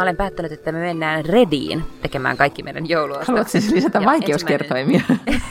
mä 0.00 0.04
olen 0.04 0.16
päättänyt, 0.16 0.52
että 0.52 0.72
me 0.72 0.78
mennään 0.78 1.24
Rediin 1.24 1.84
tekemään 2.02 2.36
kaikki 2.36 2.62
meidän 2.62 2.88
jouluostokset. 2.88 3.28
Haluatko 3.28 3.50
siis 3.50 3.70
lisätä 3.70 4.04
vaikeuskertoimia? 4.04 5.00
Ensimmäinen... 5.26 5.42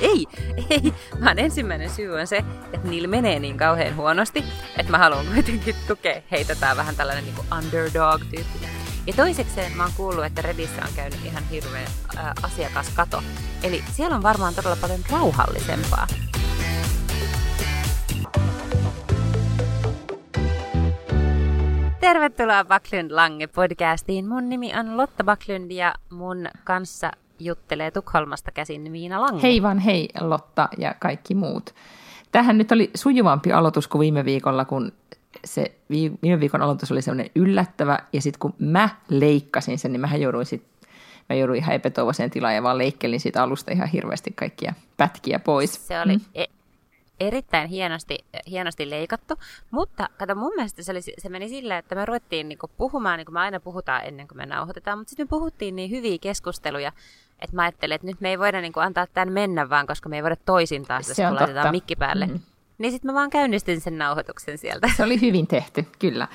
ei, 0.00 0.26
ei. 0.70 0.94
Vaan 1.24 1.38
ensimmäinen 1.38 1.90
syy 1.90 2.14
on 2.14 2.26
se, 2.26 2.44
että 2.72 2.88
niillä 2.88 3.08
menee 3.08 3.38
niin 3.38 3.56
kauhean 3.56 3.96
huonosti, 3.96 4.44
että 4.78 4.92
mä 4.92 4.98
haluan 4.98 5.26
kuitenkin 5.34 5.74
tukea 5.88 6.22
heitä. 6.30 6.54
Tää 6.54 6.76
vähän 6.76 6.96
tällainen 6.96 7.24
niin 7.24 7.36
underdog-tyyppi. 7.58 8.66
Ja 9.06 9.12
toisekseen 9.12 9.76
mä 9.76 9.82
oon 9.82 9.92
kuullut, 9.96 10.24
että 10.24 10.42
Redissä 10.42 10.82
on 10.82 10.92
käynyt 10.96 11.18
ihan 11.24 11.42
hirveä 11.50 11.86
äh, 12.16 12.32
asiakaskato. 12.42 13.22
Eli 13.62 13.84
siellä 13.92 14.16
on 14.16 14.22
varmaan 14.22 14.54
todella 14.54 14.76
paljon 14.80 15.00
rauhallisempaa. 15.10 16.06
Tervetuloa 22.04 22.64
Backlund 22.64 23.10
Lange 23.10 23.46
podcastiin. 23.46 24.28
Mun 24.28 24.48
nimi 24.48 24.72
on 24.78 24.96
Lotta 24.96 25.24
Backlund 25.24 25.70
ja 25.70 25.94
mun 26.10 26.46
kanssa 26.64 27.10
juttelee 27.38 27.90
Tukholmasta 27.90 28.52
käsin 28.52 28.92
Miina 28.92 29.20
Lange. 29.20 29.42
Hei 29.42 29.62
vaan 29.62 29.78
hei 29.78 30.08
Lotta 30.20 30.68
ja 30.78 30.94
kaikki 30.98 31.34
muut. 31.34 31.74
Tähän 32.32 32.58
nyt 32.58 32.72
oli 32.72 32.90
sujuvampi 32.94 33.52
aloitus 33.52 33.88
kuin 33.88 34.00
viime 34.00 34.24
viikolla, 34.24 34.64
kun 34.64 34.92
se 35.44 35.74
viime 35.90 36.40
viikon 36.40 36.62
aloitus 36.62 36.92
oli 36.92 37.02
semmoinen 37.02 37.30
yllättävä, 37.34 37.98
ja 38.12 38.20
sitten 38.20 38.38
kun 38.38 38.54
mä 38.58 38.88
leikkasin 39.08 39.78
sen, 39.78 39.92
niin 39.92 40.00
mä 40.00 40.16
jouduin 40.16 40.46
sit, 40.46 40.64
mä 41.28 41.36
jouduin 41.36 41.58
ihan 41.58 41.74
epätoivoiseen 41.74 42.30
tilaan 42.30 42.54
ja 42.54 42.62
vaan 42.62 42.78
leikkelin 42.78 43.20
siitä 43.20 43.42
alusta 43.42 43.72
ihan 43.72 43.88
hirveästi 43.88 44.32
kaikkia 44.36 44.74
pätkiä 44.96 45.38
pois. 45.38 45.86
Se 45.86 46.00
oli 46.00 46.16
mm. 46.16 46.24
Erittäin 47.26 47.68
hienosti, 47.68 48.18
hienosti 48.50 48.90
leikattu, 48.90 49.34
mutta 49.70 50.08
kato 50.18 50.34
mun 50.34 50.52
mielestä 50.56 50.82
se, 50.82 50.92
oli, 50.92 51.00
se 51.02 51.28
meni 51.28 51.48
silleen, 51.48 51.78
että 51.78 51.94
me 51.94 52.04
ruvettiin 52.04 52.48
niinku 52.48 52.70
puhumaan, 52.76 53.18
niin 53.18 53.26
kuin 53.26 53.34
me 53.34 53.40
aina 53.40 53.60
puhutaan 53.60 54.04
ennen 54.04 54.28
kuin 54.28 54.38
me 54.38 54.46
nauhoitetaan, 54.46 54.98
mutta 54.98 55.10
sitten 55.10 55.26
me 55.26 55.28
puhuttiin 55.28 55.76
niin 55.76 55.90
hyviä 55.90 56.18
keskusteluja, 56.20 56.92
että 57.40 57.56
mä 57.56 57.62
ajattelin, 57.62 57.94
että 57.94 58.06
nyt 58.06 58.20
me 58.20 58.30
ei 58.30 58.38
voida 58.38 58.60
niinku 58.60 58.80
antaa 58.80 59.06
tämän 59.06 59.32
mennä 59.32 59.70
vaan, 59.70 59.86
koska 59.86 60.08
me 60.08 60.16
ei 60.16 60.22
voida 60.22 60.36
toisintaa 60.36 61.02
sitä, 61.02 61.28
kun 61.28 61.36
laitetaan 61.36 61.70
mikki 61.70 61.96
päälle. 61.96 62.26
Mm. 62.26 62.40
Niin 62.78 62.92
sitten 62.92 63.10
mä 63.10 63.14
vaan 63.14 63.30
käynnistin 63.30 63.80
sen 63.80 63.98
nauhoituksen 63.98 64.58
sieltä. 64.58 64.90
Se 64.96 65.02
oli 65.02 65.20
hyvin 65.20 65.46
tehty, 65.46 65.86
kyllä. 65.98 66.28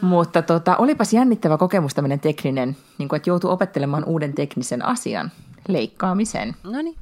Mutta 0.00 0.42
tota, 0.42 0.76
olipas 0.76 1.12
jännittävä 1.12 1.58
kokemus 1.58 1.94
tämmöinen 1.94 2.20
tekninen, 2.20 2.76
niin 2.98 3.08
kuin, 3.08 3.16
että 3.16 3.30
joutuu 3.30 3.50
opettelemaan 3.50 4.04
uuden 4.04 4.34
teknisen 4.34 4.84
asian, 4.84 5.32
leikkaamisen. 5.68 6.56
No 6.64 6.82
niin, 6.82 6.96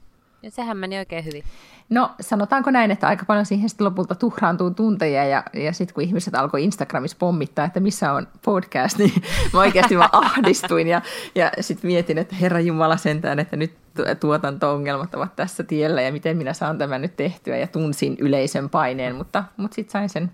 ja 0.47 0.51
sehän 0.51 0.77
meni 0.77 0.99
oikein 0.99 1.25
hyvin. 1.25 1.45
No 1.91 2.11
sanotaanko 2.21 2.71
näin, 2.71 2.91
että 2.91 3.07
aika 3.09 3.25
paljon 3.25 3.47
siihen 3.47 3.69
sitten 3.69 3.85
lopulta 3.85 4.15
tuhraantuu 4.15 4.71
tunteja 4.71 5.25
ja, 5.25 5.43
ja 5.53 5.73
sitten 5.73 5.95
kun 5.95 6.05
ihmiset 6.05 6.35
alkoi 6.35 6.65
Instagramissa 6.65 7.17
pommittaa, 7.21 7.65
että 7.65 7.81
missä 7.81 8.13
on 8.13 8.29
podcast, 8.45 8.99
niin 9.01 9.23
mä 9.53 9.61
oikeasti 9.61 9.99
vaan 9.99 10.11
ahdistuin 10.13 10.89
ja, 10.89 11.03
ja 11.35 11.53
sitten 11.61 11.91
mietin, 11.91 12.19
että 12.19 12.37
Herra 12.37 12.61
Jumala 12.61 12.97
sentään, 12.97 13.39
että 13.39 13.57
nyt 13.57 13.73
tuotanto-ongelmat 14.21 15.15
ovat 15.15 15.37
tässä 15.37 15.63
tiellä 15.63 16.03
ja 16.03 16.13
miten 16.13 16.37
minä 16.37 16.53
saan 16.53 16.79
tämän 16.79 17.03
nyt 17.03 17.17
tehtyä 17.17 17.57
ja 17.57 17.67
tunsin 17.67 18.17
yleisön 18.19 18.71
paineen, 18.71 19.15
mutta, 19.15 19.45
mutta 19.57 19.75
sitten 19.75 19.93
sain 19.93 20.09
sen 20.09 20.33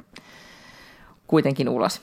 kuitenkin 1.26 1.68
ulos. 1.68 2.02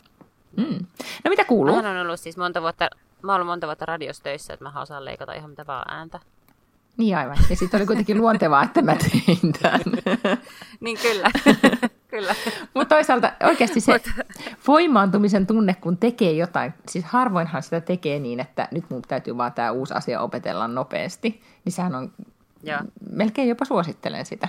Mm. 0.58 0.86
No 1.24 1.30
mitä 1.30 1.46
kuuluu? 1.46 1.76
Mä 1.76 1.92
olen 1.92 2.02
ollut 2.02 2.20
siis 2.20 2.38
monta 2.38 2.62
vuotta, 2.62 2.90
mä 3.22 3.36
olen 3.36 3.48
monta 3.48 3.68
vuotta 3.68 3.86
radiostöissä, 3.86 4.54
että 4.54 4.66
mä 4.66 4.82
osaan 4.82 5.06
leikata 5.06 5.34
ihan 5.34 5.50
mitä 5.50 5.68
vaan 5.68 5.92
ääntä. 5.92 6.20
Niin 7.00 7.17
aivan. 7.17 7.38
Ja 7.50 7.55
sitten 7.55 7.78
oli 7.78 7.88
kuitenkin 7.88 8.17
luontevaa, 8.17 8.64
että 8.64 8.81
mä 8.81 8.95
tein 8.95 9.53
tämän. 9.61 9.81
niin 10.80 10.97
kyllä. 11.02 11.31
kyllä. 12.11 12.36
Mutta 12.73 12.95
toisaalta 12.95 13.33
oikeasti 13.44 13.80
se 13.80 14.02
voimaantumisen 14.67 15.47
tunne, 15.47 15.75
kun 15.81 15.97
tekee 15.97 16.31
jotain, 16.31 16.73
siis 16.89 17.06
harvoinhan 17.06 17.64
sitä 17.64 17.81
tekee 17.81 18.19
niin, 18.19 18.39
että 18.39 18.67
nyt 18.72 18.83
mun 18.89 19.02
täytyy 19.02 19.38
vaan 19.38 19.53
tämä 19.53 19.72
uusi 19.72 19.94
asia 19.94 20.22
opetella 20.22 20.68
nopeasti, 20.68 21.41
niin 21.66 21.74
sehän 21.74 21.96
on, 21.96 22.12
Joo. 22.63 22.79
melkein 23.12 23.50
jopa 23.50 23.66
suosittelen 23.66 24.25
sitä. 24.25 24.47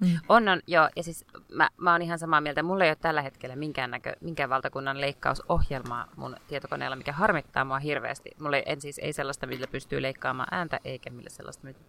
Mm. 0.00 0.08
On, 0.28 0.48
on, 0.48 0.60
joo. 0.66 0.88
Ja 0.96 1.02
siis 1.02 1.24
mä, 1.54 1.68
mä 1.76 1.92
oon 1.92 2.02
ihan 2.02 2.18
samaa 2.18 2.40
mieltä. 2.40 2.62
Mulla 2.62 2.84
ei 2.84 2.90
ole 2.90 2.96
tällä 3.00 3.22
hetkellä 3.22 3.56
minkään, 3.56 3.90
näkö, 3.90 4.16
minkään 4.20 4.50
valtakunnan 4.50 5.00
leikkausohjelmaa 5.00 6.08
mun 6.16 6.36
tietokoneella, 6.48 6.96
mikä 6.96 7.12
harmittaa 7.12 7.64
mua 7.64 7.78
hirveästi. 7.78 8.30
Mulla 8.40 8.56
ei, 8.56 8.62
en 8.66 8.80
siis 8.80 8.98
ei 8.98 9.12
sellaista, 9.12 9.46
millä 9.46 9.66
pystyy 9.66 10.02
leikkaamaan 10.02 10.48
ääntä, 10.50 10.80
eikä 10.84 11.10
millä 11.10 11.30
sellaista, 11.30 11.64
millä 11.64 11.80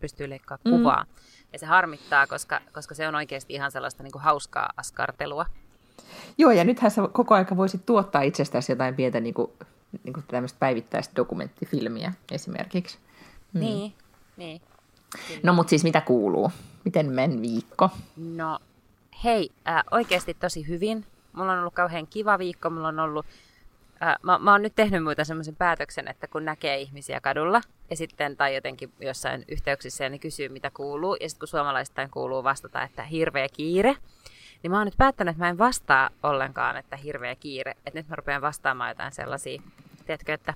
pystyy 0.00 0.30
leikkaamaan 0.30 0.62
mm. 0.64 0.76
kuvaa. 0.76 1.06
Ja 1.52 1.58
se 1.58 1.66
harmittaa, 1.66 2.26
koska, 2.26 2.60
koska 2.72 2.94
se 2.94 3.08
on 3.08 3.14
oikeasti 3.14 3.54
ihan 3.54 3.70
sellaista 3.70 4.02
niin 4.02 4.12
kuin 4.12 4.22
hauskaa 4.22 4.72
askartelua. 4.76 5.46
Joo, 6.38 6.50
ja 6.50 6.64
nythän 6.64 6.90
sä 6.90 7.02
koko 7.12 7.34
aika 7.34 7.56
voisit 7.56 7.86
tuottaa 7.86 8.22
itsestäsi 8.22 8.72
jotain 8.72 8.94
pientä 8.94 9.20
niin 9.20 9.34
kuin, 9.34 9.50
niin 10.04 10.12
kuin 10.12 10.24
tämmöistä 10.28 10.58
päivittäistä 10.58 11.16
dokumenttifilmiä 11.16 12.12
esimerkiksi. 12.30 12.98
Mm. 13.52 13.60
Niin, 13.60 13.94
niin. 14.36 14.60
No 15.42 15.52
mutta 15.52 15.70
siis 15.70 15.84
mitä 15.84 16.00
kuuluu? 16.00 16.52
Miten 16.86 17.12
men 17.12 17.42
viikko? 17.42 17.90
No 18.16 18.58
hei, 19.24 19.50
äh, 19.68 19.82
oikeasti 19.90 20.34
tosi 20.34 20.68
hyvin. 20.68 21.04
Mulla 21.32 21.52
on 21.52 21.58
ollut 21.58 21.74
kauhean 21.74 22.06
kiva 22.06 22.38
viikko. 22.38 22.70
Mulla 22.70 22.88
on 22.88 22.98
ollut, 22.98 23.26
äh, 24.02 24.16
mä, 24.22 24.38
mä 24.38 24.52
oon 24.52 24.62
nyt 24.62 24.72
tehnyt 24.76 25.04
muuta 25.04 25.24
semmoisen 25.24 25.56
päätöksen, 25.56 26.08
että 26.08 26.28
kun 26.28 26.44
näkee 26.44 26.80
ihmisiä 26.80 27.20
kadulla 27.20 27.60
ja 27.90 27.96
sitten 27.96 28.36
tai 28.36 28.54
jotenkin 28.54 28.92
jossain 29.00 29.44
yhteyksissä 29.48 30.08
niin 30.08 30.20
kysyy 30.20 30.48
mitä 30.48 30.70
kuuluu. 30.74 31.16
Ja 31.20 31.28
sitten 31.28 31.40
kun 31.40 31.48
suomalaistain 31.48 32.10
kuuluu 32.10 32.44
vastata, 32.44 32.82
että 32.82 33.02
hirveä 33.02 33.48
kiire, 33.48 33.96
niin 34.62 34.70
mä 34.70 34.78
oon 34.78 34.86
nyt 34.86 34.96
päättänyt, 34.98 35.32
että 35.32 35.44
mä 35.44 35.48
en 35.48 35.58
vastaa 35.58 36.10
ollenkaan, 36.22 36.76
että 36.76 36.96
hirveä 36.96 37.34
kiire. 37.34 37.70
Että 37.70 37.98
nyt 37.98 38.08
mä 38.08 38.16
rupean 38.16 38.42
vastaamaan 38.42 38.90
jotain 38.90 39.12
sellaisia, 39.12 39.62
tiedätkö, 40.06 40.34
että 40.34 40.54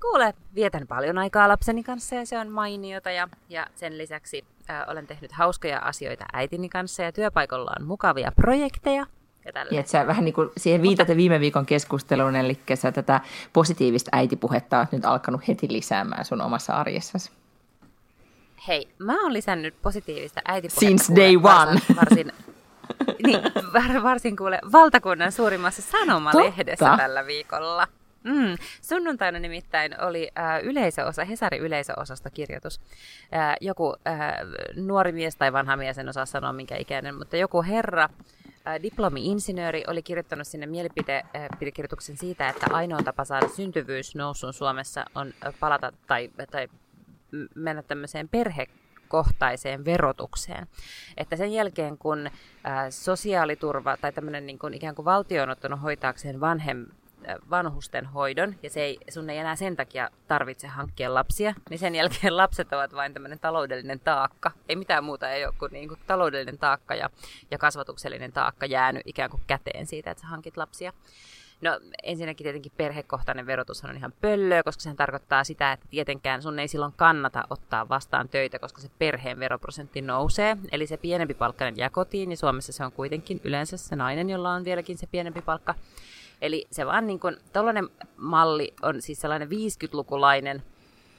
Kuule, 0.00 0.34
vietän 0.54 0.86
paljon 0.86 1.18
aikaa 1.18 1.48
lapseni 1.48 1.82
kanssa 1.82 2.14
ja 2.14 2.26
se 2.26 2.38
on 2.38 2.48
mainiota 2.48 3.10
ja, 3.10 3.28
ja 3.48 3.66
sen 3.74 3.98
lisäksi 3.98 4.44
äh, 4.70 4.84
olen 4.88 5.06
tehnyt 5.06 5.32
hauskoja 5.32 5.78
asioita 5.78 6.24
äitini 6.32 6.68
kanssa 6.68 7.02
ja 7.02 7.12
työpaikalla 7.12 7.72
on 7.80 7.86
mukavia 7.86 8.32
projekteja. 8.32 9.06
Ja, 9.44 9.66
ja 9.70 9.82
sä 9.86 10.06
vähän 10.06 10.24
niin 10.24 10.34
kuin 10.34 10.50
siihen 10.56 10.82
viitaten 10.82 11.16
viime 11.16 11.40
viikon 11.40 11.66
keskusteluun, 11.66 12.36
eli 12.36 12.58
sä 12.74 12.92
tätä 12.92 13.20
positiivista 13.52 14.10
äitipuhetta 14.12 14.78
oot 14.78 14.92
nyt 14.92 15.04
alkanut 15.04 15.48
heti 15.48 15.66
lisäämään 15.70 16.24
sun 16.24 16.40
omassa 16.40 16.72
arjessasi. 16.72 17.30
Hei, 18.68 18.88
mä 18.98 19.22
oon 19.22 19.32
lisännyt 19.32 19.74
positiivista 19.82 20.40
äitipuhetta. 20.48 21.04
Since 21.04 21.16
day 21.16 21.36
one. 21.36 21.80
Varsin, 21.96 22.32
niin, 23.26 23.40
varsin 24.02 24.36
kuule 24.36 24.58
valtakunnan 24.72 25.32
suurimmassa 25.32 25.82
sanomalehdessä 25.82 26.86
Totta. 26.86 26.96
tällä 27.02 27.26
viikolla. 27.26 27.88
Mm. 28.24 28.56
Sunnuntaina 28.82 29.38
nimittäin 29.38 30.00
oli 30.00 30.30
äh, 30.38 30.62
yleisöosa, 30.62 31.24
Hesari 31.24 31.58
yleisöosasta 31.58 32.30
kirjoitus. 32.30 32.80
Äh, 33.34 33.56
joku 33.60 33.94
äh, 34.06 34.16
nuori 34.76 35.12
mies 35.12 35.36
tai 35.36 35.52
vanha 35.52 35.76
mies, 35.76 35.98
en 35.98 36.08
osaa 36.08 36.26
sanoa 36.26 36.52
minkä 36.52 36.76
ikäinen, 36.76 37.14
mutta 37.14 37.36
joku 37.36 37.62
herra, 37.62 38.08
äh, 38.66 38.82
diplomi-insinööri, 38.82 39.84
oli 39.86 40.02
kirjoittanut 40.02 40.46
sinne 40.46 40.66
mielipidekirjoituksen 40.66 42.16
siitä, 42.16 42.48
että 42.48 42.66
ainoa 42.70 43.02
tapa 43.02 43.24
saada 43.24 43.48
syntyvyys 43.48 44.14
nousuun 44.14 44.52
Suomessa 44.52 45.04
on 45.14 45.32
palata 45.60 45.92
tai, 46.06 46.30
tai 46.50 46.68
mennä 47.54 47.82
tämmöiseen 47.82 48.28
perhe 48.28 48.66
kohtaiseen 49.08 49.84
verotukseen. 49.84 50.66
Että 51.16 51.36
sen 51.36 51.52
jälkeen, 51.52 51.98
kun 51.98 52.26
ä, 52.26 52.30
sosiaaliturva 52.90 53.96
tai 53.96 54.12
tämmöinen 54.12 54.46
niin 54.46 54.58
kuin 54.58 54.74
ikään 54.74 54.94
kuin 54.94 55.04
valtio 55.04 55.42
on 55.42 55.50
ottanut 55.50 55.82
hoitaakseen 55.82 56.40
vanhem, 56.40 56.86
vanhusten 57.50 58.06
hoidon, 58.06 58.54
ja 58.62 58.70
se 58.70 58.80
ei, 58.80 58.98
sun 59.10 59.30
ei 59.30 59.38
enää 59.38 59.56
sen 59.56 59.76
takia 59.76 60.10
tarvitse 60.28 60.68
hankkia 60.68 61.14
lapsia, 61.14 61.54
niin 61.70 61.78
sen 61.78 61.94
jälkeen 61.94 62.36
lapset 62.42 62.72
ovat 62.72 62.94
vain 62.94 63.14
tämmöinen 63.14 63.38
taloudellinen 63.38 64.00
taakka. 64.00 64.50
Ei 64.68 64.76
mitään 64.76 65.04
muuta, 65.04 65.30
ei 65.30 65.44
ole 65.44 65.54
kuin, 65.58 65.72
niin 65.72 65.88
kuin 65.88 66.00
taloudellinen 66.06 66.58
taakka 66.58 66.94
ja, 66.94 67.10
ja 67.50 67.58
kasvatuksellinen 67.58 68.32
taakka 68.32 68.66
jäänyt 68.66 69.02
ikään 69.06 69.30
kuin 69.30 69.42
käteen 69.46 69.86
siitä, 69.86 70.10
että 70.10 70.20
sä 70.20 70.26
hankit 70.26 70.56
lapsia. 70.56 70.92
No 71.60 71.80
ensinnäkin 72.02 72.44
tietenkin 72.44 72.72
perhekohtainen 72.76 73.46
verotus 73.46 73.84
on 73.84 73.96
ihan 73.96 74.12
pöllöä, 74.20 74.62
koska 74.62 74.80
sehän 74.80 74.96
tarkoittaa 74.96 75.44
sitä, 75.44 75.72
että 75.72 75.86
tietenkään 75.90 76.42
sun 76.42 76.58
ei 76.58 76.68
silloin 76.68 76.92
kannata 76.96 77.44
ottaa 77.50 77.88
vastaan 77.88 78.28
töitä, 78.28 78.58
koska 78.58 78.80
se 78.80 78.90
perheen 78.98 79.38
veroprosentti 79.38 80.02
nousee. 80.02 80.56
Eli 80.72 80.86
se 80.86 80.96
pienempi 80.96 81.34
palkkainen 81.34 81.76
jää 81.76 81.90
kotiin, 81.90 82.28
niin 82.28 82.36
Suomessa 82.36 82.72
se 82.72 82.84
on 82.84 82.92
kuitenkin 82.92 83.40
yleensä 83.44 83.76
se 83.76 83.96
nainen, 83.96 84.30
jolla 84.30 84.52
on 84.52 84.64
vieläkin 84.64 84.98
se 84.98 85.06
pienempi 85.06 85.42
palkka. 85.42 85.74
Eli 86.40 86.66
se 86.70 86.86
vaan 86.86 87.06
niin 87.06 87.20
kuin, 87.20 87.36
tällainen 87.52 87.88
malli 88.16 88.74
on 88.82 89.02
siis 89.02 89.20
sellainen 89.20 89.48
50-lukulainen 89.48 90.62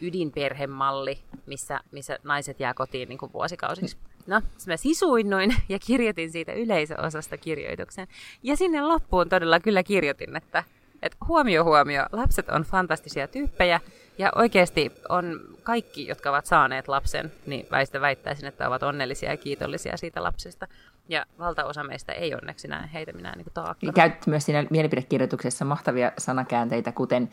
ydinperhemalli, 0.02 1.20
missä, 1.46 1.80
missä 1.92 2.20
naiset 2.24 2.60
jää 2.60 2.74
kotiin 2.74 3.10
niin 3.10 3.18
kuin 3.18 3.34
vuosikausiksi. 3.34 3.98
No, 4.28 4.42
mä 4.68 4.78
sisuinnuin 4.78 5.56
ja 5.70 5.80
kirjoitin 5.80 6.32
siitä 6.32 6.54
yleisöosasta 6.54 7.38
kirjoituksen. 7.38 8.08
Ja 8.44 8.56
sinne 8.58 8.82
loppuun 8.82 9.30
todella 9.30 9.60
kyllä 9.60 9.84
kirjoitin, 9.84 10.36
että, 10.36 10.64
että 11.02 11.18
huomio 11.28 11.64
huomio, 11.64 12.06
lapset 12.12 12.50
on 12.50 12.64
fantastisia 12.64 13.28
tyyppejä 13.28 13.80
ja 14.18 14.32
oikeasti 14.36 14.92
on 15.10 15.42
kaikki, 15.64 16.08
jotka 16.08 16.30
ovat 16.30 16.46
saaneet 16.46 16.88
lapsen, 16.88 17.32
niin 17.46 17.68
väistä 17.72 18.02
väittäisin, 18.02 18.46
että 18.46 18.68
ovat 18.68 18.84
onnellisia 18.84 19.32
ja 19.32 19.38
kiitollisia 19.38 19.98
siitä 19.98 20.24
lapsesta. 20.24 20.68
Ja 21.10 21.26
valtaosa 21.40 21.84
meistä 21.84 22.14
ei 22.14 22.34
onneksi 22.34 22.68
näe 22.68 22.90
heitä 22.94 23.14
minä 23.14 23.34
niin 23.36 23.48
taakkana. 23.54 23.94
Käytit 23.94 24.28
myös 24.28 24.46
siinä 24.46 24.66
mielipidekirjoituksessa 24.70 25.66
mahtavia 25.66 26.12
sanakäänteitä, 26.18 26.92
kuten 26.92 27.30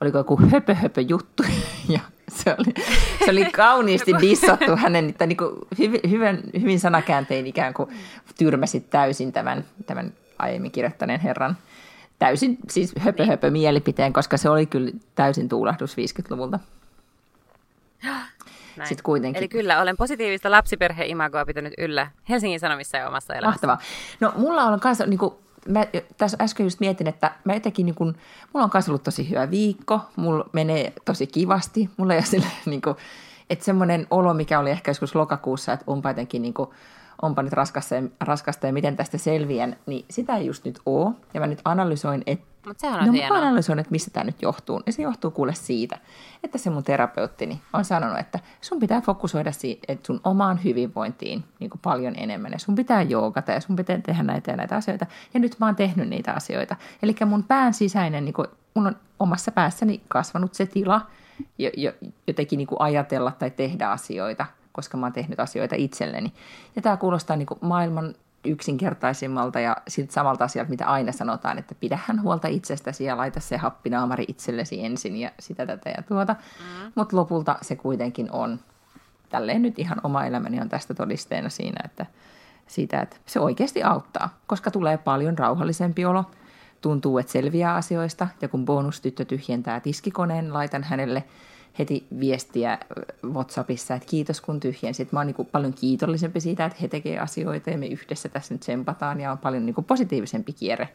oliko 0.00 0.18
joku 0.18 0.40
höpö 0.50 0.74
höpö 0.74 1.00
juttu, 1.00 1.42
ja 1.94 2.00
se 2.28 2.56
oli, 2.58 2.74
se 3.24 3.30
oli 3.30 3.44
kauniisti 3.44 4.12
dissattu 4.20 4.76
hänen, 4.76 5.08
että 5.08 5.26
niin 5.26 5.36
kuin 5.36 5.56
hyvin, 5.78 6.00
hyvin, 6.10 6.42
hyvin 6.60 6.80
sanakääntein 6.80 7.46
ikään 7.46 7.74
kuin 7.74 7.90
tyrmäsit 8.38 8.90
täysin 8.90 9.32
tämän, 9.32 9.64
tämän 9.86 10.12
aiemmin 10.38 10.70
kirjoittaneen 10.70 11.20
herran 11.20 11.56
täysin 12.18 12.58
siis 12.70 12.94
höpö 12.98 13.22
niin. 13.22 13.30
höpö 13.30 13.50
mielipiteen, 13.50 14.12
koska 14.12 14.36
se 14.36 14.50
oli 14.50 14.66
kyllä 14.66 14.90
täysin 15.14 15.48
tuulahdus 15.48 15.96
50-luvulta. 15.96 16.58
Näin. 18.78 18.88
Sitten 18.88 19.02
kuitenkin. 19.02 19.38
Eli 19.38 19.48
kyllä, 19.48 19.82
olen 19.82 19.96
positiivista 19.96 20.50
lapsiperheimagoa 20.50 21.46
pitänyt 21.46 21.72
yllä 21.78 22.10
Helsingin 22.28 22.60
Sanomissa 22.60 22.96
ja 22.96 23.08
omassa 23.08 23.34
elämässä. 23.34 23.66
Mahtavaa. 23.66 23.78
No 24.20 24.32
mulla 24.36 24.64
on 24.64 24.80
kanssa, 24.80 25.06
niin 25.06 25.18
kuin, 25.18 25.34
mä 25.68 25.86
tässä 26.16 26.36
äsken 26.40 26.66
just 26.66 26.80
mietin, 26.80 27.06
että 27.06 27.32
mä 27.44 27.54
jotenkin, 27.54 27.86
niin 27.86 27.94
kuin, 27.94 28.16
mulla 28.52 28.64
on 28.64 28.70
kanssa 28.70 28.92
ollut 28.92 29.02
tosi 29.02 29.30
hyvä 29.30 29.50
viikko, 29.50 30.00
mulla 30.16 30.50
menee 30.52 30.92
tosi 31.04 31.26
kivasti, 31.26 31.90
mulla 31.96 32.14
ei 32.14 32.18
ole 32.18 32.24
sille, 32.24 32.46
niin 32.66 32.82
kuin, 32.82 32.96
että 33.50 33.64
semmoinen 33.64 34.06
olo, 34.10 34.34
mikä 34.34 34.58
oli 34.58 34.70
ehkä 34.70 34.90
joskus 34.90 35.14
lokakuussa, 35.14 35.72
että 35.72 35.84
onpa 35.86 36.10
jotenkin 36.10 36.42
niin 36.42 36.54
kuin, 36.54 36.70
onpa 37.22 37.42
nyt 37.42 37.52
raskasta 37.52 37.94
ja, 37.94 38.02
raskasta 38.20 38.66
ja 38.66 38.72
miten 38.72 38.96
tästä 38.96 39.18
selviän, 39.18 39.76
niin 39.86 40.04
sitä 40.10 40.36
ei 40.36 40.46
just 40.46 40.64
nyt 40.64 40.80
ole. 40.86 41.14
Ja 41.34 41.40
mä 41.40 41.46
nyt 41.46 41.60
analysoin, 41.64 42.22
että 42.26 42.46
Mut 42.68 42.78
sehän 42.78 43.00
on 43.00 43.06
no, 43.06 43.12
hienoa. 43.12 43.38
mä 43.38 43.46
analysoin, 43.46 43.78
että 43.78 43.90
mistä 43.90 44.10
tämä 44.10 44.24
nyt 44.24 44.42
johtuu. 44.42 44.82
Ja 44.86 44.92
se 44.92 45.02
johtuu 45.02 45.30
kuule 45.30 45.54
siitä, 45.54 45.98
että 46.44 46.58
se 46.58 46.70
mun 46.70 46.84
terapeuttini 46.84 47.62
on 47.72 47.84
sanonut, 47.84 48.18
että 48.18 48.38
sun 48.60 48.78
pitää 48.78 49.00
fokusoida 49.00 49.52
siihen, 49.52 49.80
että 49.88 50.06
sun 50.06 50.20
omaan 50.24 50.64
hyvinvointiin 50.64 51.44
niin 51.60 51.70
kuin 51.70 51.80
paljon 51.84 52.14
enemmän. 52.16 52.52
Ja 52.52 52.58
sun 52.58 52.74
pitää 52.74 53.02
joogata 53.02 53.52
ja 53.52 53.60
sun 53.60 53.76
pitää 53.76 53.98
tehdä 53.98 54.22
näitä 54.22 54.50
ja 54.50 54.56
näitä 54.56 54.76
asioita. 54.76 55.06
Ja 55.34 55.40
nyt 55.40 55.56
mä 55.60 55.66
oon 55.66 55.76
tehnyt 55.76 56.08
niitä 56.08 56.32
asioita. 56.32 56.76
Eli 57.02 57.16
mun 57.26 57.44
pään 57.44 57.74
sisäinen, 57.74 58.24
niin 58.24 58.34
kuin, 58.34 58.48
mun 58.74 58.86
on 58.86 58.96
omassa 59.20 59.52
päässäni 59.52 60.00
kasvanut 60.08 60.54
se 60.54 60.66
tila, 60.66 61.06
jo, 61.58 61.70
jo, 61.76 61.92
jotenkin 62.26 62.56
niin 62.56 62.66
kuin 62.66 62.80
ajatella 62.80 63.32
tai 63.32 63.50
tehdä 63.50 63.88
asioita 63.88 64.46
koska 64.72 64.96
mä 64.96 65.06
oon 65.06 65.12
tehnyt 65.12 65.40
asioita 65.40 65.74
itselleni. 65.78 66.32
Ja 66.76 66.82
tämä 66.82 66.96
kuulostaa 66.96 67.36
niin 67.36 67.46
kuin 67.46 67.58
maailman 67.62 68.14
yksinkertaisimmalta 68.48 69.60
ja 69.60 69.76
siltä 69.88 70.12
samalta 70.12 70.44
asialta, 70.44 70.70
mitä 70.70 70.86
aina 70.86 71.12
sanotaan, 71.12 71.58
että 71.58 71.74
pidähän 71.74 72.22
huolta 72.22 72.48
itsestäsi 72.48 73.04
ja 73.04 73.16
laita 73.16 73.40
se 73.40 73.56
happinaamari 73.56 74.24
itsellesi 74.28 74.84
ensin 74.84 75.16
ja 75.16 75.30
sitä 75.40 75.66
tätä 75.66 75.90
ja 75.90 76.02
tuota. 76.02 76.32
Mm. 76.32 76.92
Mutta 76.94 77.16
lopulta 77.16 77.56
se 77.62 77.76
kuitenkin 77.76 78.32
on, 78.32 78.60
tälleen 79.28 79.62
nyt 79.62 79.78
ihan 79.78 80.00
oma 80.02 80.24
elämäni 80.24 80.60
on 80.60 80.68
tästä 80.68 80.94
todisteena 80.94 81.48
siinä, 81.48 81.80
että 81.84 82.06
siitä, 82.66 83.00
että 83.00 83.16
se 83.26 83.40
oikeasti 83.40 83.82
auttaa, 83.82 84.38
koska 84.46 84.70
tulee 84.70 84.98
paljon 84.98 85.38
rauhallisempi 85.38 86.04
olo. 86.04 86.24
Tuntuu, 86.80 87.18
että 87.18 87.32
selviää 87.32 87.74
asioista 87.74 88.28
ja 88.40 88.48
kun 88.48 88.64
bonustyttö 88.64 89.24
tyhjentää 89.24 89.80
tiskikoneen, 89.80 90.52
laitan 90.52 90.82
hänelle– 90.82 91.24
heti 91.78 92.06
viestiä 92.20 92.78
WhatsAppissa, 93.32 93.94
että 93.94 94.08
kiitos 94.08 94.40
kun 94.40 94.60
tyhjensit. 94.60 95.12
Mä 95.12 95.20
oon 95.20 95.26
niin 95.26 95.46
paljon 95.52 95.72
kiitollisempi 95.72 96.40
siitä, 96.40 96.64
että 96.64 96.78
he 96.82 96.88
tekevät 96.88 97.22
asioita 97.22 97.70
ja 97.70 97.78
me 97.78 97.86
yhdessä 97.86 98.28
tässä 98.28 98.54
nyt 98.54 98.60
tsempataan 98.60 99.20
ja 99.20 99.32
on 99.32 99.38
paljon 99.38 99.66
niin 99.66 99.84
positiivisempi 99.86 100.52
kierre 100.52 100.88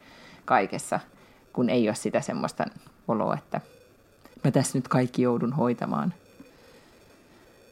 kaikessa, 0.45 0.99
kun 1.53 1.69
ei 1.69 1.87
ole 1.87 1.95
sitä 1.95 2.21
semmoista 2.21 2.65
oloa, 3.07 3.37
että 3.37 3.61
mä 4.43 4.51
tässä 4.51 4.77
nyt 4.77 4.87
kaikki 4.87 5.21
joudun 5.21 5.53
hoitamaan. 5.53 6.13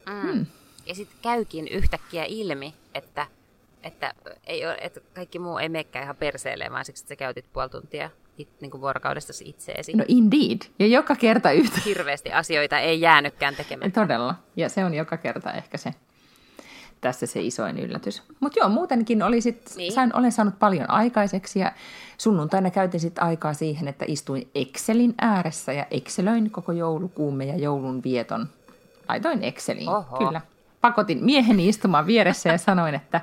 Mm. 0.06 0.22
Hmm. 0.22 0.46
Ja 0.86 0.94
sitten 0.94 1.18
käykin 1.22 1.68
yhtäkkiä 1.68 2.24
ilmi, 2.24 2.74
että, 2.94 3.26
että, 3.82 4.14
ei 4.46 4.66
ole, 4.66 4.78
että 4.80 5.00
kaikki 5.14 5.38
muu 5.38 5.58
ei 5.58 5.68
menekään 5.68 6.02
ihan 6.02 6.16
perseelle, 6.16 6.68
vaan 6.70 6.84
siksi, 6.84 7.02
että 7.02 7.08
sä 7.08 7.16
käytit 7.16 7.52
puoli 7.52 7.68
tuntia 7.68 8.10
it, 8.38 8.48
niin 8.60 8.70
kuin 8.70 8.80
vuorokaudesta 8.80 9.32
itseesi. 9.44 9.92
No 9.92 10.04
indeed. 10.08 10.58
Ja 10.78 10.86
joka 10.86 11.16
kerta 11.16 11.50
yhtä. 11.50 11.80
Hirveästi 11.84 12.32
asioita 12.32 12.78
ei 12.78 13.00
jäänytkään 13.00 13.56
tekemään. 13.56 13.92
Todella. 14.02 14.34
Ja 14.56 14.68
se 14.68 14.84
on 14.84 14.94
joka 14.94 15.16
kerta 15.16 15.52
ehkä 15.52 15.78
se 15.78 15.94
tässä 17.02 17.26
se 17.26 17.40
isoin 17.40 17.78
yllätys. 17.78 18.22
Mutta 18.40 18.58
joo, 18.58 18.68
muutenkin 18.68 19.22
oli 19.22 19.40
sit, 19.40 19.72
niin. 19.76 19.92
sain, 19.92 20.16
olen 20.16 20.32
saanut 20.32 20.58
paljon 20.58 20.90
aikaiseksi 20.90 21.58
ja 21.58 21.72
sunnuntaina 22.18 22.70
käytin 22.70 23.00
sitten 23.00 23.24
aikaa 23.24 23.54
siihen, 23.54 23.88
että 23.88 24.04
istuin 24.08 24.48
Excelin 24.54 25.14
ääressä 25.20 25.72
ja 25.72 25.86
Excelöin 25.90 26.50
koko 26.50 26.72
joulukuumme 26.72 27.44
ja 27.44 27.56
joulun 27.56 28.02
vieton. 28.02 28.48
Laitoin 29.08 29.44
Exceliin, 29.44 29.88
Oho. 29.88 30.18
kyllä. 30.18 30.40
Pakotin 30.80 31.24
mieheni 31.24 31.68
istumaan 31.68 32.06
vieressä 32.06 32.48
ja 32.48 32.58
sanoin, 32.58 32.94
että 32.94 33.20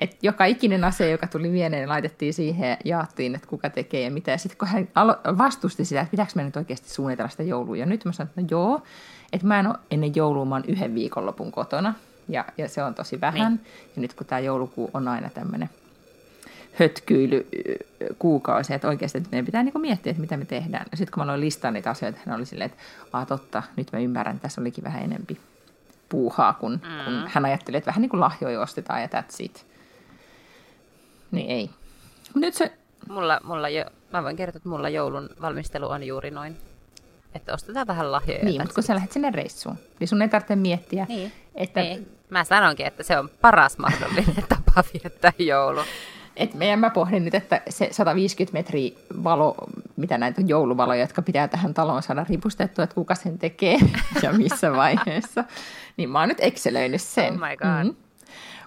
et 0.00 0.16
joka 0.22 0.44
ikinen 0.44 0.84
asia, 0.84 1.10
joka 1.10 1.26
tuli 1.26 1.48
mieleen, 1.48 1.88
laitettiin 1.88 2.34
siihen 2.34 2.68
ja 2.68 2.76
jaettiin, 2.84 3.34
että 3.34 3.48
kuka 3.48 3.70
tekee 3.70 4.00
ja 4.00 4.10
mitä. 4.10 4.36
Sitten 4.36 4.58
kun 4.58 4.68
hän 4.68 4.88
vastusti 5.38 5.84
sitä, 5.84 6.00
että 6.00 6.10
pitääkö 6.10 6.32
me 6.34 6.44
nyt 6.44 6.56
oikeasti 6.56 6.90
suunnitella 6.90 7.28
sitä 7.28 7.42
joulua. 7.42 7.76
Ja 7.76 7.86
nyt 7.86 8.04
mä 8.04 8.12
sanoin, 8.12 8.28
että 8.28 8.40
no 8.40 8.46
joo, 8.50 8.82
että 9.32 9.46
mä 9.46 9.60
en 9.60 9.66
ole 9.66 9.76
ennen 9.90 10.14
joulua, 10.14 10.44
mä 10.44 10.54
oon 10.54 10.64
yhden 10.68 10.94
viikonlopun 10.94 11.52
kotona. 11.52 11.94
Ja, 12.28 12.44
ja 12.58 12.68
se 12.68 12.82
on 12.82 12.94
tosi 12.94 13.20
vähän. 13.20 13.52
Niin. 13.52 13.66
Ja 13.96 14.02
nyt 14.02 14.14
kun 14.14 14.26
tämä 14.26 14.38
joulukuu 14.38 14.90
on 14.94 15.08
aina 15.08 15.30
tämmöinen 15.30 15.70
hötkyily 16.78 17.46
kuukausi, 18.18 18.74
että 18.74 18.88
oikeasti 18.88 19.18
että 19.18 19.30
meidän 19.32 19.46
pitää 19.46 19.62
niin 19.62 19.80
miettiä, 19.80 20.10
että 20.10 20.20
mitä 20.20 20.36
me 20.36 20.44
tehdään. 20.44 20.86
Sitten 20.94 21.12
kun 21.12 21.20
mä 21.20 21.24
aloin 21.24 21.40
listaa 21.40 21.70
niitä 21.70 21.90
asioita, 21.90 22.18
hän 22.26 22.36
oli 22.36 22.46
silleen, 22.46 22.70
että 22.70 22.82
Aa, 23.12 23.26
totta, 23.26 23.62
nyt 23.76 23.92
mä 23.92 23.98
ymmärrän, 23.98 24.34
että 24.34 24.42
tässä 24.42 24.60
olikin 24.60 24.84
vähän 24.84 25.02
enempi 25.02 25.40
puuhaa, 26.08 26.52
kun, 26.52 26.72
mm. 26.72 27.04
kun 27.04 27.28
hän 27.28 27.44
ajatteli, 27.44 27.76
että 27.76 27.88
vähän 27.88 28.02
niin 28.02 28.10
kuin 28.10 28.20
lahjoja 28.20 28.60
ostetaan 28.60 29.02
ja 29.02 29.08
that's 29.08 29.36
it. 29.38 29.66
Niin 31.30 31.50
ei. 31.50 31.70
Nyt 32.34 32.54
se... 32.54 32.72
Mulla, 33.08 33.40
mulla 33.44 33.68
jo, 33.68 33.84
mä 34.12 34.22
voin 34.22 34.36
kertoa, 34.36 34.56
että 34.56 34.68
mulla 34.68 34.88
joulun 34.88 35.28
valmistelu 35.40 35.90
on 35.90 36.02
juuri 36.02 36.30
noin. 36.30 36.56
Että 37.34 37.54
ostetaan 37.54 37.86
vähän 37.86 38.12
lahjoja. 38.12 38.44
Niin, 38.44 38.60
mutta 38.62 38.74
kun 38.74 38.82
sä 38.82 38.94
lähdet 38.94 39.12
sinne 39.12 39.30
reissuun, 39.30 39.78
niin 40.00 40.08
sun 40.08 40.22
ei 40.22 40.28
tarvitse 40.28 40.56
miettiä, 40.56 41.06
niin, 41.08 41.32
että... 41.54 41.80
Niin. 41.80 42.08
Mä 42.30 42.44
sanonkin, 42.44 42.86
että 42.86 43.02
se 43.02 43.18
on 43.18 43.30
paras 43.40 43.78
mahdollinen 43.78 44.44
tapa 44.48 44.84
viettää 44.92 45.32
joulu. 45.38 45.80
Et 46.36 46.54
meidän 46.54 46.78
mä 46.78 46.90
pohdin 46.90 47.24
nyt, 47.24 47.34
että 47.34 47.62
se 47.68 47.88
150 47.90 48.58
metriä 48.58 48.90
valo, 49.24 49.54
mitä 49.96 50.18
näitä 50.18 50.40
on 50.40 50.48
jouluvaloja, 50.48 51.00
jotka 51.00 51.22
pitää 51.22 51.48
tähän 51.48 51.74
taloon 51.74 52.02
saada 52.02 52.26
ripustettua, 52.28 52.84
että 52.84 52.94
kuka 52.94 53.14
sen 53.14 53.38
tekee 53.38 53.78
ja 54.22 54.32
missä 54.32 54.72
vaiheessa. 54.72 55.44
Niin 55.96 56.10
mä 56.10 56.20
oon 56.20 56.28
nyt 56.28 56.40
excelöinyt 56.40 57.02
sen. 57.02 57.32
Oh 57.32 57.38
my 57.48 57.56
god. 57.56 57.84
Mm. 57.84 57.94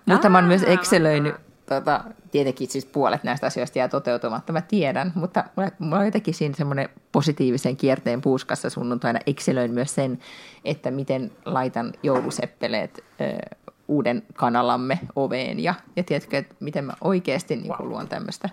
Mutta 0.06 0.28
ah, 0.28 0.32
mä 0.32 0.38
oon 0.38 0.48
myös 0.48 0.64
excelöinyt 0.64 1.36
tota, 1.66 2.04
tietenkin 2.32 2.68
siis 2.68 2.86
puolet 2.86 3.24
näistä 3.24 3.48
asioista 3.48 3.78
jää 3.78 3.88
toteutumatta, 3.88 4.54
mä 4.54 4.62
tiedän, 4.62 5.12
mutta 5.16 5.44
mulla, 5.56 5.72
mulla 5.80 5.98
on 5.98 6.06
jotenkin 6.06 6.34
siinä 6.34 6.56
semmoinen 6.56 6.90
positiivisen 7.12 7.78
kierteen 7.78 8.22
puuskassa 8.22 8.70
sunnuntaina. 8.70 9.20
Excelöin 9.28 9.74
myös 9.74 9.96
sen, 9.96 10.20
että 10.66 10.92
miten 10.92 11.32
laitan 11.46 11.94
jouluseppeleet 12.04 13.04
ö, 13.22 13.58
uuden 13.88 14.24
kanalamme 14.34 15.00
oveen 15.16 15.60
ja, 15.60 15.74
ja 15.96 16.04
tiedätkö, 16.04 16.38
että 16.38 16.56
miten 16.60 16.86
mä 16.86 16.94
oikeasti 17.02 17.56
niin 17.56 17.74
wow. 17.80 17.88
luon 17.88 18.08
tämmöistä 18.08 18.50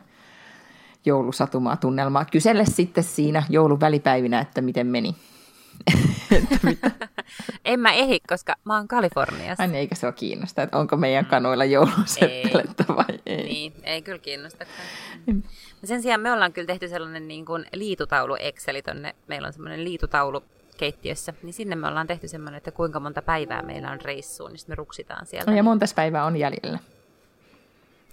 joulusatumaa 1.04 1.76
tunnelmaa. 1.76 2.25
Kyselle 2.25 2.64
sitten 2.64 3.04
siinä 3.04 3.42
joulun 3.49 3.80
välipäivinä, 3.80 4.40
että 4.40 4.61
miten 4.61 4.87
meni. 4.87 5.14
en 7.64 7.80
mä 7.80 7.92
ehdi, 7.92 8.20
koska 8.28 8.54
mä 8.64 8.76
oon 8.76 8.88
Kaliforniassa. 8.88 9.62
Ai 9.62 9.68
niin, 9.68 9.78
eikä 9.78 9.94
se 9.94 10.06
ole 10.06 10.14
kiinnosta, 10.14 10.62
että 10.62 10.78
onko 10.78 10.97
meidän 10.97 11.26
kanoilla 11.26 11.64
jouluseppelettä 11.64 12.85
vai 12.88 13.20
ei. 13.26 13.42
Niin, 13.42 13.73
ei 13.82 14.02
kyllä 14.02 14.18
kiinnosta. 14.18 14.64
Mm. 15.26 15.42
Sen 15.85 16.02
sijaan 16.02 16.20
me 16.20 16.32
ollaan 16.32 16.52
kyllä 16.52 16.66
tehty 16.66 16.88
sellainen 16.88 17.28
niin 17.28 17.44
kuin 17.44 17.66
liitutaulu 17.73 18.37
Exceli 18.40 18.82
tonne. 18.82 19.14
Meillä 19.26 19.47
on 19.47 19.52
semmoinen 19.52 19.85
liitutaulu 19.85 20.44
keittiössä, 20.76 21.32
niin 21.42 21.54
sinne 21.54 21.76
me 21.76 21.88
ollaan 21.88 22.06
tehty 22.06 22.28
semmoinen, 22.28 22.58
että 22.58 22.70
kuinka 22.70 23.00
monta 23.00 23.23
päivää 23.23 23.62
meillä 23.62 23.90
on 23.90 24.00
reissuun, 24.00 24.50
niin 24.50 24.58
sitten 24.58 24.73
me 24.73 24.76
ruksitaan 24.76 25.26
sieltä. 25.26 25.50
No 25.50 25.56
ja 25.56 25.62
monta 25.62 25.87
päivää 25.94 26.25
on 26.25 26.37
jäljellä? 26.37 26.78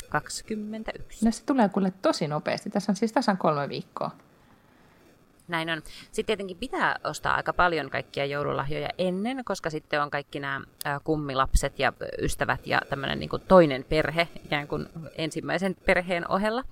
21. 0.09 1.25
No 1.25 1.31
se 1.31 1.45
tulee 1.45 1.69
kuule 1.69 1.93
tosi 2.01 2.27
nopeasti. 2.27 2.69
Tässä 2.69 2.91
on 2.91 2.95
siis 2.95 3.11
tasan 3.11 3.37
kolme 3.37 3.69
viikkoa. 3.69 4.11
Näin 5.47 5.69
on. 5.69 5.81
Sitten 5.85 6.25
tietenkin 6.25 6.57
pitää 6.57 6.99
ostaa 7.03 7.35
aika 7.35 7.53
paljon 7.53 7.89
kaikkia 7.89 8.25
joululahjoja 8.25 8.89
ennen, 8.97 9.45
koska 9.45 9.69
sitten 9.69 10.01
on 10.01 10.09
kaikki 10.09 10.39
nämä 10.39 10.61
kummilapset 11.03 11.79
ja 11.79 11.93
ystävät 12.21 12.67
ja 12.67 12.81
tämmöinen 12.89 13.19
niin 13.19 13.29
toinen 13.47 13.83
perhe 13.89 14.27
ikään 14.45 14.67
kuin 14.67 14.89
ensimmäisen 15.17 15.75
perheen 15.85 16.31
ohella 16.31 16.63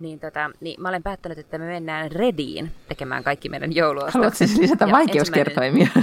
niin, 0.00 0.20
tota, 0.20 0.50
niin 0.60 0.82
mä 0.82 0.88
olen 0.88 1.02
päättänyt, 1.02 1.38
että 1.38 1.58
me 1.58 1.66
mennään 1.66 2.12
Rediin 2.12 2.72
tekemään 2.88 3.24
kaikki 3.24 3.48
meidän 3.48 3.74
jouluostot. 3.74 4.14
Haluatko 4.14 4.36
siis 4.36 4.56
lisätä 4.58 4.84
ja 4.84 4.92
vaikeuskertoimia? 4.92 5.88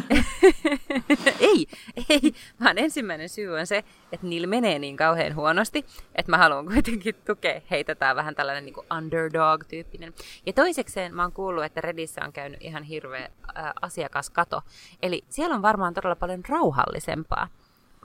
Ei, 1.40 1.68
ei, 2.10 2.34
vaan 2.64 2.78
ensimmäinen 2.78 3.30
syy 3.30 3.58
on 3.60 3.68
se, 3.68 3.84
että 4.12 4.28
niillä 4.28 4.48
menee 4.48 4.80
niin 4.80 4.98
kauhean 4.98 5.36
huonosti, 5.36 5.86
että 6.16 6.32
mä 6.32 6.38
haluan 6.38 6.66
kuitenkin 6.66 7.16
tukea 7.26 7.62
heitä. 7.72 7.96
Tämä 7.96 8.16
vähän 8.16 8.36
tällainen 8.36 8.66
niin 8.66 8.76
underdog-tyyppinen. 8.98 10.14
Ja 10.46 10.54
toisekseen 10.54 11.16
mä 11.16 11.22
oon 11.22 11.32
kuullut, 11.32 11.64
että 11.64 11.82
Redissä 11.82 12.22
on 12.26 12.34
käynyt 12.34 12.64
ihan 12.64 12.84
hirveä 12.84 13.30
äh, 13.58 13.74
asiakaskato. 13.82 14.62
Eli 15.02 15.24
siellä 15.30 15.56
on 15.56 15.62
varmaan 15.62 15.94
todella 15.94 16.16
paljon 16.16 16.42
rauhallisempaa 16.50 17.48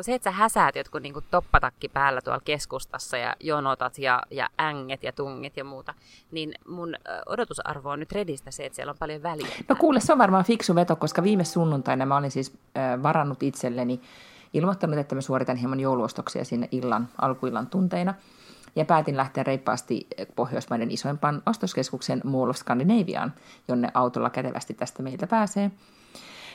kun 0.00 0.04
se, 0.04 0.14
että 0.14 0.30
sä 0.30 0.36
häsäät 0.36 0.76
jotkut 0.76 1.02
niin 1.02 1.14
toppatakki 1.30 1.88
päällä 1.88 2.20
tuolla 2.20 2.40
keskustassa 2.44 3.16
ja 3.16 3.36
jonotat 3.40 3.98
ja, 3.98 4.22
ja 4.30 4.48
änget 4.60 5.02
ja 5.02 5.12
tungit 5.12 5.56
ja 5.56 5.64
muuta, 5.64 5.94
niin 6.30 6.54
mun 6.68 6.94
odotusarvo 7.26 7.90
on 7.90 8.00
nyt 8.00 8.12
Redistä 8.12 8.50
se, 8.50 8.66
että 8.66 8.76
siellä 8.76 8.90
on 8.90 8.96
paljon 8.98 9.22
väliä. 9.22 9.46
No 9.68 9.76
kuule, 9.76 10.00
se 10.00 10.12
on 10.12 10.18
varmaan 10.18 10.44
fiksu 10.44 10.74
veto, 10.74 10.96
koska 10.96 11.22
viime 11.22 11.44
sunnuntaina 11.44 12.06
mä 12.06 12.16
olin 12.16 12.30
siis 12.30 12.52
äh, 12.76 13.02
varannut 13.02 13.42
itselleni, 13.42 14.00
ilmoittanut, 14.54 14.98
että 14.98 15.14
mä 15.14 15.20
suoritan 15.20 15.56
hieman 15.56 15.80
jouluostoksia 15.80 16.44
sinne 16.44 16.68
illan, 16.72 17.08
alkuillan 17.18 17.66
tunteina. 17.66 18.14
Ja 18.76 18.84
päätin 18.84 19.16
lähteä 19.16 19.44
reippaasti 19.44 20.06
Pohjoismaiden 20.36 20.90
isoimpaan 20.90 21.42
ostoskeskuksen 21.46 22.20
Mall 22.24 22.50
of 22.50 22.56
Scandinaviaan, 22.56 23.32
jonne 23.68 23.88
autolla 23.94 24.30
kätevästi 24.30 24.74
tästä 24.74 25.02
meiltä 25.02 25.26
pääsee. 25.26 25.70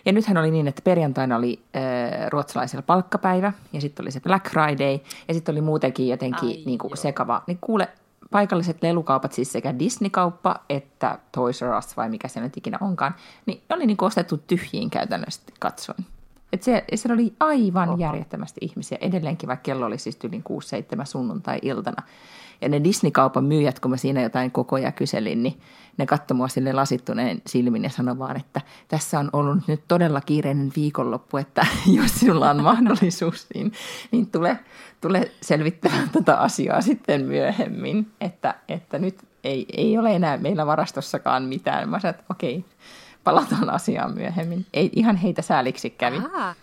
Ja 0.05 0.11
nythän 0.11 0.37
oli 0.37 0.51
niin, 0.51 0.67
että 0.67 0.81
perjantaina 0.81 1.35
oli 1.35 1.59
äh, 1.75 1.81
ruotsalaisella 2.29 2.81
palkkapäivä 2.81 3.53
ja 3.73 3.81
sitten 3.81 4.03
oli 4.03 4.11
se 4.11 4.19
Black 4.19 4.49
Friday 4.49 4.99
ja 5.27 5.33
sitten 5.33 5.53
oli 5.53 5.61
muutenkin 5.61 6.07
jotenkin 6.07 6.49
Ai, 6.49 6.63
niin 6.65 6.77
kuin 6.77 6.97
sekava. 6.97 7.43
Niin 7.47 7.57
kuule, 7.61 7.89
paikalliset 8.31 8.83
lelukaupat, 8.83 9.33
siis 9.33 9.51
sekä 9.51 9.79
Disney-kauppa 9.79 10.55
että 10.69 11.19
Toys 11.31 11.61
R 11.61 11.77
Us 11.77 11.97
vai 11.97 12.09
mikä 12.09 12.27
se 12.27 12.39
nyt 12.39 12.57
ikinä 12.57 12.77
onkaan, 12.81 13.15
niin 13.45 13.61
oli 13.69 13.85
niin 13.85 13.97
ostettu 14.01 14.37
tyhjiin 14.37 14.89
käytännössä 14.89 15.41
katsoen. 15.59 16.05
Et 16.53 16.63
se, 16.63 16.83
siellä 16.95 17.13
oli 17.13 17.33
aivan 17.39 17.89
Oho. 17.89 17.97
järjettömästi 17.97 18.59
ihmisiä 18.61 18.97
edelleenkin, 19.01 19.47
vaikka 19.47 19.63
kello 19.63 19.85
oli 19.85 19.97
siis 19.97 20.19
yli 20.23 20.41
6-7 21.01 21.05
sunnuntai-iltana. 21.05 22.03
Ja 22.61 22.69
ne 22.69 22.83
Disney-kaupan 22.83 23.43
myyjät, 23.43 23.79
kun 23.79 23.91
mä 23.91 23.97
siinä 23.97 24.21
jotain 24.21 24.51
koko 24.51 24.75
ajan 24.75 24.93
kyselin, 24.93 25.43
niin 25.43 25.59
ne 25.97 26.05
katsoi 26.05 26.37
mua 26.37 26.47
sille 26.47 26.73
lasittuneen 26.73 27.41
silmin 27.47 27.83
ja 27.83 27.89
sanoi 27.89 28.19
vaan, 28.19 28.37
että 28.37 28.61
tässä 28.87 29.19
on 29.19 29.29
ollut 29.33 29.67
nyt 29.67 29.81
todella 29.87 30.21
kiireinen 30.21 30.71
viikonloppu, 30.75 31.37
että 31.37 31.65
jos 32.01 32.19
sinulla 32.19 32.49
on 32.49 32.63
mahdollisuus, 32.63 33.47
niin, 33.53 33.71
niin 34.11 34.31
tule, 34.31 34.59
tule 35.01 35.31
selvittämään 35.41 36.09
tätä 36.09 36.39
asiaa 36.39 36.81
sitten 36.81 37.25
myöhemmin, 37.25 38.11
että, 38.21 38.55
että 38.67 38.99
nyt 38.99 39.27
ei, 39.43 39.65
ei 39.77 39.97
ole 39.97 40.15
enää 40.15 40.37
meillä 40.37 40.65
varastossakaan 40.65 41.43
mitään. 41.43 41.89
Mä 41.89 41.99
sanoin, 41.99 42.15
että 42.15 42.25
okei, 42.29 42.65
palataan 43.23 43.69
asiaan 43.69 44.13
myöhemmin. 44.13 44.65
Ei 44.73 44.89
ihan 44.95 45.15
heitä 45.15 45.41
sääliksi 45.41 45.89
kävi. 45.89 46.17
Aha 46.17 46.55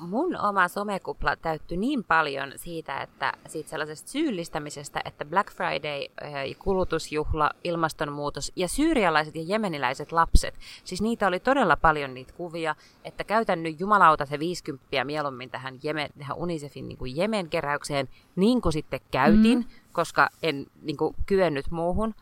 mun 0.00 0.36
oma 0.36 0.68
somekupla 0.68 1.36
täyttyi 1.36 1.76
niin 1.76 2.04
paljon 2.04 2.52
siitä, 2.56 3.00
että 3.02 3.32
siitä 3.48 3.70
sellaisesta 3.70 4.10
syyllistämisestä, 4.10 5.00
että 5.04 5.24
Black 5.24 5.52
Friday, 5.52 6.00
eh, 6.22 6.58
kulutusjuhla, 6.58 7.50
ilmastonmuutos 7.64 8.52
ja 8.56 8.68
syyrialaiset 8.68 9.34
ja 9.34 9.42
jemeniläiset 9.42 10.12
lapset, 10.12 10.54
siis 10.84 11.02
niitä 11.02 11.26
oli 11.26 11.40
todella 11.40 11.76
paljon 11.76 12.14
niitä 12.14 12.32
kuvia, 12.32 12.74
että 13.04 13.24
käytän 13.24 13.62
nyt 13.62 13.80
jumalauta 13.80 14.26
se 14.26 14.38
50 14.38 15.04
mieluummin 15.04 15.50
tähän, 15.50 15.78
Jemen, 15.82 16.10
tähän 16.18 16.36
Unicefin 16.36 16.88
niin 16.88 16.98
kuin 16.98 17.16
Jemen-keräykseen, 17.16 18.08
niin 18.36 18.60
kuin 18.60 18.72
sitten 18.72 19.00
käytin, 19.10 19.58
mm. 19.58 19.64
koska 19.92 20.28
en 20.42 20.66
niin 20.82 20.96
kuin, 20.96 21.14
kyennyt 21.26 21.70
muuhun. 21.70 22.14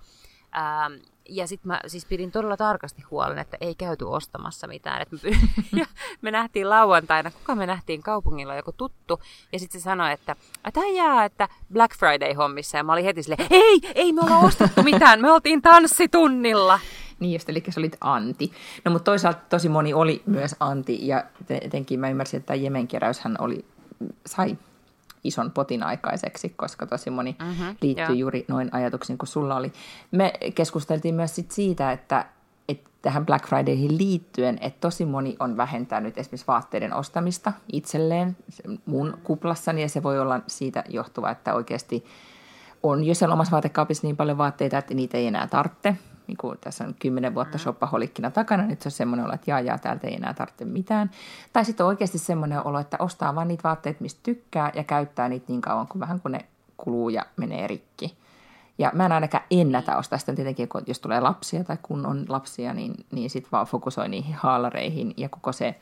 Ähm, 0.57 0.93
ja 1.29 1.47
sitten 1.47 1.69
mä 1.69 1.81
siis 1.87 2.05
pidin 2.05 2.33
todella 2.33 2.57
tarkasti 2.57 3.03
huolen, 3.11 3.39
että 3.39 3.57
ei 3.61 3.75
käyty 3.75 4.05
ostamassa 4.05 4.67
mitään. 4.67 5.03
Et 5.03 5.09
me, 5.13 5.19
ja 5.81 5.87
me 6.23 6.31
nähtiin 6.31 6.71
lauantaina, 6.71 7.31
kuka 7.31 7.55
me 7.55 7.67
nähtiin 7.67 8.03
kaupungilla, 8.03 8.57
joku 8.57 8.73
tuttu. 8.73 9.21
Ja 9.53 9.59
sitten 9.59 9.81
se 9.81 9.85
sanoi, 9.85 10.13
että 10.13 10.37
jää, 10.97 11.25
että 11.25 11.49
Black 11.73 11.97
Friday-hommissa. 11.97 12.77
Ja 12.77 12.85
mä 12.85 12.93
olin 12.93 13.05
heti 13.05 13.23
silleen, 13.23 13.47
ei, 13.51 13.81
ei 13.95 14.13
me 14.13 14.21
olla 14.21 14.39
ostettu 14.39 14.83
mitään, 14.83 15.21
me 15.21 15.33
oltiin 15.33 15.63
tanssitunnilla. 15.63 16.81
Niin 17.21 17.33
just, 17.33 17.49
eli 17.49 17.63
sä 17.69 17.81
olit 17.81 17.97
anti. 18.01 18.53
No 18.85 18.91
mutta 18.91 19.05
toisaalta 19.05 19.41
tosi 19.49 19.69
moni 19.69 19.95
oli 19.95 20.23
myös 20.27 20.57
anti, 20.61 21.07
ja 21.07 21.25
etenkin 21.51 22.01
mä 22.01 22.11
ymmärsin, 22.11 22.39
että 22.41 22.55
Jemenkeräyshän 22.55 23.37
oli, 23.39 23.65
sai 24.27 24.57
ison 25.25 25.51
potin 25.51 25.83
aikaiseksi, 25.83 26.49
koska 26.49 26.87
tosi 26.87 27.11
moni 27.11 27.37
mm-hmm, 27.39 27.77
liittyy 27.83 28.05
joo. 28.05 28.15
juuri 28.15 28.45
noin 28.49 28.69
ajatuksiin 28.73 29.19
kuin 29.19 29.29
sulla 29.29 29.57
oli. 29.57 29.73
Me 30.11 30.33
keskusteltiin 30.55 31.15
myös 31.15 31.35
sit 31.35 31.51
siitä, 31.51 31.93
että, 31.93 32.25
että 32.69 32.91
tähän 33.03 33.27
Black 33.27 33.47
Fridayhin 33.49 33.99
liittyen, 33.99 34.59
että 34.61 34.81
tosi 34.81 35.05
moni 35.05 35.37
on 35.41 35.57
vähentänyt 35.57 36.19
esimerkiksi 36.19 36.47
vaatteiden 36.47 36.95
ostamista 36.95 37.53
itselleen 37.73 38.37
mun 38.87 39.19
kuplassani, 39.25 39.83
ja 39.83 39.89
se 39.89 40.03
voi 40.03 40.21
olla 40.21 40.41
siitä 40.47 40.85
johtuva, 40.89 41.31
että 41.31 41.55
oikeasti 41.55 42.05
on 42.83 43.05
jo 43.05 43.15
siellä 43.15 43.33
omassa 43.33 43.53
vaatekaapissa 43.53 44.07
niin 44.07 44.17
paljon 44.17 44.39
vaatteita, 44.39 44.79
että 44.79 44.95
niitä 44.95 45.17
ei 45.17 45.27
enää 45.27 45.47
tarvitse 45.47 45.97
niin 46.29 46.37
kuin 46.37 46.59
tässä 46.61 46.85
on 46.85 46.95
kymmenen 46.99 47.35
vuotta 47.35 47.59
mm. 47.59 47.63
shoppaholikkina 47.63 48.31
takana, 48.31 48.67
nyt 48.67 48.83
se 48.83 48.89
on 48.89 48.93
semmoinen 48.93 49.27
olo, 49.27 49.35
että 49.35 49.51
jaa, 49.51 49.61
jaa, 49.61 49.79
täältä 49.79 50.07
ei 50.07 50.15
enää 50.15 50.35
tarvitse 50.35 50.65
mitään. 50.65 51.11
Tai 51.53 51.65
sitten 51.65 51.85
on 51.87 51.89
oikeasti 51.89 52.19
semmoinen 52.19 52.67
olo, 52.67 52.79
että 52.79 52.97
ostaa 53.01 53.35
vaan 53.35 53.49
niitä 53.49 53.63
vaatteita, 53.65 54.03
mistä 54.03 54.21
tykkää 54.23 54.73
ja 54.75 54.85
käyttää 54.85 55.29
niitä 55.29 55.47
niin 55.49 55.61
kauan 55.61 55.89
kuin 55.89 56.01
vähän 56.01 56.21
kuin 56.21 56.33
ne 56.33 56.45
kuluu 56.77 57.09
ja 57.09 57.27
menee 57.37 57.67
rikki. 57.67 58.17
Ja 58.79 58.91
mä 58.95 59.07
en 59.07 59.13
ainakaan 59.13 59.45
ennätä 59.51 59.97
ostaa 59.97 60.19
sitä 60.19 60.35
tietenkin, 60.35 60.69
kun 60.69 60.83
jos 60.87 61.01
tulee 61.01 61.21
lapsia 61.21 61.65
tai 61.65 61.77
kun 61.83 62.07
on 62.07 62.25
lapsia, 62.29 62.75
niin, 62.75 62.95
niin 63.13 63.31
sitten 63.31 63.53
vaan 63.53 63.67
fokusoi 63.67 64.09
niihin 64.09 64.35
haalareihin 64.35 65.15
ja 65.17 65.29
koko 65.29 65.53
se 65.53 65.75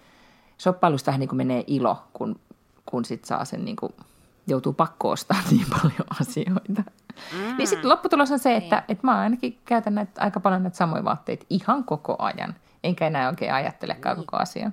shoppailusta 0.61 1.07
vähän 1.07 1.21
niin 1.21 1.29
kuin 1.29 1.37
menee 1.37 1.65
ilo, 1.67 2.03
kun, 2.13 2.41
kun 2.87 3.05
sit 3.05 3.25
saa 3.25 3.45
sen 3.45 3.65
niin 3.65 3.77
kuin, 3.77 3.93
joutuu 4.47 4.73
pakko 4.73 5.11
ostaa 5.11 5.41
niin 5.51 5.67
paljon 5.71 6.07
asioita. 6.21 6.83
Mm. 7.33 7.57
Niin 7.57 7.69
sitten 7.69 7.89
lopputulos 7.89 8.31
on 8.31 8.39
se, 8.39 8.49
niin. 8.49 8.63
että, 8.63 8.83
että 8.89 9.07
mä 9.07 9.19
ainakin 9.19 9.59
käytän 9.65 9.95
näitä, 9.95 10.23
aika 10.23 10.41
paljon 10.41 10.63
näitä 10.63 10.77
samoja 10.77 11.05
vaatteita 11.05 11.47
ihan 11.51 11.85
koko 11.85 12.17
ajan. 12.19 12.55
Enkä 12.85 13.07
enää 13.07 13.29
oikein 13.29 13.55
ajattelekaan 13.55 14.17
niin. 14.17 14.27
koko 14.27 14.37
asiaa. 14.43 14.71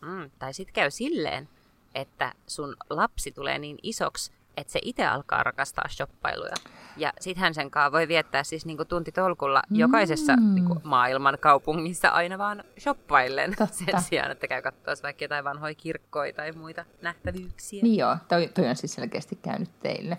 Mm, 0.00 0.30
tai 0.38 0.54
sitten 0.54 0.74
käy 0.74 0.90
silleen, 0.90 1.48
että 1.94 2.32
sun 2.46 2.76
lapsi 2.90 3.32
tulee 3.32 3.58
niin 3.58 3.78
isoksi, 3.82 4.32
että 4.58 4.72
se 4.72 4.78
itse 4.82 5.06
alkaa 5.06 5.42
rakastaa 5.42 5.88
shoppailuja. 5.88 6.54
Ja 6.96 7.12
sitten 7.20 7.54
sen 7.54 7.70
kanssa 7.70 7.92
voi 7.92 8.08
viettää 8.08 8.44
siis 8.44 8.66
niinku 8.66 8.84
tuntitolkulla 8.84 9.62
mm. 9.70 9.76
jokaisessa 9.76 10.36
niinku 10.36 10.80
maailman 10.84 11.38
kaupungissa 11.40 12.08
aina 12.08 12.38
vaan 12.38 12.64
shoppaillen 12.78 13.54
Totta. 13.56 13.74
sen 13.74 14.02
sijaan, 14.02 14.30
että 14.30 14.48
käy 14.48 14.62
katsoa 14.62 14.94
vaikka 15.02 15.24
jotain 15.24 15.44
vanhoja 15.44 15.74
kirkkoja 15.74 16.32
tai 16.32 16.52
muita 16.52 16.84
nähtävyyksiä. 17.02 17.82
Niin 17.82 17.98
joo, 17.98 18.16
toi, 18.28 18.48
toi 18.54 18.68
on 18.68 18.76
siis 18.76 18.94
selkeästi 18.94 19.38
käynyt 19.42 19.80
teille. 19.80 20.18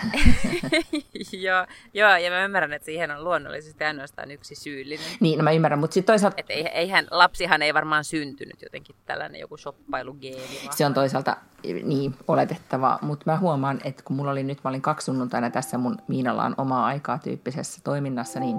joo, 1.46 1.66
joo, 1.94 2.16
ja 2.16 2.30
mä 2.30 2.44
ymmärrän, 2.44 2.72
että 2.72 2.86
siihen 2.86 3.10
on 3.10 3.24
luonnollisesti 3.24 3.84
ainoastaan 3.84 4.30
yksi 4.30 4.54
syyllinen. 4.54 5.06
Niin, 5.20 5.38
no 5.38 5.44
mä 5.44 5.52
ymmärrän, 5.52 5.78
mutta 5.78 5.94
sitten 5.94 6.12
toisaalta... 6.12 6.34
Että 6.38 6.52
eihän, 6.52 7.06
lapsihan 7.10 7.62
ei 7.62 7.74
varmaan 7.74 8.04
syntynyt 8.04 8.62
jotenkin 8.62 8.96
tällainen 9.06 9.40
joku 9.40 9.56
shoppailugeeni. 9.56 10.68
Se 10.70 10.86
on 10.86 10.94
toisaalta 10.94 11.36
niin 11.82 12.14
oletettavaa, 12.28 12.98
mutta 13.02 13.30
mä 13.30 13.38
huomaan, 13.38 13.80
että 13.84 14.02
kun 14.02 14.16
mulla 14.16 14.30
oli 14.30 14.42
nyt, 14.42 14.58
mä 14.64 14.70
olin 14.70 14.82
kaksi 14.82 15.04
sunnuntaina 15.04 15.50
tässä 15.50 15.78
mun 15.78 15.98
Miinalaan 16.08 16.54
omaa 16.58 16.86
aikaa 16.86 17.18
tyyppisessä 17.18 17.80
toiminnassa, 17.84 18.40
niin 18.40 18.56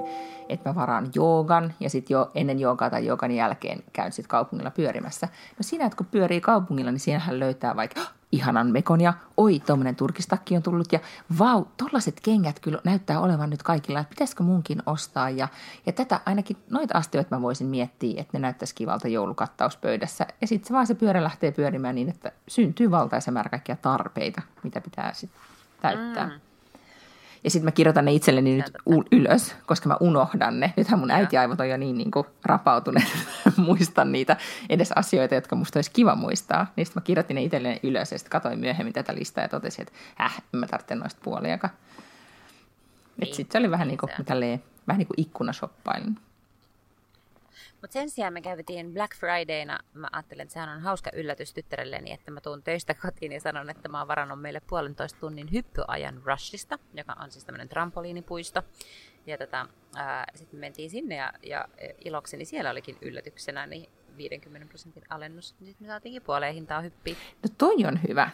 että 0.50 0.70
mä 0.70 0.76
varaan 0.76 1.10
joogan 1.16 1.74
ja 1.80 1.90
sitten 1.90 2.16
jo 2.16 2.32
ennen 2.36 2.60
joogaa 2.60 2.90
tai 2.90 3.06
joogan 3.06 3.32
jälkeen 3.32 3.84
käyn 3.94 4.12
sitten 4.12 4.30
kaupungilla 4.30 4.72
pyörimässä. 4.72 5.28
No 5.28 5.58
siinä, 5.62 5.86
että 5.86 5.98
kun 5.98 6.06
pyörii 6.06 6.42
kaupungilla, 6.42 6.92
niin 6.92 7.00
siinähän 7.00 7.40
löytää 7.40 7.76
vaikka 7.76 8.02
ihanan 8.32 8.68
mekon 8.68 9.02
ja 9.02 9.14
oi, 9.38 9.60
tuommoinen 9.60 9.96
turkistakki 9.96 10.56
on 10.56 10.64
tullut 10.64 10.94
ja 10.94 11.00
vau, 11.40 11.66
tollaset 11.78 12.20
kengät 12.24 12.60
kyllä 12.60 12.82
näyttää 12.84 13.20
olevan 13.20 13.50
nyt 13.50 13.64
kaikilla, 13.64 14.00
että 14.00 14.10
pitäisikö 14.10 14.44
munkin 14.44 14.84
ostaa 14.86 15.30
ja, 15.30 15.48
ja 15.86 15.92
tätä 15.92 16.20
ainakin 16.26 16.58
noita 16.70 16.98
asioita 16.98 17.36
mä 17.36 17.42
voisin 17.42 17.68
miettiä, 17.68 18.22
että 18.22 18.38
ne 18.38 18.40
näyttäisi 18.40 18.76
kivalta 18.76 19.08
joulukattauspöydässä 19.08 20.28
ja 20.42 20.48
sitten 20.48 20.68
se 20.68 20.74
vaan 20.74 20.88
se 20.88 20.96
pyörä 20.96 21.24
lähtee 21.24 21.52
pyörimään 21.52 21.96
niin, 21.96 22.10
että 22.10 22.32
syntyy 22.48 22.92
valtaisa 22.92 23.32
määrä 23.32 23.50
kaikkia 23.50 23.76
tarpeita, 23.76 24.42
mitä 24.64 24.82
pitää 24.82 25.14
sitten 25.14 25.42
täyttää. 25.82 26.26
Mm. 26.26 26.51
Ja 27.44 27.50
sitten 27.50 27.66
mä 27.66 27.72
kirjoitan 27.72 28.06
ne 28.06 28.14
itselleni 28.14 28.58
nyt 28.58 28.74
ylös, 29.12 29.56
koska 29.66 29.90
mä 29.90 29.98
unohdan 30.00 30.60
ne. 30.60 30.74
Nythän 30.78 31.00
mun 31.00 31.12
äitiaivot 31.12 31.60
on 31.60 31.70
jo 31.70 31.78
niin, 31.78 31.98
niin 31.98 32.12
kuin 32.12 32.28
rapautuneet, 32.46 33.08
muistan 33.58 34.12
niitä 34.12 34.38
edes 34.70 34.92
asioita, 34.92 35.36
jotka 35.36 35.56
musta 35.56 35.78
olisi 35.78 35.92
kiva 35.92 36.16
muistaa. 36.16 36.68
Niin 36.76 36.86
sitten 36.86 37.02
mä 37.02 37.06
kirjoitin 37.06 37.36
ne 37.36 37.44
itselleni 37.44 37.80
ylös 37.84 38.12
ja 38.12 38.18
sitten 38.18 38.32
katsoin 38.32 38.60
myöhemmin 38.60 38.94
tätä 38.94 39.16
listaa 39.16 39.44
ja 39.44 39.48
totesin, 39.48 39.82
että 39.82 39.94
äh, 40.22 40.42
en 40.54 40.60
mä 40.60 40.68
tarvitse 40.68 40.96
noista 40.96 41.22
puoliakaan. 41.24 41.74
Niin. 43.18 43.36
Sitten 43.36 43.52
se 43.52 43.58
oli 43.58 43.72
vähän 43.72 43.88
niin 43.88 43.98
kuin, 43.98 44.12
tälleen, 44.26 44.64
vähän 44.88 45.00
niin 45.00 45.08
kuin 45.08 45.22
ikkunashoppailun. 45.22 46.18
Mutta 47.82 47.94
sen 47.94 48.10
sijaan 48.10 48.34
me 48.34 48.42
käytiin 48.42 48.94
Black 48.94 49.16
Fridayna. 49.16 49.80
Mä 49.94 50.08
ajattelin, 50.12 50.42
että 50.42 50.54
sehän 50.54 50.70
on 50.70 50.82
hauska 50.82 51.10
yllätys 51.14 51.54
tyttärelleni, 51.54 52.12
että 52.12 52.32
mä 52.32 52.42
tuun 52.42 52.64
töistä 52.64 52.94
kotiin 52.94 53.32
ja 53.32 53.40
sanon, 53.40 53.70
että 53.70 53.90
mä 53.90 54.00
oon 54.00 54.08
varannut 54.08 54.42
meille 54.42 54.62
puolentoista 54.68 55.20
tunnin 55.20 55.52
hyppyajan 55.52 56.22
Rushista, 56.26 56.80
joka 56.94 57.16
on 57.24 57.32
siis 57.32 57.46
tämmöinen 57.46 57.70
trampoliinipuisto. 57.70 58.62
Ja 59.28 59.38
tota, 59.38 59.68
sitten 60.36 60.60
me 60.60 60.62
mentiin 60.62 60.90
sinne 60.90 61.16
ja, 61.16 61.34
ja 61.44 61.66
ilokseni 62.06 62.46
siellä 62.46 62.70
olikin 62.70 62.98
yllätyksenä 63.02 63.66
niin 63.68 63.90
50 64.18 64.68
prosentin 64.70 65.04
alennus. 65.10 65.56
Niin 65.60 65.68
sitten 65.68 65.88
me 65.88 65.92
saatiinkin 65.92 66.22
puoleen 66.22 66.54
hintaa 66.54 66.82
hyppiä. 66.82 67.16
No 67.44 67.50
toi 67.58 67.86
on 67.86 68.00
hyvä. 68.08 68.30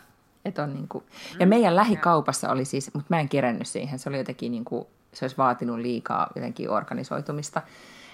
Et 0.46 0.60
on 0.60 0.74
niinku... 0.74 1.04
Ja 1.40 1.46
mm, 1.46 1.50
meidän 1.50 1.76
lähikaupassa 1.76 2.50
oli 2.50 2.66
siis, 2.66 2.94
mutta 2.94 3.16
mä 3.16 3.20
en 3.20 3.30
kerännyt 3.30 3.68
siihen. 3.68 4.00
Se 4.00 4.10
oli 4.10 4.18
jotenkin 4.18 4.52
niinku, 4.52 4.88
se 5.14 5.26
olisi 5.26 5.38
vaatinut 5.38 5.80
liikaa 5.80 6.32
jotenkin 6.36 6.70
organisoitumista 6.70 7.62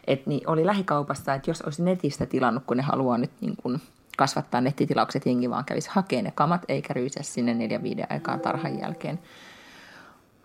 että 0.07 0.29
niin 0.29 0.49
oli 0.49 0.65
lähikaupassa, 0.65 1.33
että 1.33 1.49
jos 1.49 1.61
olisi 1.61 1.83
netistä 1.83 2.25
tilannut, 2.25 2.63
kun 2.67 2.77
ne 2.77 2.83
haluaa 2.83 3.17
nyt 3.17 3.31
niin 3.41 3.55
kuin 3.55 3.81
kasvattaa 4.17 4.61
nettitilaukset, 4.61 5.25
jengi 5.25 5.49
vaan 5.49 5.65
kävisi 5.65 5.89
hakemaan 5.91 6.23
ne 6.23 6.31
kamat, 6.31 6.65
eikä 6.67 6.93
ryysä 6.93 7.23
sinne 7.23 7.53
neljän 7.53 7.83
viiden 7.83 8.07
aikaan 8.09 8.39
tarhan 8.39 8.79
jälkeen 8.79 9.19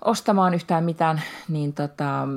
ostamaan 0.04 0.54
yhtään 0.54 0.84
mitään, 0.84 1.22
niin 1.48 1.72
tota, 1.72 2.28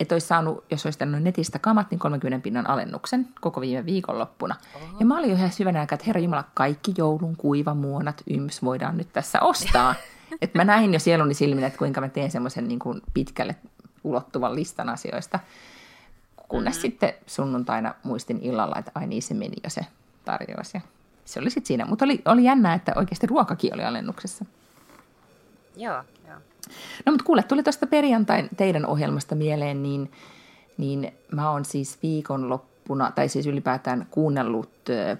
että 0.00 0.14
olisi 0.14 0.26
saanut, 0.26 0.64
jos 0.70 0.86
olisi 0.86 0.98
tännyt 0.98 1.22
netistä 1.22 1.58
kamat, 1.58 1.90
niin 1.90 1.98
30 1.98 2.42
pinnan 2.42 2.70
alennuksen 2.70 3.28
koko 3.40 3.60
viime 3.60 3.86
viikonloppuna. 3.86 4.56
Oho. 4.76 4.96
Ja 5.00 5.06
mä 5.06 5.18
olin 5.18 5.30
jo 5.30 5.36
ihan 5.36 5.52
syvänä 5.52 5.80
aikaa, 5.80 5.94
että 5.94 6.06
herra 6.06 6.20
Jumala, 6.20 6.44
kaikki 6.54 6.94
joulun 6.98 7.36
kuivamuonat 7.36 8.22
yms 8.30 8.62
voidaan 8.62 8.96
nyt 8.96 9.12
tässä 9.12 9.40
ostaa. 9.40 9.94
että 10.42 10.58
mä 10.58 10.64
näin 10.64 10.92
jo 10.92 11.00
sieluni 11.00 11.34
silmin, 11.34 11.64
että 11.64 11.78
kuinka 11.78 12.00
mä 12.00 12.08
teen 12.08 12.30
semmoisen 12.30 12.68
niin 12.68 12.78
kuin 12.78 13.00
pitkälle 13.14 13.56
ulottuvan 14.04 14.54
listan 14.54 14.88
asioista. 14.88 15.38
Kunnes 16.50 16.74
mm-hmm. 16.74 16.80
sitten 16.80 17.12
sunnuntaina 17.26 17.94
muistin 18.02 18.38
illalla, 18.42 18.76
että 18.78 18.92
ai 18.94 19.06
niin 19.06 19.22
se 19.22 19.34
meni 19.34 19.56
jo 19.64 19.70
se 19.70 19.80
tarjous. 20.24 20.74
Ja 20.74 20.80
se 21.24 21.40
oli 21.40 21.50
sitten 21.50 21.66
siinä. 21.66 21.86
Mutta 21.86 22.04
oli, 22.04 22.22
oli 22.24 22.44
jännää, 22.44 22.74
että 22.74 22.92
oikeasti 22.96 23.26
ruokakin 23.26 23.74
oli 23.74 23.84
alennuksessa. 23.84 24.44
Joo, 25.76 26.04
joo. 26.28 26.36
No 27.06 27.12
mutta 27.12 27.24
kuule, 27.24 27.42
tuli 27.42 27.62
tuosta 27.62 27.86
perjantain 27.86 28.48
teidän 28.56 28.86
ohjelmasta 28.86 29.34
mieleen, 29.34 29.82
niin, 29.82 30.10
niin 30.76 31.12
mä 31.32 31.50
oon 31.50 31.64
siis 31.64 31.98
viikonloppuna, 32.02 33.12
tai 33.12 33.28
siis 33.28 33.46
ylipäätään 33.46 34.06
kuunnellut 34.10 34.70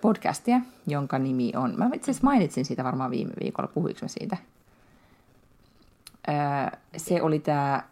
podcastia, 0.00 0.60
jonka 0.86 1.18
nimi 1.18 1.52
on, 1.56 1.74
mä 1.76 1.90
itse 1.94 2.10
asiassa 2.10 2.24
mainitsin 2.24 2.64
siitä 2.64 2.84
varmaan 2.84 3.10
viime 3.10 3.32
viikolla, 3.40 3.70
puhuinko 3.74 3.98
mä 4.02 4.08
siitä? 4.08 4.36
se 6.96 7.22
oli 7.22 7.38
tämä, 7.38 7.82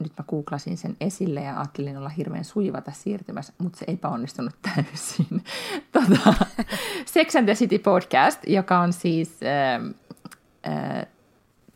nyt 0.00 0.12
mä 0.18 0.24
googlasin 0.28 0.76
sen 0.76 0.96
esille 1.00 1.40
ja 1.40 1.56
ajattelin 1.56 1.96
olla 1.96 2.08
hirveän 2.08 2.44
sujuva 2.44 2.80
tässä 2.80 3.02
siirtymässä, 3.02 3.52
mutta 3.58 3.78
se 3.78 3.84
epäonnistunut 3.88 4.54
täysin. 4.62 5.44
tota, 5.92 6.34
Sex 7.06 7.36
and 7.36 7.44
the 7.44 7.54
City 7.54 7.78
podcast, 7.78 8.40
joka 8.46 8.78
on 8.78 8.92
siis... 8.92 9.40
Äh, 9.42 11.06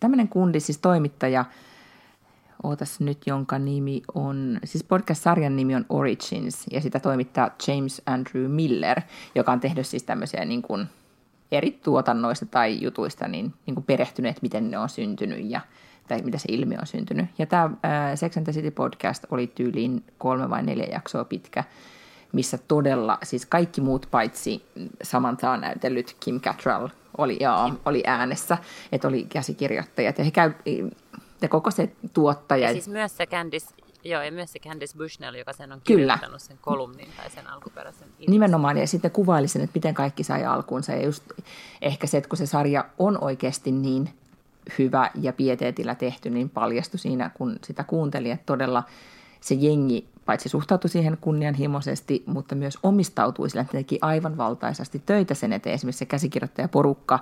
tämmöinen 0.00 0.28
kundi, 0.28 0.60
siis 0.60 0.78
toimittaja, 0.78 1.44
ootas 2.62 3.00
nyt, 3.00 3.18
jonka 3.26 3.58
nimi 3.58 4.02
on, 4.14 4.60
siis 4.64 4.84
podcast-sarjan 4.84 5.56
nimi 5.56 5.74
on 5.74 5.86
Origins, 5.88 6.66
ja 6.70 6.80
sitä 6.80 7.00
toimittaa 7.00 7.50
James 7.68 8.02
Andrew 8.06 8.50
Miller, 8.50 9.00
joka 9.34 9.52
on 9.52 9.60
tehnyt 9.60 9.86
siis 9.86 10.02
tämmöisiä 10.02 10.44
niin 10.44 10.62
kuin 10.62 10.86
eri 11.52 11.70
tuotannoista 11.70 12.46
tai 12.46 12.82
jutuista 12.82 13.28
niin, 13.28 13.54
niin 13.66 13.74
kuin 13.74 13.84
perehtyneet, 13.84 14.42
miten 14.42 14.70
ne 14.70 14.78
on 14.78 14.88
syntynyt 14.88 15.50
ja 15.50 15.60
tai 16.10 16.22
mitä 16.22 16.38
se 16.38 16.44
ilmiö 16.48 16.78
on 16.80 16.86
syntynyt. 16.86 17.26
Ja 17.38 17.46
tämä 17.46 17.64
äh, 17.64 17.70
Sex 18.14 18.36
and 18.36 18.44
the 18.44 18.52
City 18.52 18.70
podcast 18.70 19.24
oli 19.30 19.46
tyyliin 19.46 20.04
kolme 20.18 20.50
vai 20.50 20.62
neljä 20.62 20.86
jaksoa 20.92 21.24
pitkä, 21.24 21.64
missä 22.32 22.58
todella, 22.58 23.18
siis 23.22 23.46
kaikki 23.46 23.80
muut 23.80 24.06
paitsi 24.10 24.64
Samantha 25.02 25.50
on 25.50 25.60
näytellyt 25.60 26.16
Kim 26.20 26.40
Cattrall 26.40 26.88
oli, 27.18 27.36
joo, 27.40 27.72
oli 27.84 28.02
äänessä, 28.06 28.58
että 28.92 29.08
oli 29.08 29.24
käsikirjoittajat 29.24 30.18
ja 30.18 30.24
he 30.24 30.30
käy, 30.30 30.52
ja 31.42 31.48
koko 31.48 31.70
se 31.70 31.92
tuottaja. 32.12 32.66
Ja 32.66 32.72
siis 32.72 32.88
myös 32.88 33.16
se 33.16 33.26
Candice, 33.26 33.74
joo, 34.04 34.22
ja 34.22 34.32
myös 34.32 34.52
se 34.52 34.58
Candice 34.58 34.98
Bushnell, 34.98 35.34
joka 35.34 35.52
sen 35.52 35.72
on 35.72 35.80
kirjoittanut 35.84 36.22
Kyllä. 36.22 36.38
sen 36.38 36.58
kolumnin 36.60 37.08
tai 37.16 37.30
sen 37.30 37.46
alkuperäisen. 37.46 38.02
Ilmestyn. 38.02 38.30
Nimenomaan, 38.30 38.78
ja 38.78 38.86
sitten 38.86 39.10
kuvailisin, 39.10 39.62
että 39.62 39.76
miten 39.76 39.94
kaikki 39.94 40.24
sai 40.24 40.44
alkuunsa, 40.44 40.92
ja 40.92 41.04
just 41.04 41.24
ehkä 41.82 42.06
se, 42.06 42.16
että 42.16 42.28
kun 42.28 42.38
se 42.38 42.46
sarja 42.46 42.84
on 42.98 43.24
oikeasti 43.24 43.72
niin 43.72 44.10
hyvä 44.78 45.10
ja 45.14 45.32
pieteetillä 45.32 45.94
tehty, 45.94 46.30
niin 46.30 46.50
paljastui 46.50 46.98
siinä, 46.98 47.30
kun 47.34 47.58
sitä 47.64 47.84
kuunteli, 47.84 48.30
että 48.30 48.46
todella 48.46 48.82
se 49.40 49.54
jengi 49.54 50.08
paitsi 50.26 50.48
suhtautui 50.48 50.90
siihen 50.90 51.18
kunnianhimoisesti, 51.20 52.22
mutta 52.26 52.54
myös 52.54 52.78
omistautui 52.82 53.50
sillä, 53.50 53.62
että 53.62 53.72
teki 53.72 53.98
aivan 54.02 54.36
valtaisasti 54.36 55.02
töitä 55.06 55.34
sen 55.34 55.52
eteen. 55.52 55.74
Esimerkiksi 55.74 55.98
se 55.98 56.06
käsikirjoittajaporukka 56.06 57.18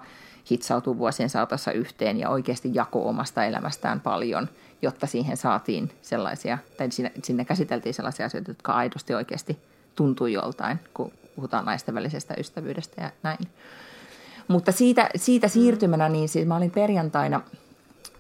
hitsautuu 0.51 0.99
vuosien 0.99 1.31
saatossa 1.31 1.73
yhteen 1.73 2.19
ja 2.19 2.29
oikeasti 2.29 2.71
jako 2.75 3.09
omasta 3.09 3.45
elämästään 3.45 4.01
paljon, 4.01 4.49
jotta 4.83 5.07
siihen 5.07 5.37
saatiin 5.37 5.91
sellaisia, 6.03 6.59
tai 6.77 6.91
sinne, 6.91 7.13
sinne 7.25 7.45
käsiteltiin 7.45 7.95
sellaisia 7.95 8.27
asioita, 8.27 8.51
jotka 8.51 8.73
aidosti 8.73 9.15
oikeasti 9.15 9.59
tuntui 9.97 10.33
joltain, 10.33 10.81
kun 10.95 11.13
puhutaan 11.37 11.65
naisten 11.65 11.95
välisestä 11.95 12.35
ystävyydestä 12.39 13.03
ja 13.03 13.11
näin. 13.23 13.49
Mutta 14.49 14.73
siitä, 14.73 15.09
siitä 15.17 15.49
siirtymänä, 15.49 16.09
niin 16.09 16.29
siis 16.29 16.47
mä 16.47 16.57
olin 16.57 16.71
perjantaina 16.71 17.41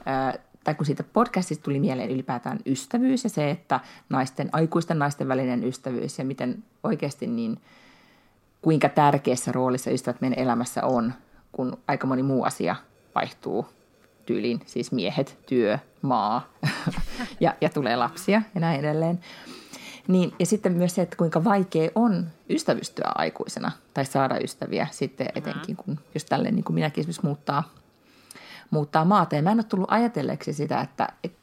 ää, 0.06 0.38
tai 0.64 0.74
kun 0.74 0.86
siitä 0.86 1.04
podcastista 1.12 1.62
tuli 1.62 1.80
mieleen 1.80 2.10
ylipäätään 2.10 2.58
ystävyys 2.66 3.24
ja 3.24 3.30
se, 3.30 3.50
että 3.50 3.80
naisten, 4.08 4.48
aikuisten 4.52 4.98
naisten 4.98 5.28
välinen 5.28 5.64
ystävyys 5.64 6.18
ja 6.18 6.24
miten 6.24 6.64
oikeasti 6.84 7.26
niin, 7.26 7.60
kuinka 8.62 8.88
tärkeässä 8.88 9.52
roolissa 9.52 9.90
ystävät 9.90 10.20
meidän 10.20 10.38
elämässä 10.38 10.84
on, 10.84 11.12
kun 11.52 11.78
aika 11.88 12.06
moni 12.06 12.22
muu 12.22 12.44
asia 12.44 12.76
vaihtuu 13.14 13.66
tyyliin, 14.26 14.60
siis 14.66 14.92
miehet, 14.92 15.38
työ, 15.46 15.78
maa 16.02 16.48
ja, 17.40 17.54
ja 17.60 17.68
tulee 17.68 17.96
lapsia 17.96 18.42
ja 18.54 18.60
näin 18.60 18.80
edelleen. 18.80 19.20
Niin, 20.08 20.32
ja 20.38 20.46
sitten 20.46 20.72
myös 20.72 20.94
se, 20.94 21.02
että 21.02 21.16
kuinka 21.16 21.44
vaikea 21.44 21.90
on 21.94 22.26
ystävystyä 22.50 23.12
aikuisena 23.14 23.70
tai 23.94 24.04
saada 24.04 24.38
ystäviä 24.38 24.86
sitten 24.90 25.28
etenkin, 25.34 25.76
kun 25.76 25.98
just 26.14 26.28
tälleen 26.28 26.54
niin 26.54 26.64
kuin 26.64 26.74
minäkin 26.74 27.02
esimerkiksi 27.02 27.26
muuttaa 27.26 27.62
muuttaa 28.70 29.04
maata. 29.04 29.36
Ja 29.36 29.42
mä 29.42 29.50
en 29.50 29.58
ole 29.58 29.64
tullut 29.64 29.92
ajatelleeksi 29.92 30.52
sitä, 30.52 30.80
että, 30.80 31.08
että 31.24 31.38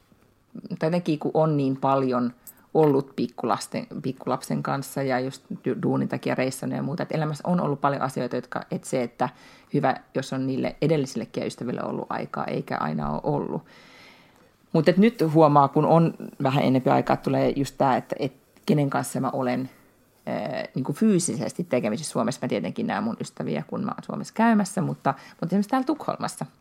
jotenkin 0.85 1.19
kun 1.19 1.31
on 1.33 1.57
niin 1.57 1.77
paljon 1.77 2.33
ollut 2.73 3.15
pikkulasten, 3.15 3.87
pikkulapsen 4.01 4.63
kanssa 4.63 5.03
ja 5.03 5.19
just 5.19 5.43
duunin 5.83 6.07
takia 6.07 6.35
reissannut 6.35 6.77
ja 6.77 6.83
muuta, 6.83 7.03
että 7.03 7.15
elämässä 7.15 7.43
on 7.47 7.61
ollut 7.61 7.81
paljon 7.81 8.01
asioita, 8.01 8.35
jotka, 8.35 8.61
että 8.71 8.89
se, 8.89 9.03
että 9.03 9.29
hyvä, 9.73 9.95
jos 10.15 10.33
on 10.33 10.47
niille 10.47 10.75
edellisillekin 10.81 11.47
ystäville 11.47 11.83
ollut 11.83 12.05
aikaa, 12.09 12.45
eikä 12.45 12.77
aina 12.77 13.11
ole 13.11 13.21
ollut. 13.23 13.61
Mutta 14.73 14.91
nyt 14.97 15.23
huomaa, 15.33 15.67
kun 15.67 15.85
on 15.85 16.13
vähän 16.43 16.63
enemmän 16.63 16.93
aikaa, 16.93 17.17
tulee 17.17 17.53
just 17.55 17.75
tämä, 17.77 17.97
että, 17.97 18.15
että 18.19 18.44
kenen 18.65 18.89
kanssa 18.89 19.19
mä 19.19 19.29
olen 19.29 19.69
ää, 20.25 20.65
niin 20.75 20.83
kuin 20.83 20.95
fyysisesti 20.95 21.63
tekemisissä 21.63 22.11
Suomessa. 22.11 22.39
Mä 22.41 22.47
tietenkin 22.47 22.87
näen 22.87 23.03
mun 23.03 23.17
ystäviä, 23.21 23.63
kun 23.67 23.85
mä 23.85 23.91
oon 23.91 24.03
Suomessa 24.03 24.33
käymässä, 24.33 24.81
mutta, 24.81 25.13
mutta 25.29 25.45
esimerkiksi 25.45 25.69
täällä 25.69 25.85
Tukholmassa– 25.85 26.45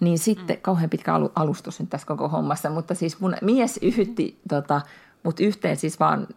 niin 0.00 0.18
sitten, 0.18 0.56
mm. 0.56 0.62
kauhean 0.62 0.90
pitkä 0.90 1.12
alustus 1.34 1.80
nyt 1.80 1.90
tässä 1.90 2.06
koko 2.06 2.28
hommassa, 2.28 2.70
mutta 2.70 2.94
siis 2.94 3.20
mun 3.20 3.36
mies 3.42 3.78
yhytti 3.82 4.40
tota, 4.48 4.80
mut 5.22 5.40
yhteen 5.40 5.76
siis 5.76 6.00
vaan 6.00 6.28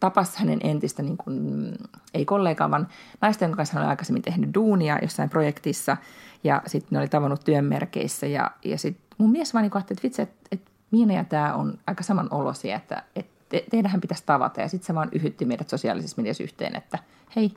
tapas 0.00 0.36
hänen 0.36 0.58
entistä, 0.62 1.02
niin 1.02 1.16
kuin, 1.16 1.72
ei 2.14 2.24
kollegaa, 2.24 2.70
vaan 2.70 2.88
naisten 3.20 3.52
kanssa 3.52 3.74
hän 3.74 3.82
oli 3.82 3.90
aikaisemmin 3.90 4.22
tehnyt 4.22 4.54
duunia 4.54 4.98
jossain 5.02 5.30
projektissa 5.30 5.96
ja 6.44 6.62
sitten 6.66 6.88
ne 6.90 6.98
oli 6.98 7.08
tavannut 7.08 7.44
työnmerkeissä 7.44 8.26
ja, 8.26 8.50
ja 8.64 8.78
sitten 8.78 9.04
mun 9.18 9.32
mies 9.32 9.54
vaan 9.54 9.62
niin 9.62 9.72
ajatteli, 9.74 9.96
että 9.96 10.02
vitsi, 10.02 10.22
että, 10.22 10.48
että 10.52 10.70
Miina 10.90 11.14
ja 11.14 11.24
tämä 11.24 11.54
on 11.54 11.78
aika 11.86 12.02
saman 12.02 12.28
olosia, 12.30 12.76
että, 12.76 13.02
että 13.16 13.37
te, 13.48 13.64
teidähän 13.70 14.00
pitäisi 14.00 14.22
tavata 14.26 14.60
ja 14.60 14.68
sitten 14.68 14.86
se 14.86 14.94
vaan 14.94 15.08
yhytti 15.12 15.44
meidät 15.44 15.68
sosiaalisessa 15.68 16.16
mediassa 16.16 16.42
yhteen, 16.42 16.76
että 16.76 16.98
hei, 17.36 17.54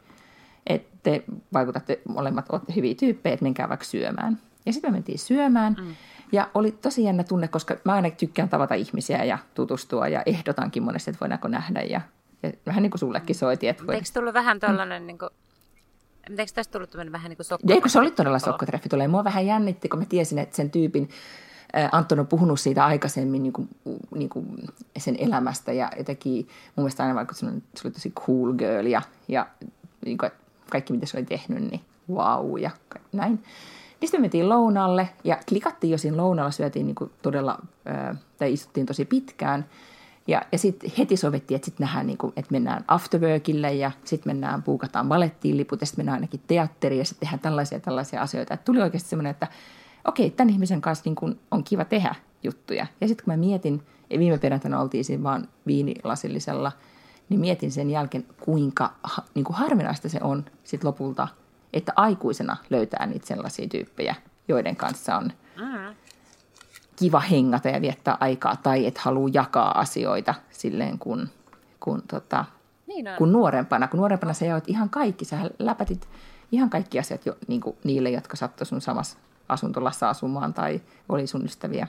että 0.68 0.98
te 1.04 1.24
vaikutatte 1.54 2.02
molemmat, 2.08 2.46
olette 2.50 2.76
hyviä 2.76 2.96
tyyppejä, 2.96 3.34
että 3.34 3.44
menkää 3.44 3.70
vaikka 3.70 3.86
syömään. 3.86 4.38
Ja 4.66 4.74
sitten 4.74 4.92
me 4.92 4.96
mentiin 4.96 5.20
syömään. 5.20 5.76
Mm. 5.80 5.96
Ja 6.32 6.50
oli 6.54 6.72
tosi 6.72 7.04
jännä 7.04 7.24
tunne, 7.24 7.48
koska 7.48 7.76
mä 7.86 7.94
aina 7.94 8.10
tykkään 8.10 8.50
tavata 8.50 8.76
ihmisiä 8.76 9.24
ja 9.24 9.38
tutustua 9.54 10.08
ja 10.08 10.24
ehdotankin 10.26 10.84
monesti, 10.84 11.12
että 11.12 11.20
voidaanko 11.20 11.48
nähdä. 11.48 11.82
Ja, 11.82 12.02
ja 12.44 12.52
vähän 12.66 12.84
niin 12.84 12.92
kuin 12.92 13.00
sullekin 13.00 13.36
soiti. 13.36 13.68
Että 13.68 13.88
voi... 13.88 13.96
Eikö 13.96 14.08
tullut 14.14 14.34
vähän 14.34 14.60
tällainen, 14.60 15.02
mm. 15.02 15.08
niin 15.08 15.18
kuin, 15.18 15.30
eikö 16.30 16.52
tästä 16.56 16.72
tullut 16.72 16.96
vähän 17.12 17.30
niin 17.30 17.38
kuin 17.38 17.46
sokkotreffi? 17.46 17.78
Eikö 17.78 17.90
se 17.90 18.00
oli 18.00 18.12
todella 18.12 18.40
sokkotreffi. 18.40 18.90
Tulee. 18.90 19.08
Mua 19.08 19.24
vähän 19.24 19.46
jännitti, 19.46 19.90
kun 19.90 20.00
mä 20.00 20.06
tiesin, 20.06 20.40
että 20.40 20.56
sen 20.56 20.72
tyypin 20.72 21.10
Anton 21.92 22.20
on 22.20 22.28
puhunut 22.28 22.60
siitä 22.60 22.86
aikaisemmin 22.86 23.44
niin 23.44 23.54
kuin, 23.54 23.70
niin 24.16 24.30
kuin 24.30 24.46
sen 24.98 25.16
elämästä 25.20 25.72
ja 25.72 25.92
jotenkin 25.98 26.48
mun 26.76 26.84
mielestä 26.84 27.04
aina 27.04 27.16
vaikka 27.16 27.36
se 27.36 27.46
oli 27.86 27.92
tosi 27.92 28.12
cool 28.12 28.54
girl 28.54 28.86
ja, 28.86 29.02
ja 29.28 29.48
niin 30.06 30.18
kuin, 30.18 30.32
kaikki 30.70 30.94
mitä 30.94 31.06
se 31.06 31.18
oli 31.18 31.26
tehnyt, 31.26 31.72
niin 31.72 31.82
wow 32.10 32.60
ja 32.60 32.72
näin. 33.12 33.34
Niin 34.02 34.08
sitten 34.08 34.22
me 34.22 34.24
mentiin 34.24 34.50
lounalle 34.50 35.10
ja 35.24 35.38
klikattiin 35.50 35.92
jo 35.92 35.98
siinä 35.98 36.18
lounalla, 36.18 36.52
syötiin 36.52 36.86
niin 36.86 37.12
todella, 37.22 37.60
tai 38.38 38.54
istuttiin 38.54 38.86
tosi 38.86 39.06
pitkään. 39.06 39.66
Ja, 40.28 40.42
ja 40.52 40.58
sitten 40.58 40.92
heti 40.98 41.18
sovittiin, 41.18 41.56
että 41.56 41.66
sitten 41.66 41.86
nähdään, 41.86 42.08
niin 42.08 42.18
kuin, 42.18 42.34
että 42.36 42.52
mennään 42.52 42.86
afterworkille 42.88 43.74
ja 43.74 43.92
sitten 44.04 44.30
mennään, 44.30 44.64
puukataan 44.64 45.08
balettiin 45.08 45.58
liput 45.58 45.82
ja 45.82 45.88
sitten 45.88 46.00
mennään 46.00 46.16
ainakin 46.16 46.42
teatteriin 46.48 47.00
ja 47.00 47.06
sitten 47.06 47.20
tehdään 47.20 47.40
tällaisia 47.40 47.80
tällaisia 47.80 48.22
asioita. 48.22 48.54
Et 48.54 48.66
tuli 48.66 48.82
oikeasti 48.82 49.10
semmoinen, 49.10 49.32
että 49.32 49.48
okei, 50.06 50.30
tämän 50.30 50.54
ihmisen 50.54 50.82
kanssa 50.82 51.04
niin 51.06 51.16
kuin 51.16 51.40
on 51.52 51.64
kiva 51.64 51.86
tehdä 51.86 52.16
juttuja. 52.44 52.88
Ja 53.02 53.08
sitten 53.08 53.26
kun 53.26 53.34
mä 53.34 53.38
mietin, 53.38 53.82
ja 54.10 54.20
viime 54.20 54.38
perjantaina 54.38 54.82
oltiin 54.82 55.06
siinä 55.06 55.24
vaan 55.24 55.48
viinilasillisella, 55.68 56.72
niin 57.30 57.40
mietin 57.40 57.72
sen 57.72 57.90
jälkeen, 57.90 58.26
kuinka 58.40 58.94
niin 59.34 59.46
kuin 59.46 59.56
harvinaista 59.56 60.10
se 60.10 60.20
on 60.22 60.46
sitten 60.64 60.88
lopulta– 60.88 61.28
että 61.74 61.94
aikuisena 61.96 62.58
löytää 62.70 63.06
niitä 63.06 63.28
sellaisia 63.28 63.68
tyyppejä, 63.68 64.16
joiden 64.48 64.76
kanssa 64.76 65.18
on 65.18 65.32
kiva 66.96 67.20
hengata 67.20 67.70
ja 67.70 67.82
viettää 67.82 68.18
aikaa, 68.20 68.56
tai 68.56 68.86
että 68.86 69.02
haluaa 69.04 69.32
jakaa 69.34 69.80
asioita 69.80 70.36
silleen, 70.50 71.00
kun, 71.00 71.30
kun 71.80 72.04
tota, 72.08 72.46
niin 72.88 73.08
on. 73.08 73.16
kuin 73.18 73.32
nuorempana. 73.32 73.88
Kun 73.88 73.98
nuorempana 73.98 74.34
sä 74.34 74.46
jaoit 74.46 74.70
ihan 74.70 74.90
kaikki, 74.90 75.26
sä 75.26 75.38
läpätit 75.60 76.10
ihan 76.52 76.70
kaikki 76.70 77.00
asiat 77.00 77.26
jo 77.26 77.38
niin 77.48 77.62
kuin 77.62 77.78
niille, 77.84 78.10
jotka 78.10 78.38
sattui 78.38 78.66
sun 78.66 78.82
samassa 78.82 79.18
asuntolassa 79.52 80.10
asumaan 80.10 80.54
tai 80.54 80.82
oli 81.10 81.28
sun 81.28 81.46
ystäviä 81.46 81.88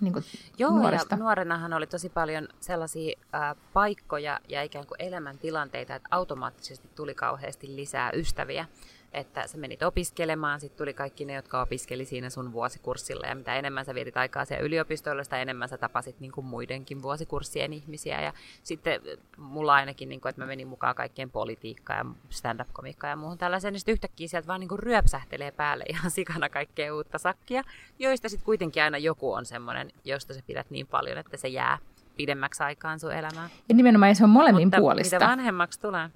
niin 0.00 0.12
kuin 0.12 0.24
Joo, 0.58 0.70
nuoresta. 0.70 1.14
ja 1.14 1.18
nuorenahan 1.18 1.72
oli 1.72 1.86
tosi 1.86 2.08
paljon 2.08 2.48
sellaisia 2.60 3.18
äh, 3.34 3.56
paikkoja 3.72 4.40
ja 4.48 4.62
ikään 4.62 4.86
kuin 4.86 5.02
elämäntilanteita, 5.02 5.94
että 5.94 6.08
automaattisesti 6.10 6.88
tuli 6.94 7.14
kauheasti 7.14 7.76
lisää 7.76 8.10
ystäviä 8.14 8.66
että 9.16 9.46
sä 9.46 9.58
menit 9.58 9.82
opiskelemaan, 9.82 10.60
sitten 10.60 10.78
tuli 10.78 10.94
kaikki 10.94 11.24
ne, 11.24 11.32
jotka 11.32 11.62
opiskeli 11.62 12.04
siinä 12.04 12.30
sun 12.30 12.52
vuosikurssilla, 12.52 13.26
ja 13.26 13.34
mitä 13.34 13.54
enemmän 13.54 13.84
sä 13.84 13.94
vietit 13.94 14.16
aikaa 14.16 14.44
siellä 14.44 14.64
yliopistoilla, 14.64 15.24
sitä 15.24 15.42
enemmän 15.42 15.68
sä 15.68 15.78
tapasit 15.78 16.20
niin 16.20 16.32
kuin 16.32 16.44
muidenkin 16.44 17.02
vuosikurssien 17.02 17.72
ihmisiä, 17.72 18.20
ja 18.20 18.32
sitten 18.62 19.00
mulla 19.36 19.74
ainakin, 19.74 20.08
niin 20.08 20.20
kuin, 20.20 20.30
että 20.30 20.42
mä 20.42 20.46
menin 20.46 20.68
mukaan 20.68 20.94
kaikkien 20.94 21.30
politiikkaan 21.30 22.06
ja 22.06 22.14
stand-up-komiikkaan 22.30 23.10
ja 23.10 23.16
muuhun 23.16 23.38
tällaiseen, 23.38 23.72
niin 23.72 23.80
sitten 23.80 23.92
yhtäkkiä 23.92 24.28
sieltä 24.28 24.46
vaan 24.46 24.60
niin 24.60 24.68
kuin 24.68 24.78
ryöpsähtelee 24.78 25.50
päälle 25.50 25.84
ihan 25.92 26.10
sikana 26.10 26.48
kaikkea 26.48 26.94
uutta 26.94 27.18
sakkia, 27.18 27.62
joista 27.98 28.28
sitten 28.28 28.44
kuitenkin 28.44 28.82
aina 28.82 28.98
joku 28.98 29.32
on 29.32 29.46
semmoinen, 29.46 29.90
josta 30.04 30.34
sä 30.34 30.40
pidät 30.46 30.70
niin 30.70 30.86
paljon, 30.86 31.18
että 31.18 31.36
se 31.36 31.48
jää 31.48 31.78
pidemmäksi 32.16 32.62
aikaan 32.62 33.00
sun 33.00 33.12
elämään. 33.12 33.50
Ja 33.68 33.74
nimenomaan 33.74 34.14
se 34.14 34.24
on 34.24 34.30
molemmin 34.30 34.66
Mutta 34.66 34.78
puolista. 34.78 35.16
mitä 35.16 35.26
vanhemmaksi 35.26 35.80
tulee, 35.80 36.10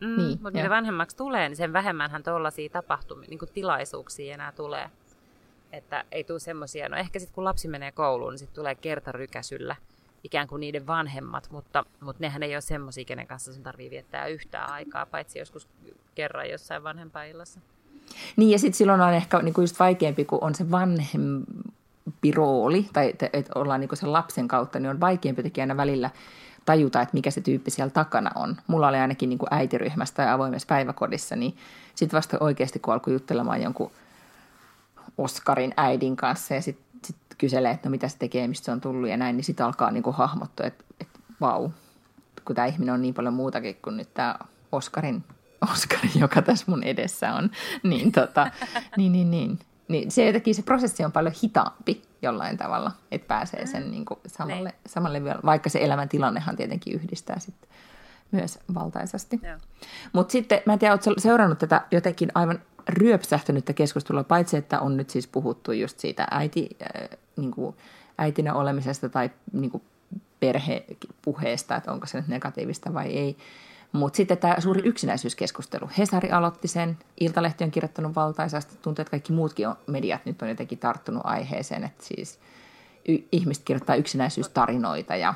Mm, 0.00 0.16
niin, 0.16 0.38
mutta 0.42 0.50
mitä 0.50 0.70
vanhemmaksi 0.70 1.16
tulee, 1.16 1.48
niin 1.48 1.56
sen 1.56 1.72
vähemmänhän 1.72 2.22
tuollaisia 2.22 2.68
tapahtumia, 2.68 3.28
niin 3.28 3.38
kuin 3.38 3.50
tilaisuuksia 3.54 4.34
enää 4.34 4.52
tulee. 4.52 4.90
Että 5.72 6.04
ei 6.12 6.24
tule 6.24 6.38
semmoisia, 6.38 6.88
no 6.88 6.96
ehkä 6.96 7.18
sitten 7.18 7.34
kun 7.34 7.44
lapsi 7.44 7.68
menee 7.68 7.92
kouluun, 7.92 8.32
niin 8.32 8.38
sitten 8.38 8.54
tulee 8.54 8.74
kertarykäsyllä 8.74 9.76
ikään 10.24 10.48
kuin 10.48 10.60
niiden 10.60 10.86
vanhemmat, 10.86 11.48
mutta, 11.50 11.84
mutta 12.00 12.22
nehän 12.22 12.42
ei 12.42 12.54
ole 12.54 12.60
semmoisia, 12.60 13.04
kenen 13.04 13.26
kanssa 13.26 13.52
sen 13.52 13.62
tarvii 13.62 13.90
viettää 13.90 14.26
yhtään 14.26 14.70
aikaa, 14.70 15.06
paitsi 15.06 15.38
joskus 15.38 15.68
kerran 16.14 16.50
jossain 16.50 16.84
vanhempaillassa. 16.84 17.60
Niin 18.36 18.50
ja 18.50 18.58
sitten 18.58 18.78
silloin 18.78 19.00
on 19.00 19.14
ehkä 19.14 19.38
niinku 19.38 19.60
just 19.60 19.78
vaikeampi, 19.78 20.24
kun 20.24 20.38
on 20.42 20.54
se 20.54 20.70
vanhempi 20.70 22.32
rooli, 22.34 22.88
tai 22.92 23.14
että 23.32 23.52
ollaan 23.54 23.80
niinku 23.80 23.96
sen 23.96 24.12
lapsen 24.12 24.48
kautta, 24.48 24.78
niin 24.78 24.90
on 24.90 25.00
vaikeampi 25.00 25.42
tekijä 25.42 25.62
aina 25.62 25.76
välillä 25.76 26.10
tajuta, 26.68 27.02
että 27.02 27.14
mikä 27.14 27.30
se 27.30 27.40
tyyppi 27.40 27.70
siellä 27.70 27.90
takana 27.90 28.30
on. 28.34 28.56
Mulla 28.66 28.88
oli 28.88 28.96
ainakin 28.96 29.28
niin 29.28 29.38
kuin 29.38 29.48
äitiryhmässä 29.54 30.14
tai 30.14 30.28
avoimessa 30.28 30.66
päiväkodissa, 30.66 31.36
niin 31.36 31.56
sitten 31.94 32.16
vasta 32.16 32.36
oikeasti 32.40 32.78
kun 32.78 32.94
alkoi 32.94 33.12
juttelemaan 33.12 33.62
jonkun 33.62 33.90
Oskarin 35.18 35.74
äidin 35.76 36.16
kanssa 36.16 36.54
ja 36.54 36.62
sitten 36.62 36.84
sit 37.04 37.16
kyselee, 37.38 37.70
että 37.70 37.88
no 37.88 37.90
mitä 37.90 38.08
se 38.08 38.18
tekee, 38.18 38.48
mistä 38.48 38.64
se 38.64 38.72
on 38.72 38.80
tullut 38.80 39.08
ja 39.08 39.16
näin, 39.16 39.36
niin 39.36 39.44
sitten 39.44 39.66
alkaa 39.66 39.90
niin 39.90 40.02
kuin 40.02 40.16
hahmottua, 40.16 40.66
että, 40.66 40.84
että 41.00 41.18
vau, 41.40 41.70
kun 42.44 42.56
tämä 42.56 42.66
ihminen 42.66 42.94
on 42.94 43.02
niin 43.02 43.14
paljon 43.14 43.34
muutakin 43.34 43.76
kuin 43.82 43.96
nyt 43.96 44.14
tämä 44.14 44.34
Oskarin, 44.72 45.24
Oskari, 45.72 46.10
joka 46.20 46.42
tässä 46.42 46.64
mun 46.68 46.82
edessä 46.82 47.32
on, 47.34 47.50
niin, 47.82 48.12
tota, 48.12 48.50
niin, 48.96 49.12
niin, 49.12 49.30
niin. 49.30 49.58
niin 49.88 50.10
se 50.10 50.26
jotenkin 50.26 50.54
se 50.54 50.62
prosessi 50.62 51.04
on 51.04 51.12
paljon 51.12 51.34
hitaampi 51.42 52.02
jollain 52.22 52.56
tavalla, 52.56 52.92
että 53.10 53.28
pääsee 53.28 53.66
sen 53.66 53.84
mm. 53.84 53.90
niin 53.90 54.04
kuin 54.04 54.20
samalle, 54.26 54.68
niin. 54.68 54.80
samalle 54.86 55.24
vielä, 55.24 55.40
vaikka 55.44 55.70
se 55.70 55.84
elämäntilannehan 55.84 56.56
tietenkin 56.56 56.94
yhdistää 56.94 57.38
sitten 57.38 57.68
myös 58.30 58.58
valtaisasti. 58.74 59.40
Mutta 60.12 60.32
sitten, 60.32 60.62
mä 60.66 60.72
en 60.72 60.78
tiedä, 60.78 60.92
oletko 60.92 61.14
seurannut 61.18 61.58
tätä 61.58 61.82
jotenkin 61.90 62.28
aivan 62.34 62.62
ryöpsähtänyttä 62.88 63.72
keskustelua, 63.72 64.24
paitsi 64.24 64.56
että 64.56 64.80
on 64.80 64.96
nyt 64.96 65.10
siis 65.10 65.26
puhuttu 65.26 65.72
just 65.72 66.00
siitä 66.00 66.28
äiti, 66.30 66.68
äh, 66.82 67.18
niin 67.36 67.50
kuin 67.50 67.76
äitinä 68.18 68.54
olemisesta 68.54 69.08
tai 69.08 69.30
niin 69.52 69.70
kuin 69.70 69.82
perhepuheesta, 70.40 71.76
että 71.76 71.92
onko 71.92 72.06
se 72.06 72.18
nyt 72.18 72.28
negatiivista 72.28 72.94
vai 72.94 73.06
ei. 73.06 73.36
Mutta 73.92 74.16
sitten 74.16 74.38
tämä 74.38 74.56
suuri 74.58 74.82
yksinäisyyskeskustelu. 74.84 75.90
Hesari 75.98 76.30
aloitti 76.30 76.68
sen, 76.68 76.98
Iltalehti 77.20 77.64
on 77.64 77.70
kirjoittanut 77.70 78.14
valtaisasti, 78.14 78.76
tuntuu, 78.82 79.02
että 79.02 79.10
kaikki 79.10 79.32
muutkin 79.32 79.68
mediat 79.86 80.26
nyt 80.26 80.42
on 80.42 80.48
jotenkin 80.48 80.78
tarttunut 80.78 81.22
aiheeseen, 81.24 81.84
että 81.84 82.04
siis 82.04 82.38
y- 83.08 83.22
ihmiset 83.32 83.64
kirjoittaa 83.64 83.96
yksinäisyystarinoita 83.96 85.16
ja 85.16 85.34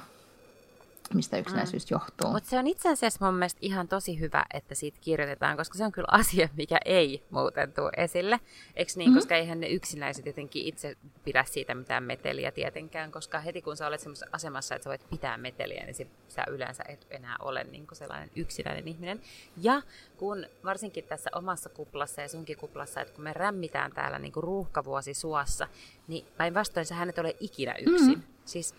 mistä 1.14 1.38
yksinäisyys 1.38 1.90
mm. 1.90 1.94
johtuu. 1.94 2.32
Mutta 2.32 2.48
se 2.48 2.58
on 2.58 2.66
itse 2.66 2.88
asiassa 2.88 3.24
mun 3.26 3.34
mielestä 3.34 3.58
ihan 3.62 3.88
tosi 3.88 4.20
hyvä, 4.20 4.44
että 4.54 4.74
siitä 4.74 4.98
kirjoitetaan, 5.00 5.56
koska 5.56 5.78
se 5.78 5.84
on 5.84 5.92
kyllä 5.92 6.08
asia, 6.20 6.48
mikä 6.56 6.78
ei 6.84 7.22
muuten 7.30 7.72
tule 7.72 7.90
esille. 7.96 8.40
Eikö 8.76 8.92
niin? 8.96 9.08
Mm-hmm. 9.08 9.18
Koska 9.18 9.36
eihän 9.36 9.60
ne 9.60 9.68
yksinäiset 9.68 10.26
jotenkin 10.26 10.66
itse 10.66 10.96
pidä 11.24 11.44
siitä 11.44 11.74
mitään 11.74 12.02
meteliä 12.02 12.52
tietenkään, 12.52 13.12
koska 13.12 13.40
heti 13.40 13.62
kun 13.62 13.76
sä 13.76 13.86
olet 13.86 14.00
semmoisessa 14.00 14.30
asemassa, 14.32 14.74
että 14.74 14.84
sä 14.84 14.90
voit 14.90 15.10
pitää 15.10 15.38
meteliä, 15.38 15.84
niin 15.84 16.10
sä 16.28 16.44
yleensä 16.48 16.84
et 16.88 17.06
enää 17.10 17.36
ole 17.40 17.64
niin 17.64 17.86
kuin 17.86 17.98
sellainen 17.98 18.30
yksinäinen 18.36 18.88
ihminen. 18.88 19.20
Ja 19.56 19.82
kun 20.16 20.46
varsinkin 20.64 21.04
tässä 21.04 21.30
omassa 21.34 21.68
kuplassa 21.68 22.20
ja 22.20 22.28
sunkin 22.28 22.56
kuplassa, 22.56 23.00
että 23.00 23.14
kun 23.14 23.24
me 23.24 23.32
rämmitään 23.32 23.92
täällä 23.92 24.18
niin 24.18 24.32
kuin 24.32 24.44
ruuhkavuosi 24.44 25.14
suossa, 25.14 25.68
niin 26.08 26.26
päinvastoin 26.36 26.86
sä 26.86 27.02
et 27.08 27.18
ole 27.18 27.36
ikinä 27.40 27.74
yksin. 27.74 28.08
Mm-hmm. 28.08 28.32
Siis 28.44 28.74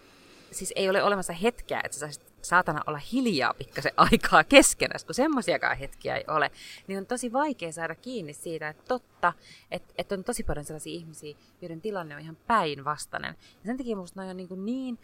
siis 0.53 0.73
ei 0.75 0.89
ole 0.89 1.03
olemassa 1.03 1.33
hetkeä, 1.33 1.81
että 1.83 1.97
sä 1.97 2.09
saatana 2.41 2.83
olla 2.87 2.99
hiljaa 3.11 3.53
pikkasen 3.53 3.91
aikaa 3.97 4.43
keskenäs, 4.43 5.05
kun 5.05 5.15
semmoisiakaan 5.15 5.77
hetkiä 5.77 6.15
ei 6.15 6.23
ole, 6.27 6.51
niin 6.87 6.99
on 6.99 7.05
tosi 7.05 7.33
vaikea 7.33 7.71
saada 7.71 7.95
kiinni 7.95 8.33
siitä, 8.33 8.69
että 8.69 8.83
totta, 8.87 9.33
että, 9.71 9.93
että 9.97 10.15
on 10.15 10.23
tosi 10.23 10.43
paljon 10.43 10.65
sellaisia 10.65 10.93
ihmisiä, 10.93 11.35
joiden 11.61 11.81
tilanne 11.81 12.15
on 12.15 12.21
ihan 12.21 12.37
päinvastainen. 12.47 13.35
Ja 13.39 13.65
sen 13.65 13.77
takia 13.77 13.95
musta 13.95 14.21
on 14.21 14.37
niin, 14.37 14.65
niin 14.65 14.99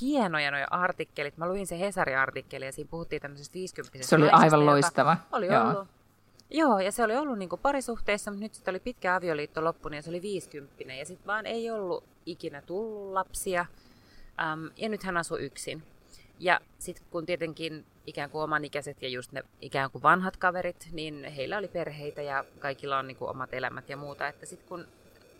hienoja 0.00 0.50
nuo 0.50 0.66
artikkelit. 0.70 1.36
Mä 1.36 1.48
luin 1.48 1.66
se 1.66 1.80
Hesari-artikkeli 1.80 2.64
ja 2.64 2.72
siinä 2.72 2.88
puhuttiin 2.90 3.22
tämmöisestä 3.22 3.54
50 3.54 4.08
Se 4.08 4.16
oli 4.16 4.24
naisesta, 4.24 4.44
aivan 4.44 4.66
loistava. 4.66 5.16
Oli 5.32 5.46
Joo. 5.46 5.68
ollut. 5.68 5.88
Joo, 6.50 6.78
ja 6.78 6.92
se 6.92 7.04
oli 7.04 7.16
ollut 7.16 7.38
niin 7.38 7.48
parisuhteessa, 7.62 8.30
mutta 8.30 8.42
nyt 8.42 8.54
sitten 8.54 8.72
oli 8.72 8.80
pitkä 8.80 9.16
avioliitto 9.16 9.64
loppunut 9.64 9.96
ja 9.96 10.02
se 10.02 10.10
oli 10.10 10.22
50 10.22 10.82
ja 10.92 11.06
sitten 11.06 11.26
vaan 11.26 11.46
ei 11.46 11.70
ollut 11.70 12.04
ikinä 12.26 12.62
tullut 12.62 13.12
lapsia. 13.12 13.66
Um, 14.40 14.70
ja 14.76 14.88
nyt 14.88 15.02
hän 15.02 15.16
asuu 15.16 15.36
yksin. 15.36 15.82
Ja 16.38 16.60
sitten 16.78 17.06
kun 17.10 17.26
tietenkin 17.26 17.86
ikään 18.06 18.30
kuin 18.30 18.42
omanikäiset 18.42 19.02
ja 19.02 19.08
just 19.08 19.32
ne 19.32 19.42
ikään 19.60 19.90
kuin 19.90 20.02
vanhat 20.02 20.36
kaverit, 20.36 20.88
niin 20.92 21.24
heillä 21.24 21.58
oli 21.58 21.68
perheitä 21.68 22.22
ja 22.22 22.44
kaikilla 22.58 22.98
on 22.98 23.06
niin 23.06 23.16
kuin 23.16 23.30
omat 23.30 23.54
elämät 23.54 23.88
ja 23.88 23.96
muuta. 23.96 24.28
Että 24.28 24.46
sitten 24.46 24.68
kun, 24.68 24.86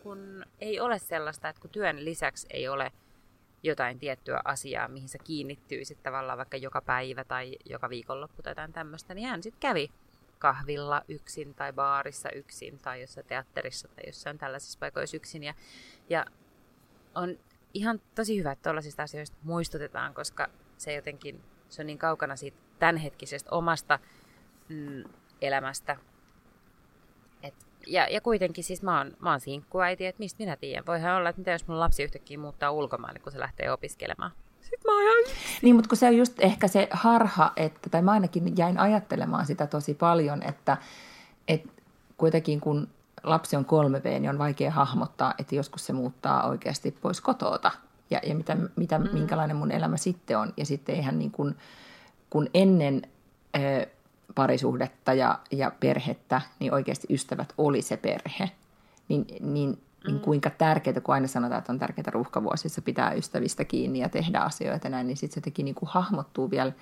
kun 0.02 0.44
ei 0.60 0.80
ole 0.80 0.98
sellaista, 0.98 1.48
että 1.48 1.60
kun 1.60 1.70
työn 1.70 2.04
lisäksi 2.04 2.46
ei 2.50 2.68
ole 2.68 2.92
jotain 3.62 3.98
tiettyä 3.98 4.40
asiaa, 4.44 4.88
mihin 4.88 5.08
sä 5.08 5.18
kiinnittyisit 5.18 6.02
tavallaan 6.02 6.38
vaikka 6.38 6.56
joka 6.56 6.80
päivä 6.80 7.24
tai 7.24 7.56
joka 7.64 7.88
viikonloppu 7.88 8.42
tai 8.42 8.50
jotain 8.50 8.72
tämmöistä, 8.72 9.14
niin 9.14 9.28
hän 9.28 9.42
sitten 9.42 9.60
kävi 9.60 9.90
kahvilla 10.38 11.02
yksin 11.08 11.54
tai 11.54 11.72
baarissa 11.72 12.30
yksin 12.30 12.78
tai 12.78 13.00
jossain 13.00 13.26
teatterissa 13.26 13.88
tai 13.88 14.04
jossain 14.06 14.38
tällaisissa 14.38 14.78
paikoissa 14.78 15.16
yksin. 15.16 15.42
Ja, 15.42 15.54
ja 16.10 16.26
on 17.14 17.38
ihan 17.74 18.00
tosi 18.14 18.38
hyvä, 18.38 18.52
että 18.52 18.62
tuollaisista 18.62 19.02
asioista 19.02 19.36
muistutetaan, 19.42 20.14
koska 20.14 20.48
se 20.78 20.94
jotenkin, 20.94 21.40
se 21.68 21.82
on 21.82 21.86
niin 21.86 21.98
kaukana 21.98 22.36
siitä 22.36 22.56
tämänhetkisestä 22.78 23.50
omasta 23.50 23.98
mm, 24.68 25.04
elämästä. 25.40 25.96
Et, 27.42 27.54
ja, 27.86 28.08
ja 28.08 28.20
kuitenkin 28.20 28.64
siis 28.64 28.82
mä 28.82 28.98
oon, 28.98 29.16
mä 29.20 29.30
oon 29.30 29.40
sinkkuäiti, 29.40 30.06
että 30.06 30.18
mistä 30.18 30.38
minä 30.38 30.56
tiedän. 30.56 30.86
Voihan 30.86 31.16
olla, 31.16 31.28
että 31.28 31.40
mitä 31.40 31.50
jos 31.50 31.66
mun 31.66 31.80
lapsi 31.80 32.02
yhtäkkiä 32.02 32.38
muuttaa 32.38 32.70
ulkomaille, 32.70 33.18
kun 33.18 33.32
se 33.32 33.38
lähtee 33.38 33.72
opiskelemaan. 33.72 34.30
Sitten 34.60 34.92
mä 34.92 34.92
oon 34.92 35.24
Niin, 35.62 35.74
mutta 35.74 35.88
kun 35.88 35.98
se 35.98 36.06
on 36.06 36.16
just 36.16 36.40
ehkä 36.40 36.68
se 36.68 36.88
harha, 36.90 37.52
että, 37.56 37.90
tai 37.90 38.02
mä 38.02 38.12
ainakin 38.12 38.56
jäin 38.56 38.78
ajattelemaan 38.78 39.46
sitä 39.46 39.66
tosi 39.66 39.94
paljon, 39.94 40.42
että, 40.42 40.76
että 41.48 41.68
kuitenkin 42.16 42.60
kun 42.60 42.88
lapsi 43.24 43.56
on 43.56 43.66
3V, 43.66 44.08
niin 44.08 44.30
on 44.30 44.38
vaikea 44.38 44.70
hahmottaa, 44.70 45.34
että 45.38 45.54
joskus 45.54 45.86
se 45.86 45.92
muuttaa 45.92 46.48
oikeasti 46.48 46.96
pois 47.00 47.20
kotoota. 47.20 47.70
Ja, 48.10 48.20
ja 48.26 48.34
mitä, 48.34 48.56
mitä, 48.76 48.98
mm. 48.98 49.08
minkälainen 49.12 49.56
mun 49.56 49.72
elämä 49.72 49.96
sitten 49.96 50.38
on. 50.38 50.52
Ja 50.56 50.66
sitten 50.66 50.94
eihän 50.94 51.18
niin 51.18 51.30
kuin, 51.30 51.56
kun 52.30 52.48
ennen 52.54 53.02
ö, 53.56 53.86
parisuhdetta 54.34 55.14
ja, 55.14 55.38
ja 55.50 55.72
perhettä, 55.80 56.40
niin 56.58 56.74
oikeasti 56.74 57.06
ystävät 57.10 57.52
oli 57.58 57.82
se 57.82 57.96
perhe. 57.96 58.50
Niin, 59.08 59.26
niin, 59.40 59.70
mm. 59.70 60.06
niin 60.06 60.20
kuinka 60.20 60.50
tärkeää, 60.50 61.00
kun 61.00 61.14
aina 61.14 61.26
sanotaan, 61.26 61.58
että 61.58 61.72
on 61.72 61.78
tärkeää 61.78 62.10
ruuhkavuosissa 62.10 62.82
pitää 62.82 63.12
ystävistä 63.12 63.64
kiinni 63.64 63.98
ja 63.98 64.08
tehdä 64.08 64.38
asioita 64.38 64.88
näin, 64.88 65.06
niin 65.06 65.16
sitten 65.16 65.34
se 65.34 65.40
teki 65.40 65.62
niin 65.62 65.74
kuin 65.74 65.88
hahmottuu 65.92 66.50
vielä 66.50 66.72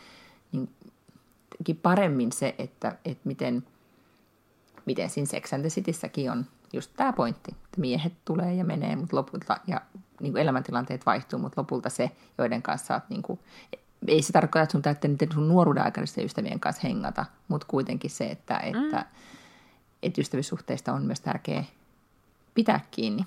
niin, 0.52 0.68
paremmin 1.82 2.32
se, 2.32 2.54
että, 2.58 2.96
että 3.04 3.22
miten– 3.24 3.62
miten 4.86 5.10
siinä 5.10 5.26
Sex 5.26 5.52
and 5.52 5.60
the 5.60 5.68
Cityssäkin 5.68 6.30
on 6.30 6.46
just 6.72 6.90
tämä 6.96 7.12
pointti, 7.12 7.54
että 7.64 7.80
miehet 7.80 8.12
tulee 8.24 8.54
ja 8.54 8.64
menee, 8.64 8.96
mutta 8.96 9.16
lopulta, 9.16 9.56
ja 9.66 9.80
niin 10.20 10.32
kuin 10.32 10.42
elämäntilanteet 10.42 11.06
vaihtuu, 11.06 11.38
mutta 11.38 11.60
lopulta 11.60 11.88
se, 11.88 12.10
joiden 12.38 12.62
kanssa 12.62 12.94
olet, 12.94 13.08
niin 13.08 13.22
kuin, 13.22 13.40
ei 14.06 14.22
se 14.22 14.32
tarkoita, 14.32 14.62
että 14.62 14.72
sun 14.72 14.82
täytyy 14.82 15.10
niiden 15.10 15.32
sun 15.32 15.48
nuoruuden 15.48 15.84
aikaisista 15.84 16.22
ystävien 16.22 16.60
kanssa 16.60 16.88
hengata, 16.88 17.24
mutta 17.48 17.66
kuitenkin 17.70 18.10
se, 18.10 18.26
että, 18.26 18.58
että, 18.58 18.96
mm. 18.96 19.04
että 20.02 20.20
ystävyyssuhteista 20.20 20.92
on 20.92 21.02
myös 21.02 21.20
tärkeää 21.20 21.64
pitää 22.54 22.80
kiinni. 22.90 23.22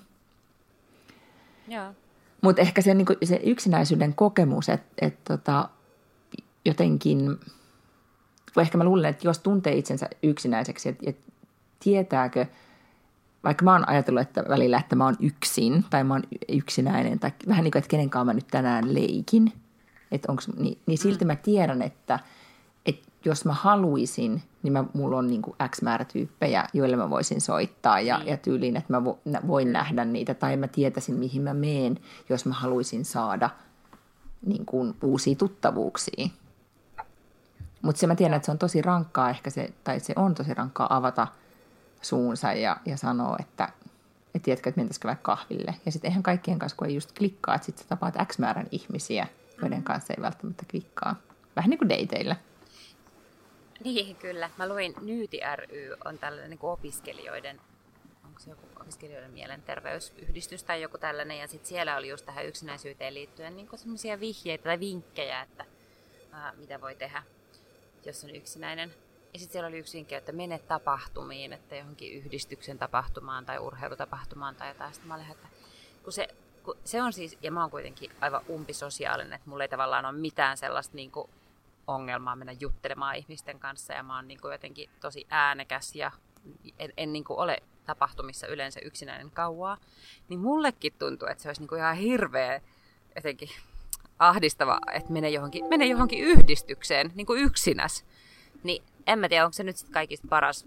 Mutta 2.42 2.62
ehkä 2.62 2.82
se, 2.82 2.94
niin 2.94 3.06
kuin, 3.06 3.18
se 3.24 3.40
yksinäisyyden 3.44 4.16
kokemus, 4.16 4.70
että, 4.70 5.06
että 5.06 5.38
tota, 5.38 5.70
jotenkin, 6.66 7.40
ehkä 8.62 8.78
mä 8.78 8.84
luulen, 8.84 9.10
että 9.10 9.28
jos 9.28 9.40
tuntee 9.40 9.74
itsensä 9.74 10.10
yksinäiseksi, 10.24 10.90
että, 10.90 11.04
että 11.10 11.33
tietääkö, 11.84 12.46
vaikka 13.44 13.66
mä 13.66 13.72
oon 13.72 13.90
ajatellut 13.90 14.22
että 14.22 14.44
välillä, 14.50 14.78
että 14.78 14.96
mä 14.96 15.06
oon 15.06 15.16
yksin 15.20 15.86
tai 15.90 16.04
mä 16.04 16.14
oon 16.14 16.24
yksinäinen 16.50 17.20
tai 17.20 17.32
vähän 17.48 17.64
niin 17.64 17.72
kuin, 17.72 17.80
että 17.80 17.90
kenen 17.90 18.10
kanssa 18.10 18.26
mä 18.26 18.34
nyt 18.34 18.48
tänään 18.48 18.94
leikin, 18.94 19.54
että 20.12 20.32
onks, 20.32 20.48
niin, 20.48 20.78
niin 20.86 20.98
silti 20.98 21.26
mä 21.26 21.36
tiedän, 21.36 21.82
että, 21.82 22.20
että 22.86 23.12
jos 23.26 23.46
mä 23.46 23.54
haluaisin, 23.54 24.44
niin 24.64 24.74
mä, 24.74 24.84
mulla 24.94 25.18
on 25.18 25.28
niin 25.28 25.42
kuin 25.42 25.56
X 25.70 25.82
määrä 25.82 26.06
tyyppejä, 26.06 26.68
joille 26.74 26.96
mä 26.96 27.10
voisin 27.10 27.42
soittaa 27.42 28.00
ja, 28.00 28.20
mm. 28.20 28.28
ja 28.28 28.38
tyyliin, 28.38 28.76
että 28.76 28.94
mä 28.94 29.04
vo, 29.04 29.20
voin 29.48 29.74
nähdä 29.74 30.06
niitä 30.06 30.34
tai 30.34 30.58
mä 30.58 30.68
tietäisin, 30.68 31.16
mihin 31.16 31.42
mä 31.42 31.54
meen, 31.54 32.00
jos 32.30 32.46
mä 32.46 32.54
haluaisin 32.54 33.06
saada 33.06 33.50
niin 34.46 34.66
kuin 34.66 34.96
uusia 35.04 35.36
tuttavuuksia. 35.36 36.28
Mutta 37.82 38.00
se 38.00 38.08
mä 38.08 38.16
tiedän, 38.16 38.36
että 38.36 38.46
se 38.46 38.52
on 38.52 38.58
tosi 38.58 38.82
rankkaa 38.82 39.30
ehkä 39.30 39.50
se, 39.50 39.74
tai 39.84 40.00
se 40.00 40.14
on 40.16 40.36
tosi 40.36 40.54
rankkaa 40.54 40.96
avata 40.96 41.28
suunsa 42.04 42.54
ja, 42.54 42.78
ja 42.86 42.98
sanoa, 42.98 43.36
että 43.40 43.70
et 44.36 44.42
tiedätkö, 44.42 44.70
että 44.70 44.82
mentäisikö 44.82 45.08
vaikka 45.08 45.36
kahville. 45.36 45.76
Ja 45.86 45.92
sitten 45.92 46.10
eihän 46.10 46.24
kaikkien 46.24 46.60
kanssa, 46.60 46.76
kun 46.76 46.88
ei 46.88 46.96
just 46.96 47.12
klikkaa, 47.18 47.56
että 47.56 47.66
sitten 47.66 47.88
tapaat 47.88 48.16
X 48.28 48.40
määrän 48.40 48.68
ihmisiä, 48.72 49.28
joiden 49.62 49.78
mm. 49.78 49.84
kanssa 49.84 50.14
ei 50.18 50.22
välttämättä 50.22 50.64
klikkaa. 50.72 51.16
Vähän 51.56 51.70
niin 51.70 51.78
kuin 51.78 51.90
dateilla. 51.90 52.36
Niin, 53.84 54.16
kyllä. 54.16 54.50
Mä 54.58 54.70
luin 54.70 54.94
Nyyti 55.02 55.40
ry 55.56 55.96
on 56.06 56.18
tällainen 56.18 56.50
niin 56.50 56.60
opiskelijoiden 56.62 57.62
onko 58.34 58.44
se 58.44 58.50
joku 58.50 58.68
opiskelijoiden 58.82 59.32
mielenterveysyhdistys 59.32 60.64
tai 60.64 60.82
joku 60.82 60.98
tällainen, 60.98 61.38
ja 61.38 61.48
sitten 61.48 61.70
siellä 61.70 61.98
oli 61.98 62.10
just 62.10 62.26
tähän 62.26 62.46
yksinäisyyteen 62.46 63.14
liittyen 63.14 63.56
niin 63.56 63.70
semmoisia 63.76 64.20
vihjeitä 64.20 64.64
tai 64.64 64.80
vinkkejä, 64.80 65.42
että 65.42 65.66
ää, 66.32 66.54
mitä 66.58 66.82
voi 66.82 66.96
tehdä, 66.96 67.24
jos 68.06 68.24
on 68.24 68.36
yksinäinen. 68.36 68.94
Ja 69.34 69.40
sitten 69.40 69.54
siellä 69.54 69.68
oli 69.68 69.78
yksi 69.78 69.98
vinkki, 69.98 70.16
että 70.16 70.32
mene 70.32 70.60
tapahtumiin, 70.60 71.54
että 71.54 71.76
johonkin 71.76 72.14
yhdistyksen 72.14 72.80
tapahtumaan 72.80 73.46
tai 73.46 73.60
urheilutapahtumaan 73.60 74.56
tai 74.56 74.68
jotain. 74.68 74.94
Sitten 74.94 75.08
mä 75.08 75.16
olin, 75.16 75.32
että 75.32 75.48
kun 76.04 76.14
se, 76.14 76.28
kun 76.64 76.78
se 76.84 77.02
on 77.02 77.14
siis, 77.14 77.38
ja 77.42 77.52
mä 77.52 77.62
oon 77.62 77.72
kuitenkin 77.72 78.12
aivan 78.22 78.42
umpisosiaalinen, 78.50 79.34
että 79.34 79.50
mulla 79.50 79.64
ei 79.64 79.70
tavallaan 79.70 80.06
ole 80.06 80.18
mitään 80.18 80.58
sellaista 80.58 80.96
niin 80.96 81.12
kuin 81.12 81.30
ongelmaa 81.88 82.36
mennä 82.36 82.54
juttelemaan 82.60 83.16
ihmisten 83.16 83.60
kanssa 83.60 83.94
ja 83.94 84.04
mä 84.04 84.16
oon 84.16 84.28
niin 84.28 84.42
kuin 84.42 84.52
jotenkin 84.52 84.90
tosi 85.02 85.28
äänekäs 85.30 85.96
ja 85.96 86.12
en, 86.80 86.94
en 86.98 87.14
niin 87.14 87.24
kuin 87.24 87.40
ole 87.40 87.58
tapahtumissa 87.86 88.48
yleensä 88.48 88.80
yksinäinen 88.84 89.32
kauaa, 89.32 89.78
niin 90.30 90.40
mullekin 90.40 90.94
tuntuu, 91.00 91.28
että 91.28 91.42
se 91.44 91.50
olisi 91.50 91.62
niin 91.62 91.70
kuin 91.70 91.80
ihan 91.80 91.96
hirveä 91.96 92.62
jotenkin 93.16 93.50
ahdistava, 94.20 94.80
että 94.94 95.14
menee 95.14 95.30
johonkin, 95.30 95.66
menee 95.66 95.88
johonkin 95.88 96.20
yhdistykseen 96.20 97.12
niin 97.16 97.28
kuin 97.28 97.42
yksinäs. 97.42 98.06
Niin 98.64 98.84
en 99.08 99.20
mä 99.20 99.30
tiedä, 99.30 99.46
onko 99.46 99.54
se 99.54 99.64
nyt 99.64 99.78
sit 99.78 99.90
kaikista 99.90 100.28
paras 100.30 100.66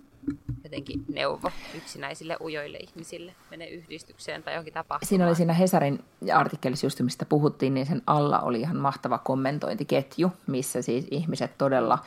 jotenkin 0.64 1.04
neuvo 1.08 1.50
yksinäisille 1.76 2.36
ujoille 2.40 2.78
ihmisille 2.78 3.34
mene 3.50 3.66
yhdistykseen 3.66 4.42
tai 4.42 4.54
johonkin 4.54 4.74
tapahtumaan. 4.74 5.08
Siinä 5.08 5.26
oli 5.26 5.34
siinä 5.34 5.52
Hesarin 5.52 6.04
artikkelissa 6.34 6.86
just, 6.86 7.00
mistä 7.00 7.26
puhuttiin, 7.26 7.74
niin 7.74 7.86
sen 7.86 8.02
alla 8.06 8.40
oli 8.40 8.60
ihan 8.60 8.76
mahtava 8.76 9.18
kommentointiketju, 9.18 10.32
missä 10.46 10.82
siis 10.82 11.06
ihmiset 11.10 11.58
todella 11.58 11.98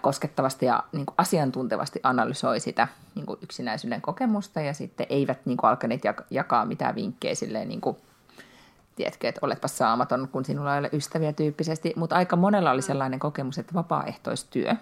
koskettavasti 0.00 0.66
ja 0.66 0.84
niin 0.92 1.06
kuin 1.06 1.14
asiantuntevasti 1.18 2.00
analysoi 2.02 2.60
sitä 2.60 2.88
niin 3.14 3.26
kuin 3.26 3.38
yksinäisyyden 3.42 4.00
kokemusta 4.00 4.60
ja 4.60 4.74
sitten 4.74 5.06
eivät 5.10 5.46
niin 5.46 5.56
kuin 5.56 5.70
alkaneet 5.70 6.02
jakaa 6.30 6.64
mitään 6.64 6.94
vinkkejä 6.94 7.34
silleen 7.34 7.68
niin 7.68 7.80
kuin, 7.80 7.96
tiedätkö, 8.96 9.28
että 9.28 9.40
oletpa 9.42 9.68
saamaton, 9.68 10.28
kun 10.32 10.44
sinulla 10.44 10.74
ei 10.74 10.78
ole 10.78 10.90
ystäviä 10.92 11.32
tyyppisesti, 11.32 11.92
mutta 11.96 12.16
aika 12.16 12.36
monella 12.36 12.70
oli 12.70 12.82
sellainen 12.82 13.18
kokemus, 13.18 13.58
että 13.58 13.74
vapaaehtoistyö 13.74 14.74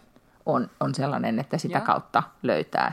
on, 0.46 0.70
on 0.80 0.94
sellainen, 0.94 1.38
että 1.38 1.58
sitä 1.58 1.78
Joo. 1.78 1.86
kautta 1.86 2.22
löytää 2.42 2.92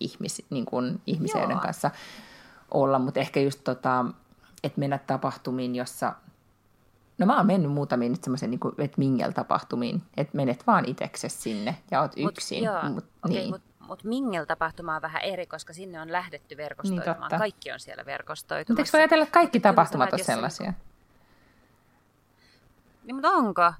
ihmis, 0.00 0.46
niin 0.50 0.64
kuin 0.64 1.02
ihmisiä, 1.06 1.40
joiden 1.40 1.58
kanssa 1.58 1.90
olla, 2.70 2.98
mutta 2.98 3.20
ehkä 3.20 3.40
just 3.40 3.60
tota, 3.64 4.04
että 4.62 4.80
mennä 4.80 4.98
tapahtumiin, 4.98 5.76
jossa 5.76 6.14
No 7.18 7.26
mä 7.26 7.36
oon 7.36 7.46
mennyt 7.46 7.72
muutamiin 7.72 8.12
nyt 8.12 8.24
semmoisen 8.24 8.50
niin 8.50 8.60
että 8.78 8.98
mingel-tapahtumiin, 8.98 10.02
että 10.16 10.36
menet 10.36 10.66
vaan 10.66 10.84
itseksesi 10.84 11.38
sinne 11.38 11.76
ja 11.90 12.00
oot 12.00 12.16
mut, 12.16 12.32
yksin. 12.32 12.64
Joo, 12.64 12.82
mut, 12.82 13.04
okay, 13.24 13.36
niin. 13.36 13.50
Mutta 13.50 13.68
mut 13.80 14.04
mingel-tapahtuma 14.04 14.96
on 14.96 15.02
vähän 15.02 15.22
eri, 15.22 15.46
koska 15.46 15.72
sinne 15.72 16.00
on 16.00 16.12
lähdetty 16.12 16.56
verkostoitumaan. 16.56 17.30
Niin, 17.30 17.38
kaikki 17.38 17.72
on 17.72 17.80
siellä 17.80 18.06
verkostoitumassa. 18.06 18.72
Mutta 18.72 18.80
eikö 18.80 18.90
voi 18.92 19.00
ajatella, 19.00 19.22
että 19.22 19.32
kaikki 19.32 19.60
tapahtumat 19.60 20.12
on 20.12 20.18
sellaisia? 20.18 20.72
Niin, 23.04 23.16
mutta 23.16 23.28
onko? 23.30 23.72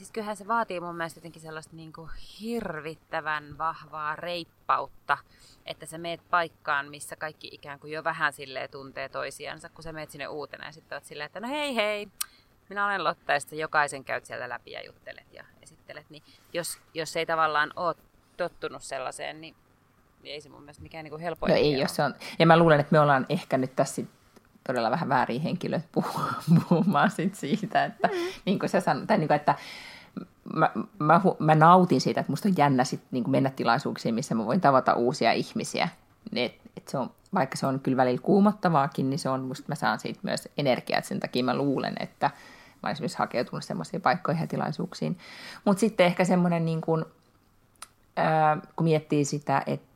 Siis 0.00 0.12
kyllähän 0.12 0.36
se 0.36 0.48
vaatii 0.48 0.80
mun 0.80 0.96
mielestä 0.96 1.18
jotenkin 1.18 1.42
sellaista 1.42 1.76
niin 1.76 1.92
kuin 1.92 2.10
hirvittävän 2.40 3.58
vahvaa 3.58 4.16
reippautta– 4.16 5.18
että 5.66 5.86
sä 5.86 5.98
meet 5.98 6.20
paikkaan, 6.30 6.90
missä 6.90 7.16
kaikki 7.16 7.48
ikään 7.52 7.80
kuin 7.80 7.92
jo 7.92 8.04
vähän 8.04 8.32
silleen 8.32 8.70
tuntee 8.70 9.08
toisiansa, 9.08 9.68
kun 9.68 9.82
sä 9.82 9.92
meet 9.92 10.10
sinne 10.10 10.28
uutena 10.28 10.66
ja 10.66 10.72
sitten 10.72 10.96
oot 10.96 11.04
silleen, 11.04 11.26
että 11.26 11.40
no 11.40 11.48
hei 11.48 11.76
hei, 11.76 12.08
minä 12.68 12.86
olen 12.86 13.04
Lotta 13.04 13.32
ja 13.32 13.56
jokaisen 13.56 14.04
käyt 14.04 14.26
siellä 14.26 14.48
läpi 14.48 14.70
ja 14.70 14.86
juttelet 14.86 15.32
ja 15.32 15.44
esittelet, 15.62 16.10
niin 16.10 16.22
jos, 16.52 16.78
jos 16.94 17.16
ei 17.16 17.26
tavallaan 17.26 17.70
ole 17.76 17.94
tottunut 18.36 18.82
sellaiseen, 18.82 19.40
niin, 19.40 19.54
ei 20.24 20.40
se 20.40 20.48
mun 20.48 20.62
mielestä 20.62 20.82
mikään 20.82 21.04
niin 21.04 21.20
helpoin. 21.20 21.50
No 21.50 21.56
ei, 21.56 21.80
jos 21.80 21.96
se 21.96 22.02
on. 22.02 22.14
Ja 22.38 22.46
mä 22.46 22.56
luulen, 22.56 22.80
että 22.80 22.92
me 22.92 23.00
ollaan 23.00 23.26
ehkä 23.28 23.58
nyt 23.58 23.76
tässä 23.76 24.02
todella 24.66 24.90
vähän 24.90 25.08
väärin 25.08 25.40
henkilöt 25.40 25.84
puhumaan 26.68 27.10
sit 27.10 27.34
siitä, 27.34 27.84
että 27.84 28.08
mm. 28.08 28.14
niin 28.44 28.58
kuin 28.58 28.70
sä 28.70 28.80
sanoit, 28.80 29.06
tai 29.06 29.18
niin 29.18 29.28
kuin, 29.28 29.36
että 29.36 29.54
mä, 30.54 30.70
mä, 30.98 31.20
mä 31.38 31.54
nautin 31.54 32.00
siitä, 32.00 32.20
että 32.20 32.32
musta 32.32 32.48
on 32.48 32.54
jännä 32.56 32.84
sit, 32.84 33.00
niin 33.10 33.24
kuin 33.24 33.32
mennä 33.32 33.50
tilaisuuksiin, 33.50 34.14
missä 34.14 34.34
mä 34.34 34.46
voin 34.46 34.60
tavata 34.60 34.94
uusia 34.94 35.32
ihmisiä. 35.32 35.88
Et, 36.36 36.54
et 36.76 36.88
se 36.88 36.98
on, 36.98 37.10
vaikka 37.34 37.56
se 37.56 37.66
on 37.66 37.80
kyllä 37.80 37.96
välillä 37.96 38.22
kuumottavaakin, 38.22 39.10
niin 39.10 39.18
se 39.18 39.28
on, 39.28 39.40
musta 39.40 39.64
mä 39.68 39.74
saan 39.74 40.00
siitä 40.00 40.20
myös 40.22 40.48
energiaa, 40.58 40.98
että 40.98 41.08
sen 41.08 41.20
takia 41.20 41.44
mä 41.44 41.56
luulen, 41.56 41.94
että 42.00 42.26
mä 42.26 42.32
olen 42.82 42.92
esimerkiksi 42.92 43.18
hakeutunut 43.18 43.64
semmoisiin 43.64 44.02
paikkoihin 44.02 44.40
ja 44.40 44.46
tilaisuuksiin. 44.46 45.18
Mutta 45.64 45.80
sitten 45.80 46.06
ehkä 46.06 46.24
semmoinen, 46.24 46.64
niin 46.64 46.80
kuin, 46.80 47.04
ää, 48.16 48.58
kun 48.76 48.84
miettii 48.84 49.24
sitä, 49.24 49.62
että 49.66 49.89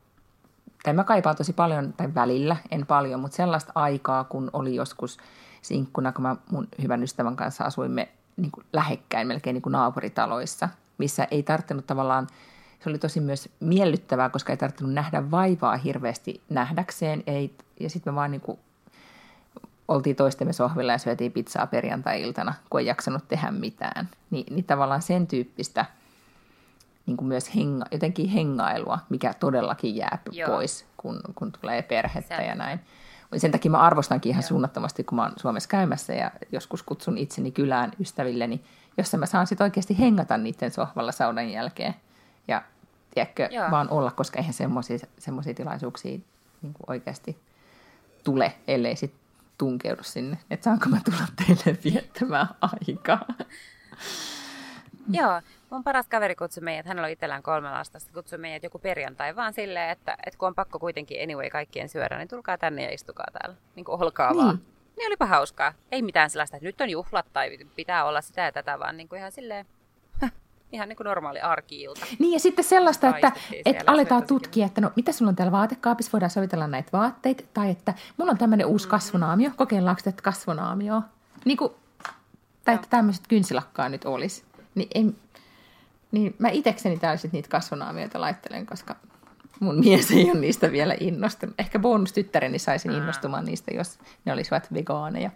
tai 0.84 0.94
mä 0.94 1.04
kaipaan 1.04 1.36
tosi 1.36 1.52
paljon, 1.52 1.92
tai 1.92 2.14
välillä, 2.14 2.56
en 2.70 2.86
paljon, 2.86 3.20
mutta 3.20 3.36
sellaista 3.36 3.72
aikaa, 3.74 4.24
kun 4.24 4.50
oli 4.52 4.74
joskus 4.74 5.18
sinkkuna, 5.62 6.12
kun 6.12 6.22
mä 6.22 6.36
mun 6.50 6.68
hyvän 6.82 7.02
ystävän 7.02 7.36
kanssa 7.36 7.64
asuimme 7.64 8.08
niin 8.36 8.50
kuin 8.50 8.66
lähekkäin, 8.72 9.26
melkein 9.26 9.54
niin 9.54 9.62
kuin 9.62 9.72
naapuritaloissa, 9.72 10.68
missä 10.98 11.28
ei 11.30 11.42
tarttunut 11.42 11.86
tavallaan, 11.86 12.26
se 12.80 12.90
oli 12.90 12.98
tosi 12.98 13.20
myös 13.20 13.48
miellyttävää, 13.60 14.28
koska 14.28 14.52
ei 14.52 14.56
tarttunut 14.56 14.94
nähdä 14.94 15.30
vaivaa 15.30 15.76
hirveästi 15.76 16.42
nähdäkseen, 16.50 17.22
ei, 17.26 17.54
ja 17.80 17.90
sitten 17.90 18.12
me 18.12 18.16
vaan 18.16 18.30
niin 18.30 18.40
kuin 18.40 18.58
oltiin 19.88 20.16
toistemme 20.16 20.52
sohvilla 20.52 20.92
ja 20.92 20.98
syötiin 20.98 21.32
pizzaa 21.32 21.66
perjantai-iltana, 21.66 22.54
kun 22.70 22.80
ei 22.80 22.86
jaksanut 22.86 23.28
tehdä 23.28 23.50
mitään. 23.50 24.08
Ni, 24.30 24.44
niin 24.50 24.64
tavallaan 24.64 25.02
sen 25.02 25.26
tyyppistä 25.26 25.86
niin 27.06 27.16
kuin 27.16 27.28
myös 27.28 27.54
henga, 27.54 27.84
jotenkin 27.90 28.28
hengailua, 28.28 28.98
mikä 29.08 29.34
todellakin 29.34 29.96
jää 29.96 30.18
Joo. 30.30 30.48
pois, 30.48 30.86
kun, 30.96 31.20
kun 31.34 31.52
tulee 31.52 31.82
perhettä 31.82 32.36
Sä... 32.36 32.42
ja 32.42 32.54
näin. 32.54 32.80
Sen 33.36 33.52
takia 33.52 33.70
mä 33.70 33.78
arvostankin 33.78 34.30
ihan 34.30 34.42
Joo. 34.42 34.48
suunnattomasti, 34.48 35.04
kun 35.04 35.16
mä 35.16 35.22
oon 35.22 35.32
Suomessa 35.36 35.68
käymässä 35.68 36.12
ja 36.12 36.30
joskus 36.52 36.82
kutsun 36.82 37.18
itseni 37.18 37.50
kylään 37.50 37.92
ystävilleni, 38.00 38.64
jossa 38.96 39.18
mä 39.18 39.26
saan 39.26 39.46
sitten 39.46 39.64
oikeasti 39.64 39.98
hengata 39.98 40.38
niiden 40.38 40.70
sohvalla 40.70 41.12
saunan 41.12 41.50
jälkeen. 41.50 41.94
Ja 42.48 42.62
tiedätkö, 43.14 43.48
Joo. 43.50 43.70
vaan 43.70 43.90
olla, 43.90 44.10
koska 44.10 44.38
eihän 44.38 44.54
semmoisia 45.18 45.54
tilaisuuksia 45.54 46.18
niin 46.62 46.72
kuin 46.72 46.84
oikeasti 46.86 47.38
tule, 48.24 48.54
ellei 48.68 48.96
sitten 48.96 49.20
tunkeudu 49.58 50.02
sinne. 50.02 50.38
Että 50.50 50.64
saanko 50.64 50.88
mä 50.88 51.00
tulla 51.04 51.26
teille 51.46 51.78
viettämään 51.84 52.48
aikaa. 52.60 53.24
Joo, 55.10 55.40
mun 55.74 55.84
paras 55.84 56.08
kaveri 56.08 56.34
kutsui 56.34 56.62
meidät, 56.62 56.87
hänellä 56.87 57.06
on 57.06 57.12
itsellään 57.12 57.42
kolme 57.42 57.70
lasta, 57.70 57.98
kutsui 58.14 58.38
meidät 58.38 58.62
joku 58.62 58.78
perjantai 58.78 59.37
vaan 59.37 59.52
silleen, 59.52 59.90
että, 59.90 60.16
että 60.26 60.38
kun 60.38 60.48
on 60.48 60.54
pakko 60.54 60.78
kuitenkin 60.78 61.22
anyway 61.22 61.50
kaikkien 61.50 61.88
syödä, 61.88 62.18
niin 62.18 62.28
tulkaa 62.28 62.58
tänne 62.58 62.82
ja 62.82 62.94
istukaa 62.94 63.26
täällä. 63.32 63.56
Niin 63.76 63.84
kuin 63.84 64.02
olkaa 64.02 64.32
niin. 64.32 64.44
vaan. 64.44 64.58
Niin 64.96 65.06
olipa 65.06 65.26
hauskaa. 65.26 65.72
Ei 65.92 66.02
mitään 66.02 66.30
sellaista, 66.30 66.56
että 66.56 66.66
nyt 66.66 66.80
on 66.80 66.90
juhlat 66.90 67.26
tai 67.32 67.58
pitää 67.76 68.04
olla 68.04 68.20
sitä 68.20 68.42
ja 68.42 68.52
tätä, 68.52 68.78
vaan 68.78 68.96
niin 68.96 69.08
kuin 69.08 69.18
ihan 69.18 69.32
silleen, 69.32 69.66
ihan 70.72 70.88
niin 70.88 70.96
kuin 70.96 71.04
normaali 71.04 71.40
arkiilta. 71.40 72.06
Niin 72.18 72.32
ja 72.32 72.40
sitten 72.40 72.64
sellaista, 72.64 73.08
että, 73.08 73.32
että 73.64 73.84
aletaan 73.87 74.26
tutkia, 74.26 74.66
että 74.66 74.80
no 74.80 74.90
mitä 74.96 75.12
sulla 75.12 75.28
on 75.28 75.37
täällä 75.37 75.52
vaatekaapissa, 75.52 76.12
voidaan 76.12 76.30
sovitella 76.30 76.66
näitä 76.66 76.88
vaatteita, 76.92 77.44
tai 77.54 77.70
että 77.70 77.94
mulla 78.16 78.32
on 78.32 78.38
tämmöinen 78.38 78.66
uusi 78.66 78.87
mm-hmm. 78.87 78.90
kasvonaamio, 78.90 79.50
kokeillaanko 79.56 80.02
tätä 80.04 80.22
kasvonaamioa? 80.22 81.02
Niin 81.44 81.56
kuin, 81.56 81.72
tai 82.64 82.74
että 82.74 82.87
tämmöiset 82.90 83.26
kynsilakkaa 83.28 83.88
nyt 83.88 84.04
olisi. 84.04 84.44
Niin 84.74 84.88
en, 84.94 85.16
niin 86.14 86.35
mä 86.38 86.48
itekseni 86.48 86.98
täysin 86.98 87.31
niitä 87.33 87.48
kasvonaamioita 87.48 88.20
laittelen, 88.20 88.66
koska 88.66 88.96
mun 89.61 89.81
mies 89.81 90.11
ei 90.11 90.31
ole 90.31 90.40
niistä 90.40 90.72
vielä 90.72 90.94
innostunut. 91.00 91.55
Ehkä 91.59 91.79
bonustyttäreni 91.79 92.59
saisin 92.59 92.92
innostumaan 92.92 93.44
niistä, 93.44 93.74
jos 93.74 93.98
ne 94.24 94.33
olisivat 94.33 94.74
vegaaneja 94.74 95.31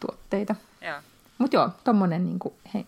tuotteita. 0.00 0.54
Mutta 1.38 1.56
joo, 1.56 1.70
tommonen 1.84 2.24
niinku, 2.24 2.54
he, 2.74 2.84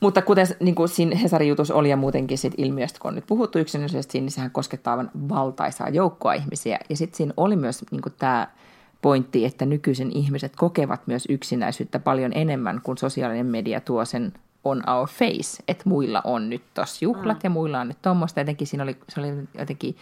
Mutta 0.00 0.22
kuten 0.22 0.46
niin 0.60 0.74
kuin 0.74 0.88
siinä 0.88 1.16
Hesarin 1.16 1.48
jutus 1.48 1.70
oli 1.70 1.90
ja 1.90 1.96
muutenkin 1.96 2.38
sit 2.38 2.54
ilmiöstä, 2.56 2.98
kun 3.02 3.08
on 3.08 3.14
nyt 3.14 3.26
puhuttu 3.26 3.58
yksinäisesti, 3.58 4.20
niin 4.20 4.30
sehän 4.30 4.50
koskettaa 4.50 4.92
aivan 4.92 5.10
valtaisaa 5.28 5.88
joukkoa 5.88 6.32
ihmisiä. 6.32 6.78
Ja 6.90 6.96
sitten 6.96 7.16
siinä 7.16 7.32
oli 7.36 7.56
myös 7.56 7.84
niin 7.90 8.02
kuin 8.02 8.14
tämä 8.18 8.48
pointti, 9.02 9.44
että 9.44 9.66
nykyisen 9.66 10.12
ihmiset 10.12 10.56
kokevat 10.56 11.06
myös 11.06 11.26
yksinäisyyttä 11.28 11.98
paljon 11.98 12.32
enemmän, 12.34 12.80
kun 12.82 12.98
sosiaalinen 12.98 13.46
media 13.46 13.80
tuo 13.80 14.04
sen 14.04 14.32
on 14.64 14.90
our 14.90 15.08
face, 15.08 15.62
että 15.68 15.82
muilla 15.86 16.22
on 16.24 16.50
nyt 16.50 16.62
tos 16.74 17.02
juhlat 17.02 17.36
mm. 17.36 17.40
ja 17.44 17.50
muilla 17.50 17.80
on 17.80 17.88
nyt 17.88 18.02
tuommoista. 18.02 18.40
Jotenkin 18.40 18.66
siinä 18.66 18.82
oli, 18.82 18.98
se 19.08 19.20
oli 19.20 19.48
jotenkin 19.58 19.96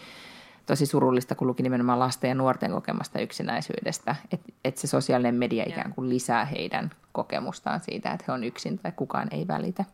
tosi 0.65 0.85
surullista, 0.85 1.35
kun 1.35 1.47
luki 1.47 1.63
nimenomaan 1.63 1.99
lasten 1.99 2.27
ja 2.27 2.35
nuorten 2.35 2.71
kokemasta 2.71 3.19
yksinäisyydestä, 3.19 4.15
että 4.31 4.51
et 4.63 4.77
se 4.77 4.87
sosiaalinen 4.87 5.35
media 5.35 5.63
ikään 5.67 5.93
kuin 5.93 6.09
lisää 6.09 6.45
heidän 6.45 6.91
kokemustaan 7.11 7.79
siitä, 7.79 8.11
että 8.11 8.25
he 8.27 8.33
on 8.33 8.43
yksin 8.43 8.79
tai 8.79 8.91
kukaan 8.91 9.27
ei 9.31 9.47
välitä. 9.47 9.85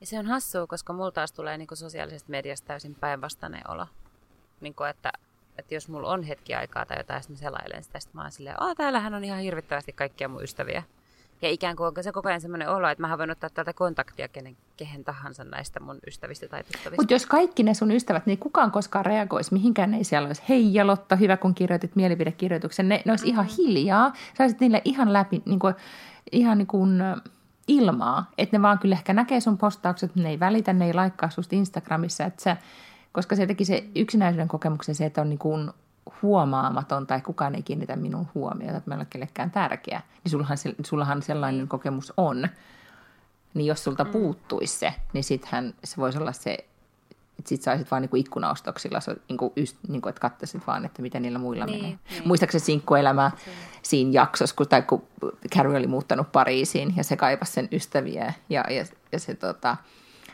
Ja 0.00 0.06
se 0.06 0.18
on 0.18 0.26
hassua, 0.26 0.66
koska 0.66 0.92
mulla 0.92 1.10
taas 1.10 1.32
tulee 1.32 1.58
niin 1.58 1.68
sosiaalisesta 1.74 2.30
mediasta 2.30 2.66
täysin 2.66 2.94
päinvastainen 2.94 3.70
olo. 3.70 3.86
Niin 4.60 4.74
kuin, 4.74 4.90
että, 4.90 5.12
että 5.58 5.74
jos 5.74 5.88
mulla 5.88 6.08
on 6.08 6.22
hetki 6.22 6.54
aikaa 6.54 6.86
tai 6.86 6.98
jotain, 6.98 7.22
sitten 7.22 7.36
mä 7.36 7.38
selailen 7.38 7.84
sitä, 7.84 8.00
sitten 8.00 8.18
mä 8.18 8.22
oon 8.22 8.32
silleen, 8.32 8.56
täällähän 8.76 9.14
on 9.14 9.24
ihan 9.24 9.40
hirvittävästi 9.40 9.92
kaikkia 9.92 10.28
mun 10.28 10.42
ystäviä. 10.42 10.82
Ja 11.42 11.48
ikään 11.50 11.76
kuin 11.76 11.86
onko 11.86 12.02
se 12.02 12.12
koko 12.12 12.28
ajan 12.28 12.40
sellainen 12.40 12.68
olo, 12.68 12.88
että 12.88 13.06
mä 13.06 13.18
voin 13.18 13.30
ottaa 13.30 13.50
täältä 13.50 13.72
kontaktia 13.72 14.28
kenen, 14.28 14.56
kehen 14.76 15.04
tahansa 15.04 15.44
näistä 15.44 15.80
mun 15.80 15.98
ystävistä 16.06 16.48
tai 16.48 16.62
tuttavista. 16.64 17.02
Mutta 17.02 17.14
jos 17.14 17.26
kaikki 17.26 17.62
ne 17.62 17.74
sun 17.74 17.90
ystävät, 17.90 18.26
niin 18.26 18.38
kukaan 18.38 18.70
koskaan 18.70 19.06
reagoisi, 19.06 19.52
mihinkään 19.52 19.94
ei 19.94 20.04
siellä 20.04 20.26
olisi, 20.26 20.42
hei 20.48 20.74
ja 20.74 20.86
Lotta, 20.86 21.16
hyvä 21.16 21.36
kun 21.36 21.54
kirjoitit 21.54 21.96
mielipidekirjoituksen, 21.96 22.88
ne, 22.88 23.02
ne 23.04 23.12
olisi 23.12 23.24
mm-hmm. 23.24 23.32
ihan 23.32 23.56
hiljaa, 23.58 24.12
saisit 24.38 24.60
niille 24.60 24.82
ihan 24.84 25.12
läpi, 25.12 25.42
niin 25.46 25.58
kuin, 25.58 25.74
ihan 26.32 26.58
niin 26.58 26.66
kuin 26.66 26.98
ilmaa, 27.68 28.30
että 28.38 28.58
ne 28.58 28.62
vaan 28.62 28.78
kyllä 28.78 28.94
ehkä 28.94 29.12
näkee 29.12 29.40
sun 29.40 29.58
postaukset, 29.58 30.16
ne 30.16 30.28
ei 30.28 30.40
välitä, 30.40 30.72
ne 30.72 30.86
ei 30.86 30.94
laikkaa 30.94 31.30
susta 31.30 31.56
Instagramissa, 31.56 32.24
että 32.24 32.42
sä, 32.42 32.56
koska 33.12 33.36
se 33.36 33.46
teki 33.46 33.64
se 33.64 33.84
yksinäisyyden 33.96 34.48
kokemuksen 34.48 34.94
se, 34.94 35.06
että 35.06 35.20
on 35.20 35.28
niin 35.28 35.38
kuin 35.38 35.70
huomaamaton 36.22 37.06
tai 37.06 37.20
kukaan 37.20 37.54
ei 37.54 37.62
kiinnitä 37.62 37.96
minun 37.96 38.28
huomiota, 38.34 38.76
että 38.76 38.90
mä 38.90 38.94
en 38.94 39.00
ole 39.00 39.06
kellekään 39.10 39.50
tärkeä, 39.50 40.02
niin 40.24 40.30
sullahan, 40.30 40.56
sullahan 40.86 41.22
sellainen 41.22 41.68
kokemus 41.68 42.12
on. 42.16 42.48
Niin 43.54 43.66
jos 43.66 43.84
sulta 43.84 44.04
mm. 44.04 44.10
puuttuisi 44.10 44.78
se, 44.78 44.94
niin 45.12 45.24
sittenhän 45.24 45.74
se 45.84 45.96
voisi 45.96 46.18
olla 46.18 46.32
se, 46.32 46.52
että 47.38 47.48
sit 47.48 47.62
saisit 47.62 47.90
vaan 47.90 48.02
niinku 48.02 48.16
ikkunaostoksilla, 48.16 48.98
niinku, 49.28 49.52
just, 49.56 49.76
niinku, 49.88 50.08
että 50.08 50.20
katsoisit 50.20 50.66
vaan, 50.66 50.84
että 50.84 51.02
mitä 51.02 51.20
niillä 51.20 51.38
muilla 51.38 51.66
niin, 51.66 51.84
menee. 51.84 51.98
Niin. 52.10 52.28
Muistaakseni 52.28 52.64
sinkkuelämä 52.64 53.30
siinä 53.82 54.10
jaksossa, 54.12 54.56
kun, 54.56 54.68
tai 54.68 54.82
kun 54.82 55.02
Carrie 55.54 55.78
oli 55.78 55.86
muuttanut 55.86 56.32
Pariisiin 56.32 56.94
ja 56.96 57.04
se 57.04 57.16
kaipasi 57.16 57.52
sen 57.52 57.68
ystäviä 57.72 58.32
ja, 58.48 58.64
ja, 58.70 58.84
ja 59.12 59.18
se 59.18 59.34
tota, 59.34 59.76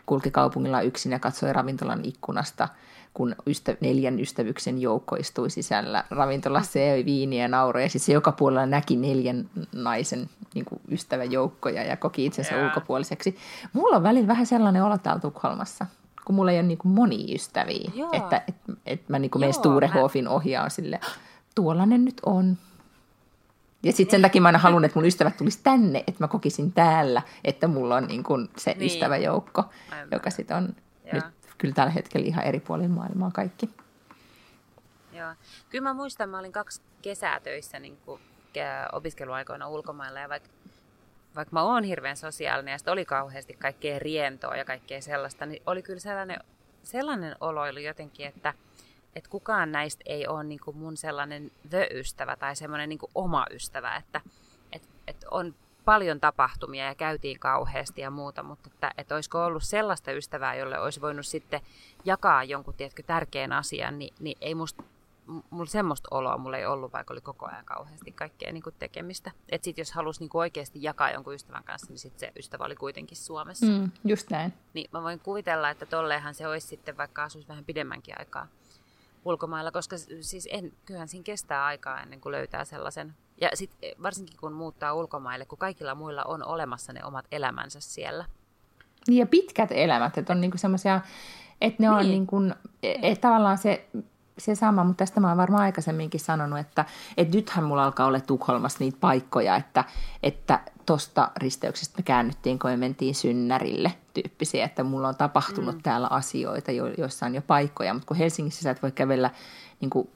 kulki 0.07 0.31
kaupungilla 0.31 0.83
yksin 0.83 1.13
ja 1.13 1.19
katsoi 1.19 1.53
ravintolan 1.53 2.01
ikkunasta– 2.05 2.69
kun 3.17 3.37
ystä, 3.47 3.77
neljän 3.81 4.21
ystävyksen 4.21 4.81
joukko 4.81 5.17
istui 5.17 5.51
sisällä 5.51 6.05
ravintolassa 6.11 6.79
ja 6.79 7.05
viiniä 7.05 7.43
ja 7.43 7.49
nauroi. 7.49 7.83
Ja 7.83 7.89
sitten 7.89 8.07
se 8.07 8.13
joka 8.13 8.33
puolella 8.33 8.67
näki 8.67 8.97
neljän 8.97 9.51
naisen 9.73 10.29
niin 10.55 10.65
kuin 10.65 10.81
ystäväjoukkoja 10.91 11.83
ja 11.83 11.97
koki 11.97 12.27
itsensä 12.27 12.55
yeah. 12.55 12.67
ulkopuoliseksi. 12.67 13.37
Mulla 13.73 13.97
on 13.97 14.03
välillä 14.03 14.27
vähän 14.27 14.47
sellainen 14.47 14.83
olo 14.83 14.99
täällä 14.99 15.21
Tukholmassa, 15.21 15.87
kun 16.25 16.35
mulla 16.35 16.51
ei 16.51 16.59
ole 16.59 16.67
niin 16.67 16.79
kuin 16.79 16.93
moni 16.93 17.35
ystäviä. 17.35 17.91
Joo. 17.95 18.11
Että 18.13 18.43
et, 18.49 18.79
et 18.87 19.09
mä 19.09 19.19
niin 19.19 19.31
kuin 19.31 19.41
menen 19.41 19.55
Sturehofin 19.55 20.29
ohi 20.29 20.51
sille, 20.69 21.01
tuollainen 21.55 22.05
nyt 22.05 22.21
on. 22.27 22.57
Ja 23.83 23.93
sitten 23.93 24.11
sen 24.11 24.23
takia 24.23 24.43
mä 24.43 24.49
aina 24.49 24.59
haluan, 24.59 24.85
että 24.85 24.99
mun 24.99 25.07
ystävät 25.07 25.37
tulisi 25.37 25.61
tänne, 25.63 25.99
että 25.99 26.25
mä 26.25 26.29
kokisin 26.29 26.73
täällä, 26.73 27.23
että 27.45 27.69
mulla 27.69 27.97
on 27.97 28.07
niin 28.07 28.23
kuin 28.23 28.49
se 28.57 28.71
niin. 28.71 28.87
ystäväjoukko, 28.87 29.65
Aivan. 29.93 30.09
joka 30.13 30.31
sitten 30.31 30.57
on 30.57 30.69
ja. 31.05 31.15
nyt 31.15 31.25
kyllä 31.59 31.75
tällä 31.75 31.91
hetkellä 31.91 32.27
ihan 32.27 32.45
eri 32.45 32.61
puolilla 32.61 32.95
maailmaa 32.95 33.31
kaikki. 33.31 33.71
Joo. 35.13 35.35
Kyllä 35.71 35.89
mä 35.89 35.95
muistan, 35.95 36.29
mä 36.29 36.39
olin 36.39 36.53
kaksi 36.53 36.83
kesää 37.03 37.41
töissä 37.41 37.79
niin 37.79 37.97
kuin 37.97 38.21
opiskeluaikoina 38.93 39.69
ulkomailla 39.69 40.21
ja 40.21 40.29
vaikka 40.29 40.49
vaikka 41.37 41.53
mä 41.53 41.63
oon 41.63 41.85
hirveän 41.85 42.17
sosiaalinen 42.17 42.73
ja 42.73 42.93
oli 42.93 43.05
kauheasti 43.05 43.55
kaikkea 43.55 43.99
rientoa 43.99 44.57
ja 44.57 44.65
kaikkea 44.65 45.03
sellaista, 45.03 45.47
niin 45.47 45.63
oli 45.67 45.83
kyllä 45.83 46.01
sellainen, 46.01 46.41
sellainen 46.83 47.37
oloilu 47.41 47.79
jotenkin, 47.79 48.27
että, 48.27 48.55
että 49.17 49.31
kukaan 49.31 49.73
näistä 49.73 50.03
ei 50.07 50.27
ole 50.27 50.45
niin 50.45 50.61
kuin 50.65 50.77
mun 50.77 50.97
sellainen 50.97 51.51
the-ystävä 51.71 52.37
tai 52.37 52.57
semmoinen 52.57 52.89
niin 52.89 52.99
oma 53.15 53.47
ystävä, 53.51 53.97
että, 53.97 54.21
että, 54.73 54.89
että 55.07 55.27
on 55.31 55.55
paljon 55.87 56.21
tapahtumia 56.21 56.85
ja 56.85 56.95
käytiin 56.95 57.39
kauheasti 57.39 58.01
ja 58.01 58.11
muuta, 58.11 58.43
mutta 58.43 58.71
että, 58.73 58.91
että 58.99 59.15
olisiko 59.15 59.45
ollut 59.45 59.63
sellaista 59.63 60.13
ystävää, 60.13 60.55
jolle 60.55 60.79
olisi 60.79 61.01
voinut 61.01 61.27
sitten 61.27 61.61
jakaa 62.05 62.45
jonkun 62.45 62.75
tiedätkö, 62.75 63.03
tärkeän 63.03 63.53
asian, 63.53 63.99
niin, 63.99 64.15
niin 64.21 64.39
ei 64.41 64.55
musta 64.55 64.83
mulla 65.27 65.67
semmoista 65.67 66.09
oloa 66.11 66.39
mulla 66.39 66.57
ei 66.57 66.67
ollut, 66.67 66.93
vaikka 66.93 67.15
oli 67.15 67.21
koko 67.21 67.47
ajan 67.47 67.65
kauheasti 67.65 68.13
kaikkea 68.13 68.53
niin 68.53 68.63
kuin 68.63 68.75
tekemistä. 68.79 69.31
Että 69.49 69.65
sitten 69.65 69.83
jos 69.83 69.93
halusi 69.93 70.21
niin 70.21 70.29
kuin 70.29 70.41
oikeasti 70.41 70.79
jakaa 70.83 71.11
jonkun 71.11 71.35
ystävän 71.35 71.65
kanssa, 71.65 71.89
niin 71.91 71.99
sitten 71.99 72.21
se 72.21 72.33
ystävä 72.39 72.65
oli 72.65 72.77
kuitenkin 72.77 73.17
Suomessa. 73.17 73.67
Mm, 73.67 73.91
just 74.05 74.31
näin. 74.31 74.53
Niin 74.75 74.91
mä 74.93 75.03
voin 75.03 75.21
kuvitella, 75.21 75.71
että 75.71 75.87
tolleenhan 75.87 76.35
se 76.35 76.49
olisi 76.49 76.67
sitten, 76.67 76.97
vaikka 76.97 77.25
asuisi 77.25 77.49
vähän 77.49 77.65
pidemmänkin 77.65 78.15
aikaa 78.19 78.47
ulkomailla, 79.25 79.73
koska 79.73 79.97
siis 80.21 80.49
en, 80.51 80.73
kyllähän 80.85 81.09
siinä 81.09 81.25
kestää 81.25 81.65
aikaa 81.65 82.01
ennen 82.03 82.21
kuin 82.21 82.33
löytää 82.33 82.65
sellaisen 82.65 83.15
ja 83.41 83.49
sitten 83.55 83.91
varsinkin 84.03 84.37
kun 84.41 84.53
muuttaa 84.53 84.95
ulkomaille, 84.95 85.45
kun 85.45 85.59
kaikilla 85.59 85.95
muilla 85.95 86.25
on 86.25 86.45
olemassa 86.45 86.93
ne 86.93 87.05
omat 87.05 87.25
elämänsä 87.33 87.81
siellä. 87.81 88.25
Niin 89.09 89.19
ja 89.19 89.27
pitkät 89.27 89.73
elämät, 89.73 90.19
että 90.19 90.33
on 90.33 90.41
niinku 90.41 90.59
semmoisia, 90.59 91.01
että 91.61 91.83
ne 91.83 91.89
niin. 91.89 91.99
on 91.99 92.07
niinku, 92.07 92.37
et 92.83 93.21
tavallaan 93.21 93.59
se, 93.59 93.89
se 94.39 94.55
sama, 94.55 94.85
mutta 94.85 94.99
tästä 94.99 95.21
mä 95.21 95.29
oon 95.29 95.37
varmaan 95.37 95.63
aikaisemminkin 95.63 96.21
sanonut, 96.21 96.59
että, 96.59 96.85
että 97.17 97.37
nythän 97.37 97.65
mulla 97.65 97.85
alkaa 97.85 98.07
olla 98.07 98.21
Tukholmassa 98.21 98.79
niitä 98.81 98.99
paikkoja, 99.01 99.57
että, 99.57 99.85
että 100.23 100.61
tosta 100.87 101.31
risteyksestä 101.37 101.99
me 101.99 102.03
käännyttiin, 102.03 102.59
kun 102.59 102.71
me 102.71 102.77
mentiin 102.77 103.15
synnärille 103.15 103.93
tyyppisiä, 104.15 104.65
että 104.65 104.85
mulla 104.85 105.09
on 105.09 105.17
tapahtunut 105.17 105.75
mm. 105.75 105.83
täällä 105.83 106.07
asioita, 106.11 106.71
joissa 106.99 107.27
on 107.27 107.35
jo 107.35 107.43
paikkoja, 107.43 107.95
mutta 107.95 108.07
kun 108.07 108.17
Helsingissä 108.17 108.63
sä 108.63 108.71
et 108.71 108.83
voi 108.83 108.93
kävellä 108.93 109.31
niin 109.81 109.91
kuin 109.91 110.11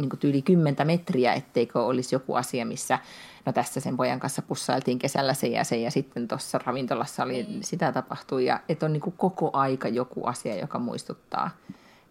niin 0.00 0.18
tyyli 0.18 0.42
kymmentä 0.42 0.84
metriä, 0.84 1.34
etteikö 1.34 1.82
olisi 1.82 2.14
joku 2.14 2.34
asia, 2.34 2.66
missä 2.66 2.98
no 3.46 3.52
tässä 3.52 3.80
sen 3.80 3.96
pojan 3.96 4.20
kanssa 4.20 4.42
pussailtiin 4.42 4.98
kesällä 4.98 5.34
se 5.34 5.46
ja 5.46 5.64
se 5.64 5.76
ja 5.76 5.90
sitten 5.90 6.28
tuossa 6.28 6.60
ravintolassa 6.64 7.22
oli, 7.22 7.32
niin. 7.32 7.64
sitä 7.64 7.92
tapahtui 7.92 8.44
ja 8.44 8.60
että 8.68 8.86
on 8.86 8.92
niin 8.92 9.00
kuin 9.00 9.14
koko 9.16 9.50
aika 9.52 9.88
joku 9.88 10.26
asia, 10.26 10.56
joka 10.56 10.78
muistuttaa. 10.78 11.50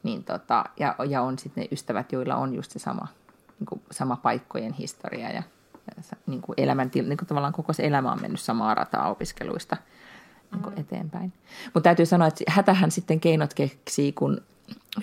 Niin 0.03 0.23
tota, 0.23 0.65
ja, 0.79 0.95
ja 1.09 1.21
on 1.21 1.39
sitten 1.39 1.61
ne 1.61 1.67
ystävät, 1.71 2.11
joilla 2.11 2.35
on 2.35 2.55
just 2.55 2.71
se 2.71 2.79
sama, 2.79 3.07
niin 3.59 3.65
kuin 3.65 3.81
sama 3.91 4.15
paikkojen 4.15 4.73
historia 4.73 5.29
ja, 5.29 5.43
ja 5.97 6.17
niin 6.27 6.41
kuin 6.41 6.53
elämän, 6.57 6.91
niin 6.93 7.17
kuin 7.17 7.27
tavallaan 7.27 7.53
koko 7.53 7.73
se 7.73 7.87
elämä 7.87 8.11
on 8.11 8.21
mennyt 8.21 8.39
samaa 8.39 8.75
rataa 8.75 9.09
opiskeluista 9.09 9.77
niin 10.51 10.61
kuin 10.61 10.75
mm. 10.75 10.81
eteenpäin. 10.81 11.33
Mutta 11.65 11.81
täytyy 11.81 12.05
sanoa, 12.05 12.27
että 12.27 12.43
hätähän 12.47 12.91
sitten 12.91 13.19
keinot 13.19 13.53
keksii, 13.53 14.11
kun 14.11 14.41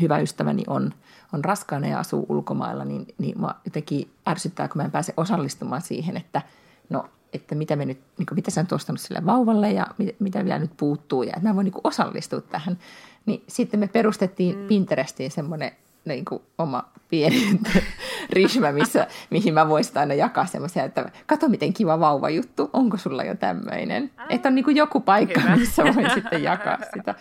hyvä 0.01 0.19
ystäväni 0.19 0.65
on, 0.67 0.95
on 1.33 1.45
raskaana 1.45 1.87
ja 1.87 1.99
asuu 1.99 2.27
ulkomailla, 2.29 2.85
niin, 2.85 3.07
niin 3.19 3.41
mä 3.41 3.55
jotenkin 3.65 4.11
ärsyttää, 4.29 4.69
kun 4.69 4.77
mä 4.77 4.85
en 4.85 4.91
pääse 4.91 5.15
osallistumaan 5.17 5.83
siihen, 5.83 6.17
että 6.17 6.43
no, 6.91 7.05
että 7.33 7.55
mitä, 7.55 7.77
me 7.77 7.85
nyt, 7.85 8.01
niin 8.19 8.27
kuin, 8.27 8.37
mitä 8.37 8.51
sä 8.51 8.61
oot 8.61 8.73
ostanut 8.73 9.01
sille 9.01 9.27
vauvalle 9.27 9.73
ja 9.73 9.87
mit, 9.99 10.21
mitä 10.21 10.45
vielä 10.45 10.59
nyt 10.59 10.77
puuttuu 10.77 11.23
ja 11.23 11.33
että 11.37 11.49
mä 11.49 11.55
voin 11.55 11.65
niin 11.65 11.73
kuin 11.73 11.87
osallistua 11.87 12.41
tähän. 12.41 12.79
Niin 13.27 13.43
sitten 13.49 13.81
me 13.81 13.89
perustettiin 13.89 14.59
mm. 14.59 14.67
Pinterestiin 14.67 15.31
semmoinen 15.31 15.73
niin 16.05 16.25
kuin 16.25 16.43
oma 16.59 16.85
pieni 17.09 17.61
ryhmä, 18.33 18.73
missä, 18.73 19.07
mihin 19.31 19.55
mä 19.55 19.69
voisin 19.69 19.99
aina 19.99 20.15
jakaa 20.15 20.47
semmoisia, 20.47 20.85
että 20.85 21.11
kato 21.27 21.49
miten 21.49 21.73
kiva 21.73 22.01
vauva 22.01 22.31
juttu, 22.31 22.71
onko 22.73 22.97
sulla 22.97 23.25
jo 23.25 23.35
tämmöinen. 23.35 24.11
Että 24.29 24.49
on 24.49 24.55
niin 24.55 24.65
kuin 24.65 24.77
joku 24.77 25.01
paikka, 25.01 25.41
Hyvä. 25.41 25.57
missä 25.57 25.85
voin 25.85 26.11
sitten 26.15 26.43
jakaa 26.43 26.79
sitä. 26.95 27.15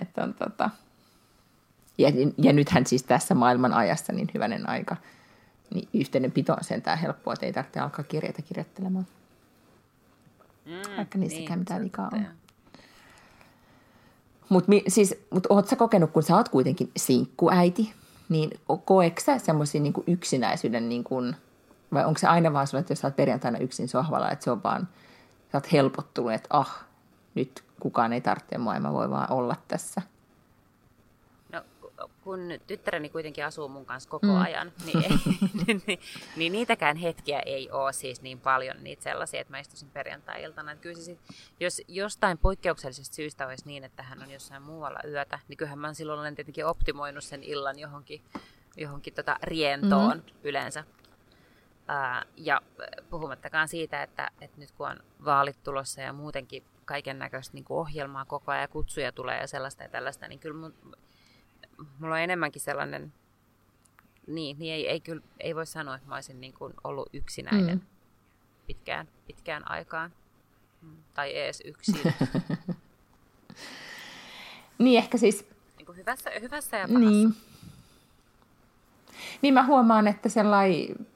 Että 0.00 0.22
on 0.22 0.34
tota, 0.34 0.70
ja, 1.98 2.12
ja 2.38 2.52
nythän 2.52 2.86
siis 2.86 3.02
tässä 3.02 3.34
maailman 3.34 3.72
ajassa 3.72 4.12
niin 4.12 4.30
hyvänen 4.34 4.68
aika, 4.68 4.96
niin 5.74 5.88
yhteinen 5.94 6.32
pito 6.32 6.52
on 6.52 6.64
sentään 6.64 6.98
helppoa, 6.98 7.32
että 7.32 7.46
ei 7.46 7.52
tarvitse 7.52 7.80
alkaa 7.80 8.04
kirjeitä 8.04 8.42
kirjoittelemaan. 8.42 9.06
Mm, 10.64 10.96
Vaikka 10.96 11.18
niissäkään 11.18 11.48
niin, 11.48 11.58
mitään 11.58 11.84
vikaa 11.84 12.10
on. 12.12 12.26
Mutta 14.48 14.72
siis, 14.88 15.14
mut 15.30 15.46
oot 15.48 15.68
sä 15.68 15.76
kokenut, 15.76 16.10
kun 16.10 16.22
sä 16.22 16.36
oot 16.36 16.48
kuitenkin 16.48 16.90
sinkkuäiti, 16.96 17.92
niin 18.28 18.50
koetko 18.84 19.20
sä 19.20 19.38
semmoisia 19.38 19.80
niin 19.80 19.94
yksinäisyyden, 20.06 20.88
niin 20.88 21.04
kuin, 21.04 21.36
vai 21.92 22.04
onko 22.04 22.18
se 22.18 22.26
aina 22.26 22.52
vaan 22.52 22.66
sulle, 22.66 22.80
että 22.80 22.92
jos 22.92 23.00
sä 23.00 23.06
oot 23.06 23.16
perjantaina 23.16 23.58
yksin 23.58 23.88
sohvalla, 23.88 24.30
että 24.30 24.44
se 24.44 24.50
on 24.50 24.62
vaan, 24.62 24.88
sä 25.52 25.58
oot 25.58 25.72
helpottunut, 25.72 26.32
että 26.32 26.48
ah, 26.50 26.84
nyt 27.34 27.64
kukaan 27.80 28.12
ei 28.12 28.20
tarvitse 28.20 28.58
mua, 28.58 28.80
mä 28.80 28.92
voi 28.92 29.10
vaan 29.10 29.32
olla 29.32 29.56
tässä– 29.68 30.02
kun 32.24 32.40
tyttäreni 32.66 33.08
kuitenkin 33.08 33.44
asuu 33.44 33.68
mun 33.68 33.86
kanssa 33.86 34.10
koko 34.10 34.26
mm. 34.26 34.40
ajan, 34.40 34.72
niin, 34.86 35.04
ei, 35.04 35.18
niin, 35.66 35.82
niin, 35.86 35.98
niin 36.36 36.52
niitäkään 36.52 36.96
hetkiä 36.96 37.40
ei 37.40 37.70
ole 37.70 37.92
siis 37.92 38.22
niin 38.22 38.40
paljon 38.40 38.76
niitä 38.80 39.02
sellaisia, 39.02 39.40
että 39.40 39.50
mä 39.50 39.58
istuisin 39.58 39.90
perjantai-iltana. 39.90 40.72
Että 40.72 40.82
kyllä 40.82 40.96
se 40.96 41.02
sit, 41.02 41.18
jos 41.60 41.82
jostain 41.88 42.38
poikkeuksellisesta 42.38 43.14
syystä 43.14 43.46
olisi 43.46 43.66
niin, 43.66 43.84
että 43.84 44.02
hän 44.02 44.22
on 44.22 44.30
jossain 44.30 44.62
muualla 44.62 45.00
yötä, 45.08 45.38
niin 45.48 45.56
kyllähän 45.56 45.78
mä 45.78 45.94
silloin 45.94 46.20
olen 46.20 46.34
tietenkin 46.34 46.66
optimoinut 46.66 47.24
sen 47.24 47.42
illan 47.42 47.78
johonkin, 47.78 48.22
johonkin 48.76 49.14
tota 49.14 49.36
rientoon 49.42 50.16
mm. 50.16 50.32
yleensä. 50.44 50.84
Ää, 51.88 52.24
ja 52.36 52.62
puhumattakaan 53.10 53.68
siitä, 53.68 54.02
että, 54.02 54.30
että 54.40 54.60
nyt 54.60 54.70
kun 54.70 54.88
on 54.88 55.00
vaalit 55.24 55.62
tulossa 55.62 56.00
ja 56.00 56.12
muutenkin 56.12 56.62
kaiken 56.84 57.18
näköistä 57.18 57.54
niin 57.54 57.64
ohjelmaa 57.68 58.24
koko 58.24 58.52
ajan 58.52 58.62
ja 58.62 58.68
kutsuja 58.68 59.12
tulee 59.12 59.40
ja 59.40 59.46
sellaista 59.46 59.82
ja 59.82 59.88
tällaista, 59.88 60.28
niin 60.28 60.38
kyllä 60.38 60.60
mun, 60.60 60.74
mulla 61.98 62.14
on 62.14 62.20
enemmänkin 62.20 62.62
sellainen, 62.62 63.12
niin, 64.26 64.58
niin 64.58 64.74
ei, 64.74 64.88
ei, 64.88 65.00
kyllä, 65.00 65.22
ei 65.40 65.54
voi 65.54 65.66
sanoa, 65.66 65.94
että 65.94 66.08
mä 66.08 66.14
olisin 66.14 66.40
niin 66.40 66.52
kuin 66.52 66.74
ollut 66.84 67.08
yksinäinen 67.12 67.78
mm. 67.78 67.86
pitkään, 68.66 69.08
pitkään 69.26 69.70
aikaan. 69.70 70.12
Mm, 70.82 70.96
tai 71.14 71.38
edes 71.38 71.62
yksin. 71.64 72.00
niin 74.78 74.98
ehkä 74.98 75.18
siis... 75.18 75.48
Niin 75.76 75.86
kuin 75.86 75.98
hyvässä, 75.98 76.30
hyvässä 76.40 76.76
ja 76.76 76.88
pahassa. 76.88 77.10
Niin. 77.10 77.34
niin 79.42 79.54
mä 79.54 79.66
huomaan, 79.66 80.08
että 80.08 80.28
sellainen 80.28 81.06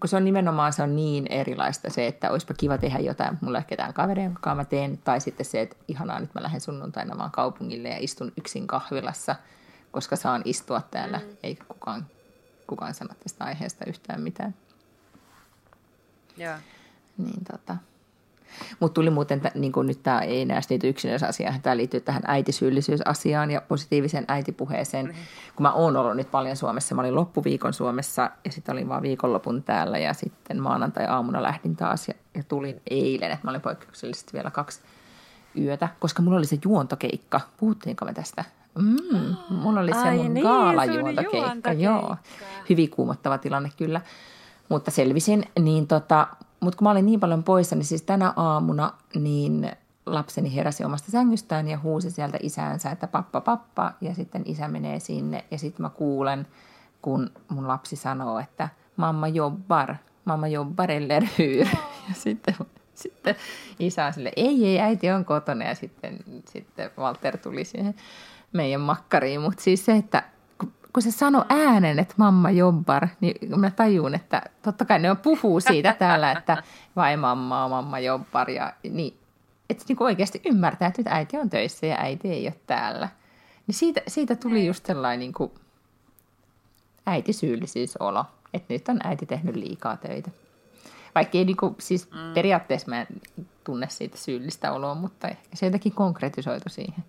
kun 0.00 0.08
se 0.08 0.16
on 0.16 0.24
nimenomaan 0.24 0.72
se 0.72 0.82
on 0.82 0.96
niin 0.96 1.26
erilaista 1.30 1.90
se, 1.90 2.06
että 2.06 2.30
olisipa 2.30 2.54
kiva 2.54 2.78
tehdä 2.78 2.98
jotain, 2.98 3.38
mulla 3.40 3.58
ei 3.58 3.60
ole 3.60 3.66
ketään 3.68 3.94
kaveria, 3.94 4.24
jonka 4.24 4.54
mä 4.54 4.64
teen, 4.64 4.98
tai 4.98 5.20
sitten 5.20 5.46
se, 5.46 5.60
että 5.60 5.76
ihanaa, 5.88 6.20
nyt 6.20 6.34
mä 6.34 6.42
lähden 6.42 6.60
sunnuntaina 6.60 7.18
vaan 7.18 7.30
kaupungille 7.30 7.88
ja 7.88 7.96
istun 8.00 8.32
yksin 8.36 8.66
kahvilassa, 8.66 9.36
koska 9.90 10.16
saan 10.16 10.42
istua 10.44 10.80
täällä, 10.80 11.18
mm. 11.18 11.36
eikä 11.42 11.64
kukaan, 11.68 12.06
kukaan 12.66 12.94
sano 12.94 13.14
tästä 13.22 13.44
aiheesta 13.44 13.84
yhtään 13.84 14.20
mitään. 14.20 14.54
Joo. 16.36 16.56
Niin 17.18 17.44
tota, 17.52 17.76
mutta 18.80 18.94
tuli 18.94 19.10
muuten, 19.10 19.42
niin 19.54 19.72
kuin 19.72 19.86
nyt 19.86 20.02
tämä 20.02 20.20
ei 20.20 20.40
enää 20.40 20.60
liity 20.70 20.88
yksinäisasiaan, 20.88 21.62
tämä 21.62 21.76
liittyy 21.76 22.00
tähän 22.00 22.22
äitisyyllisyysasiaan 22.26 23.50
ja 23.50 23.60
positiiviseen 23.60 24.24
äitipuheeseen. 24.28 25.06
Mm-hmm. 25.06 25.22
Kun 25.56 25.62
mä 25.62 25.72
oon 25.72 25.96
ollut 25.96 26.16
nyt 26.16 26.30
paljon 26.30 26.56
Suomessa, 26.56 26.94
mä 26.94 27.00
olin 27.00 27.14
loppuviikon 27.14 27.72
Suomessa 27.72 28.30
ja 28.44 28.52
sitten 28.52 28.72
olin 28.72 28.88
vaan 28.88 29.02
viikonlopun 29.02 29.62
täällä 29.62 29.98
ja 29.98 30.14
sitten 30.14 30.62
maanantai-aamuna 30.62 31.42
lähdin 31.42 31.76
taas 31.76 32.08
ja, 32.08 32.14
ja 32.34 32.42
tulin 32.42 32.80
eilen, 32.90 33.30
että 33.30 33.46
mä 33.46 33.50
olin 33.50 33.60
poikkeuksellisesti 33.60 34.32
vielä 34.32 34.50
kaksi 34.50 34.80
yötä, 35.58 35.88
koska 36.00 36.22
mulla 36.22 36.38
oli 36.38 36.46
se 36.46 36.58
juontokeikka. 36.64 37.40
Puhuttiinko 37.56 38.04
me 38.04 38.12
tästä? 38.12 38.44
Mm, 38.78 39.36
mulla 39.50 39.80
oli 39.80 39.92
se 39.92 39.98
Ai 39.98 40.16
mun 40.16 40.34
niin, 40.34 40.46
gaalajuontokeikka. 40.46 41.36
juontokeikka. 41.36 41.72
Joo, 41.72 42.16
hyvin 42.68 42.90
kuumottava 42.90 43.38
tilanne 43.38 43.70
kyllä. 43.76 44.00
Mutta 44.68 44.90
selvisin, 44.90 45.44
niin 45.60 45.86
tota, 45.86 46.26
mutta 46.60 46.76
kun 46.76 46.84
mä 46.84 46.90
olin 46.90 47.06
niin 47.06 47.20
paljon 47.20 47.44
poissa, 47.44 47.76
niin 47.76 47.84
siis 47.84 48.02
tänä 48.02 48.32
aamuna 48.36 48.92
niin 49.14 49.70
lapseni 50.06 50.54
heräsi 50.54 50.84
omasta 50.84 51.10
sängystään 51.10 51.68
ja 51.68 51.78
huusi 51.78 52.10
sieltä 52.10 52.38
isäänsä, 52.42 52.90
että 52.90 53.06
pappa, 53.06 53.40
pappa. 53.40 53.92
Ja 54.00 54.14
sitten 54.14 54.42
isä 54.44 54.68
menee 54.68 55.00
sinne 55.00 55.44
ja 55.50 55.58
sitten 55.58 55.82
mä 55.82 55.90
kuulen, 55.90 56.46
kun 57.02 57.30
mun 57.48 57.68
lapsi 57.68 57.96
sanoo, 57.96 58.38
että 58.38 58.68
mamma 58.96 59.28
jobbar, 59.28 59.94
mamma 60.24 60.48
jobbar 60.48 60.90
eller 60.90 61.24
hyr. 61.38 61.66
Ja 62.08 62.14
sitten, 62.14 62.54
sitten 62.94 63.36
isä 63.78 64.04
on 64.04 64.12
sille, 64.12 64.32
ei, 64.36 64.66
ei, 64.66 64.80
äiti 64.80 65.10
on 65.10 65.24
kotona. 65.24 65.64
Ja 65.64 65.74
sitten, 65.74 66.18
sitten 66.48 66.90
Walter 66.98 67.38
tuli 67.38 67.64
siihen 67.64 67.94
meidän 68.52 68.80
makkariin. 68.80 69.40
Mutta 69.40 69.62
siis 69.62 69.84
se, 69.84 69.96
että 69.96 70.22
kun 70.96 71.02
se 71.02 71.10
sanoi 71.10 71.44
äänen, 71.48 71.98
että 71.98 72.14
mamma 72.16 72.50
jobbar, 72.50 73.08
niin 73.20 73.60
mä 73.60 73.70
tajun, 73.70 74.14
että 74.14 74.42
totta 74.62 74.84
kai 74.84 74.98
ne 74.98 75.14
puhuu 75.14 75.60
siitä 75.60 75.96
täällä, 75.98 76.32
että 76.32 76.62
vai 76.96 77.16
mamma, 77.16 77.68
mamma 77.68 77.98
jobbar. 77.98 78.50
Ja, 78.50 78.72
niin, 78.90 79.18
että 79.70 79.84
niin 79.88 80.02
oikeasti 80.02 80.40
ymmärtää, 80.44 80.88
että 80.88 81.00
nyt 81.00 81.06
äiti 81.06 81.36
on 81.36 81.50
töissä 81.50 81.86
ja 81.86 81.96
äiti 81.98 82.32
ei 82.32 82.46
ole 82.46 82.54
täällä. 82.66 83.08
Niin 83.66 83.74
siitä, 83.74 84.00
siitä 84.06 84.36
tuli 84.36 84.66
just 84.66 84.86
sellainen 84.86 85.18
niin 85.18 85.32
kuin 85.32 85.50
äitisyyllisyysolo, 87.06 88.24
että 88.54 88.74
nyt 88.74 88.88
on 88.88 89.00
äiti 89.04 89.26
tehnyt 89.26 89.56
liikaa 89.56 89.96
töitä. 89.96 90.30
Vaikka 91.14 91.38
ei 91.38 91.44
niin 91.44 91.56
kuin, 91.56 91.74
siis 91.78 92.10
mm. 92.10 92.34
periaatteessa 92.34 92.90
mä 92.90 93.00
en 93.00 93.06
tunne 93.64 93.86
siitä 93.90 94.16
syyllistä 94.16 94.72
oloa, 94.72 94.94
mutta 94.94 95.28
ehkä 95.28 95.56
se 95.56 95.66
jotenkin 95.66 95.92
konkretisoitu 95.92 96.68
siihen 96.68 97.04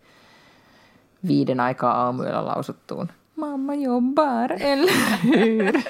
viiden 1.27 1.59
aikaa 1.59 2.03
aamuyöllä 2.05 2.45
lausuttuun 2.45 3.09
Mamma 3.37 3.75
jobbar, 3.75 4.51
eller 4.59 4.93
hur? 5.23 5.81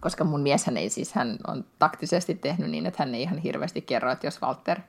Koska 0.00 0.24
mun 0.24 0.44
hän 0.66 0.76
ei 0.76 0.90
siis, 0.90 1.12
hän 1.12 1.38
on 1.46 1.64
taktisesti 1.78 2.34
tehnyt 2.34 2.70
niin, 2.70 2.86
että 2.86 3.02
hän 3.02 3.14
ei 3.14 3.22
ihan 3.22 3.38
hirveästi 3.38 3.82
kerro, 3.82 4.12
että 4.12 4.26
jos 4.26 4.42
Walter 4.42 4.80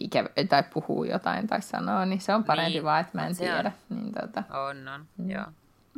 ikävä, 0.00 0.28
tai 0.48 0.62
puhuu 0.62 1.04
jotain 1.04 1.46
tai 1.46 1.62
sanoo, 1.62 2.04
niin 2.04 2.20
se 2.20 2.34
on 2.34 2.44
parempi 2.44 2.70
niin, 2.70 2.84
vaan, 2.84 3.00
että 3.00 3.18
mä 3.18 3.26
en 3.26 3.36
tiedä. 3.36 3.72
On. 3.90 3.96
Niin, 3.96 4.12
tota. 4.12 4.42
on, 4.50 4.88
on, 4.88 5.06
mm. 5.16 5.30
joo, 5.30 5.46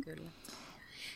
kyllä. 0.05 0.29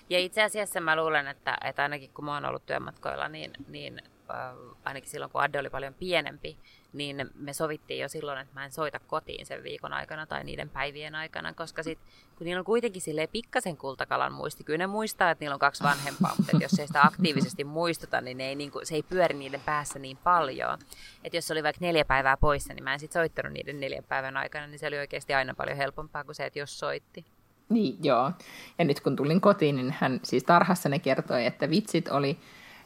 Ja 0.10 0.20
itse 0.20 0.44
asiassa 0.44 0.82
mä 0.82 0.96
luulen, 0.96 1.28
että, 1.28 1.58
että 1.64 1.84
ainakin 1.84 2.10
kun 2.14 2.26
mä 2.26 2.34
oon 2.34 2.46
ollut 2.46 2.66
työmatkoilla, 2.66 3.28
niin, 3.28 3.52
niin 3.68 4.02
äh, 4.32 4.38
ainakin 4.86 5.10
silloin 5.10 5.32
kun 5.32 5.42
Adde 5.42 5.60
oli 5.60 5.70
paljon 5.70 5.94
pienempi, 5.94 6.58
niin 6.98 7.30
me 7.36 7.54
sovittiin 7.54 8.00
jo 8.00 8.10
silloin, 8.10 8.40
että 8.40 8.54
mä 8.54 8.66
en 8.66 8.72
soita 8.72 9.00
kotiin 9.00 9.46
sen 9.46 9.64
viikon 9.64 9.94
aikana 9.94 10.26
tai 10.26 10.44
niiden 10.44 10.70
päivien 10.70 11.16
aikana, 11.16 11.54
koska 11.54 11.84
sit, 11.84 12.00
kun 12.38 12.46
niillä 12.46 12.60
on 12.60 12.66
kuitenkin 12.66 13.02
silleen 13.02 13.30
pikkasen 13.32 13.78
kultakalan 13.78 14.34
muisti, 14.34 14.64
kyllä 14.64 14.78
ne 14.78 14.88
muistaa, 14.88 15.32
että 15.32 15.44
niillä 15.44 15.54
on 15.54 15.60
kaksi 15.60 15.84
vanhempaa, 15.84 16.34
mutta 16.38 16.58
jos 16.62 16.80
ei 16.80 16.88
sitä 16.88 17.02
aktiivisesti 17.02 17.64
muistuta, 17.64 18.22
niin, 18.22 18.38
ne 18.38 18.48
ei, 18.48 18.56
niin 18.56 18.72
kuin, 18.72 18.86
se 18.86 18.96
ei 18.96 19.04
pyöri 19.04 19.38
niiden 19.38 19.62
päässä 19.66 20.00
niin 20.00 20.18
paljon. 20.18 20.80
Että 21.24 21.38
jos 21.38 21.52
oli 21.52 21.64
vaikka 21.64 21.86
neljä 21.86 22.06
päivää 22.06 22.38
poissa, 22.38 22.74
niin 22.74 22.84
mä 22.84 22.94
en 22.94 23.00
sitten 23.00 23.22
soittanut 23.22 23.54
niiden 23.54 23.80
neljän 23.80 24.04
päivän 24.04 24.38
aikana, 24.38 24.68
niin 24.68 24.80
se 24.80 24.88
oli 24.88 24.98
oikeasti 24.98 25.34
aina 25.34 25.54
paljon 25.54 25.78
helpompaa 25.78 26.24
kuin 26.24 26.36
se, 26.36 26.46
että 26.46 26.60
jos 26.60 26.80
soitti. 26.80 27.26
Niin, 27.70 27.98
joo. 28.04 28.32
Ja 28.78 28.86
nyt 28.86 29.00
kun 29.00 29.16
tulin 29.16 29.42
kotiin, 29.42 29.76
niin 29.76 29.96
hän 30.00 30.20
siis 30.24 30.44
tarhassa 30.44 30.90
ne 30.90 31.00
kertoi, 31.00 31.46
että 31.46 31.70
vitsit 31.70 32.08
oli 32.08 32.40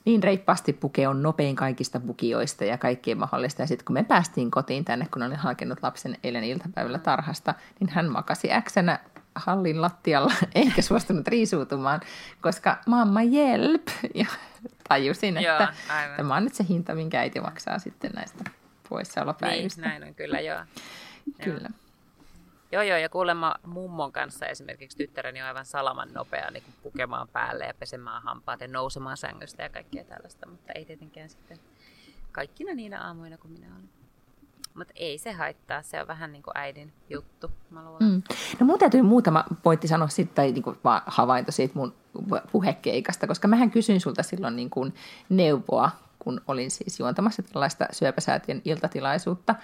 niin 0.09 0.23
reippaasti 0.23 0.73
puke 0.73 1.07
on 1.07 1.23
nopein 1.23 1.55
kaikista 1.55 1.99
bukioista 1.99 2.65
ja 2.65 2.77
kaikkien 2.77 3.17
mahdollista. 3.17 3.61
Ja 3.61 3.67
sitten 3.67 3.85
kun 3.85 3.93
me 3.93 4.03
päästiin 4.03 4.51
kotiin 4.51 4.85
tänne, 4.85 5.07
kun 5.13 5.23
olin 5.23 5.37
hakenut 5.37 5.79
lapsen 5.81 6.17
eilen 6.23 6.43
iltapäivällä 6.43 6.99
tarhasta, 6.99 7.53
niin 7.79 7.89
hän 7.89 8.11
makasi 8.11 8.53
äksänä 8.53 8.99
hallin 9.35 9.81
lattialla 9.81 10.33
eikä 10.55 10.81
suostunut 10.81 11.27
riisuutumaan, 11.27 12.01
koska 12.41 12.77
mamma 12.87 13.23
jelp. 13.23 13.87
Ja 14.15 14.25
tajusin, 14.89 15.37
että 15.37 15.49
joo, 15.49 15.67
tämä 16.17 16.35
on 16.35 16.43
nyt 16.43 16.55
se 16.55 16.65
hinta, 16.69 16.95
minkä 16.95 17.19
äiti 17.19 17.39
maksaa 17.39 17.79
sitten 17.79 18.11
näistä 18.15 18.43
poissaolopäivistä. 18.89 19.81
Niin, 19.81 19.89
näin 19.89 20.03
on 20.03 20.15
kyllä, 20.15 20.39
joo. 20.39 20.59
kyllä. 21.43 21.69
Joo. 21.69 21.88
Joo, 22.71 22.83
joo, 22.83 22.97
ja 22.97 23.09
kuulemma 23.09 23.55
mummon 23.65 24.11
kanssa 24.11 24.45
esimerkiksi 24.45 24.97
tyttäreni 24.97 25.41
on 25.41 25.47
aivan 25.47 25.65
salaman 25.65 26.13
nopea 26.13 26.51
niin 26.51 26.63
pukemaan 26.83 27.27
päälle 27.27 27.65
ja 27.65 27.73
pesemään 27.73 28.23
hampaat 28.23 28.61
ja 28.61 28.67
nousemaan 28.67 29.17
sängystä 29.17 29.63
ja 29.63 29.69
kaikkea 29.69 30.03
tällaista, 30.03 30.49
mutta 30.49 30.73
ei 30.73 30.85
tietenkään 30.85 31.29
sitten 31.29 31.59
kaikkina 32.31 32.73
niinä 32.73 33.03
aamuina, 33.03 33.37
kun 33.37 33.51
minä 33.51 33.67
olin. 33.75 33.89
Mutta 34.73 34.93
ei 34.95 35.17
se 35.17 35.31
haittaa, 35.31 35.81
se 35.81 36.01
on 36.01 36.07
vähän 36.07 36.31
niin 36.31 36.43
kuin 36.43 36.57
äidin 36.57 36.93
juttu, 37.09 37.51
mä 37.69 37.83
luulen. 37.83 38.03
Mm. 38.03 38.21
No 38.59 38.65
mun 38.65 38.79
täytyy 38.79 39.01
muutama 39.01 39.45
pointti 39.63 39.87
sanoa 39.87 40.07
sitten, 40.07 40.35
tai 40.35 40.51
niin 40.51 40.63
kuin 40.63 40.77
vaan 40.83 41.01
havainto 41.05 41.51
siitä 41.51 41.73
mun 41.75 41.93
puhekeikasta, 42.51 43.27
koska 43.27 43.47
mähän 43.47 43.71
kysyin 43.71 44.01
sulta 44.01 44.23
silloin 44.23 44.55
niin 44.55 44.69
kuin 44.69 44.93
neuvoa, 45.29 45.91
kun 46.19 46.41
olin 46.47 46.71
siis 46.71 46.99
juontamassa 46.99 47.43
tällaista 47.43 47.87
syöpäsäätiön 47.91 48.61
iltatilaisuutta. 48.65 49.55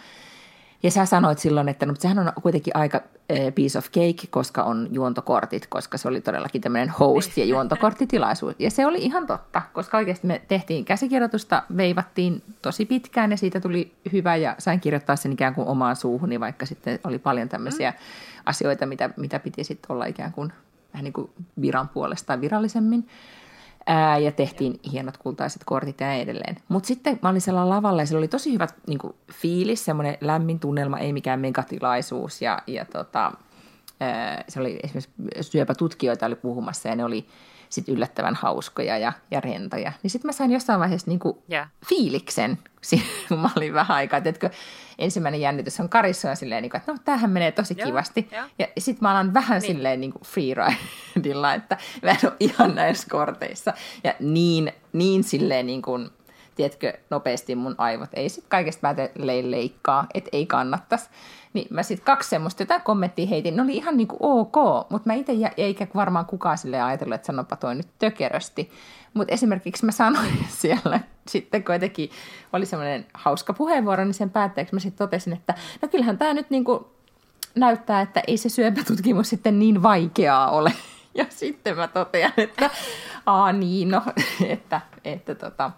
Ja 0.86 0.92
sä 0.92 1.06
sanoit 1.06 1.40
silloin, 1.40 1.70
että 1.70 1.86
no, 1.86 1.94
sehän 2.00 2.20
on 2.20 2.32
kuitenkin 2.42 2.76
aika 2.76 3.02
eh, 3.30 3.54
piece 3.56 3.78
of 3.78 3.86
cake, 3.86 4.28
koska 4.30 4.64
on 4.64 4.88
juontokortit, 4.92 5.68
koska 5.68 5.98
se 5.98 6.08
oli 6.08 6.22
todellakin 6.22 6.62
tämmöinen 6.62 6.90
host- 6.90 7.38
ja 7.38 7.46
juontokorttitilaisuus. 7.46 8.56
Ja 8.60 8.72
se 8.72 8.86
oli 8.86 8.98
ihan 8.98 9.28
totta, 9.28 9.62
koska 9.74 9.98
oikeasti 9.98 10.28
me 10.28 10.42
tehtiin 10.48 10.86
käsikirjoitusta, 10.86 11.64
veivattiin 11.78 12.44
tosi 12.62 12.86
pitkään 12.86 13.32
ja 13.32 13.38
siitä 13.38 13.60
tuli 13.60 13.92
hyvä 14.14 14.36
ja 14.36 14.56
sain 14.58 14.80
kirjoittaa 14.80 15.16
sen 15.16 15.32
ikään 15.32 15.56
kuin 15.56 15.68
omaan 15.68 15.96
suuhuni, 15.96 16.40
vaikka 16.40 16.66
sitten 16.66 17.00
oli 17.04 17.20
paljon 17.20 17.50
tämmöisiä 17.50 17.92
mm. 17.92 17.98
asioita, 18.46 18.86
mitä, 18.86 19.10
mitä 19.18 19.40
piti 19.40 19.64
sitten 19.64 19.92
olla 19.92 20.06
ikään 20.06 20.34
kuin 20.34 20.54
vähän 20.94 21.04
niin 21.04 21.14
kuin 21.14 21.30
viran 21.62 21.90
puolesta 21.90 22.42
virallisemmin. 22.42 23.08
Ää, 23.88 24.18
ja 24.18 24.32
tehtiin 24.32 24.80
hienot 24.92 25.18
kultaiset 25.18 25.62
kortit 25.66 26.00
ja 26.00 26.14
edelleen. 26.14 26.58
Mutta 26.68 26.88
sitten 26.88 27.20
mä 27.22 27.30
olin 27.30 27.42
siellä 27.42 27.70
lavalla 27.70 28.02
ja 28.02 28.06
siellä 28.06 28.20
oli 28.20 28.28
tosi 28.28 28.54
hyvä 28.54 28.68
niin 28.88 29.00
kuin, 29.00 29.14
fiilis, 29.32 29.86
semmoinen 29.86 30.18
lämmin 30.22 30.60
tunnelma, 30.60 31.00
ei 31.00 31.14
mikään 31.14 31.40
megatilaisuus. 31.40 32.42
Ja, 32.42 32.60
ja 32.68 32.86
tota, 32.86 33.32
se 34.48 34.60
oli 34.60 34.80
esimerkiksi 34.84 35.12
syöpätutkijoita 35.42 36.26
oli 36.26 36.36
puhumassa 36.36 36.90
ja 36.90 36.96
ne 36.96 37.06
oli 37.06 37.26
sit 37.76 37.90
yllättävän 37.90 38.36
hauskoja 38.36 38.98
ja, 38.98 39.14
ja 39.32 39.42
rentoja. 39.42 39.92
Niin 40.04 40.12
sitten 40.12 40.28
mä 40.28 40.32
sain 40.32 40.52
jossain 40.52 40.80
vaiheessa 40.80 41.12
niinku 41.12 41.44
yeah. 41.52 41.68
fiiliksen, 41.90 42.60
kun 43.28 43.40
mä 43.40 43.50
olin 43.56 43.74
vähän 43.74 43.98
aikaa. 43.98 44.22
Teetkö, 44.22 44.50
ensimmäinen 45.00 45.42
jännitys 45.42 45.80
on 45.80 45.90
karissa 45.90 46.28
ja 46.28 46.36
silleen, 46.36 46.62
niinku, 46.62 46.78
että 46.78 46.92
no 46.92 46.98
tämähän 47.06 47.30
menee 47.30 47.52
tosi 47.52 47.76
Joo, 47.78 47.86
kivasti. 47.86 48.30
Jo. 48.32 48.44
Ja 48.60 48.68
sitten 48.78 49.00
mä 49.02 49.12
alan 49.12 49.34
vähän 49.34 49.62
niin. 49.62 49.76
silleen 49.76 50.02
niinku 50.02 50.20
freeridilla, 50.26 51.54
että 51.54 51.78
mä 52.04 52.12
en 52.12 52.18
ole 52.24 52.34
ihan 52.40 52.76
näissä 52.76 53.08
korteissa. 53.10 53.74
Ja 54.04 54.14
niin, 54.20 54.74
niin 54.94 55.24
silleen 55.24 55.66
niin 55.66 55.82
kuin, 55.82 56.10
tiedätkö, 56.56 56.94
nopeasti 57.10 57.56
mun 57.56 57.76
aivot 57.78 58.10
ei 58.14 58.30
sitten 58.30 58.50
kaikesta 58.50 58.82
päätä 58.82 59.10
leikkaa, 59.44 60.08
että 60.14 60.30
ei 60.34 60.46
kannattaisi. 60.46 61.10
Niin 61.54 61.68
mä 61.70 61.84
sitten 61.84 62.06
kaksi 62.06 62.30
semmoista 62.30 62.64
jotain 62.64 62.82
kommenttia 62.82 63.28
heitin, 63.28 63.56
ne 63.56 63.62
oli 63.62 63.76
ihan 63.76 63.98
niinku 63.98 64.18
ok, 64.20 64.56
mutta 64.90 65.10
mä 65.10 65.14
itse, 65.14 65.34
eikä 65.58 65.88
varmaan 65.96 66.26
kukaan 66.26 66.58
sille 66.58 66.82
ajatellut, 66.82 67.16
että 67.16 67.26
sanopa 67.26 67.56
toi 67.56 67.76
nyt 67.76 67.88
tökerösti. 68.00 68.72
Mutta 69.14 69.34
esimerkiksi 69.34 69.86
mä 69.86 69.92
sanoin 69.92 70.46
siellä 70.62 71.00
sitten, 71.28 71.64
kun 71.64 71.76
jotenkin 71.76 72.10
oli 72.54 72.66
semmoinen 72.66 73.06
hauska 73.14 73.54
puheenvuoro, 73.54 74.04
niin 74.04 74.14
sen 74.14 74.30
päätteeksi 74.30 74.74
mä 74.74 74.80
sitten 74.80 75.08
totesin, 75.08 75.34
että 75.34 75.54
no 75.82 75.88
kyllähän 75.88 76.18
tämä 76.18 76.34
nyt 76.34 76.50
niinku 76.50 76.96
näyttää, 77.56 78.02
että 78.02 78.22
ei 78.28 78.38
se 78.38 78.50
syöpätutkimus 78.50 79.30
sitten 79.30 79.60
niin 79.60 79.84
vaikeaa 79.84 80.50
ole. 80.50 80.74
Ja 81.18 81.26
sitten 81.30 81.78
mä 81.78 81.88
totean, 81.88 82.34
että 82.38 82.70
aa 83.26 83.52
niin, 83.52 83.92
no, 83.92 84.02
että, 84.50 84.82
että 85.06 85.36
tota, 85.36 85.72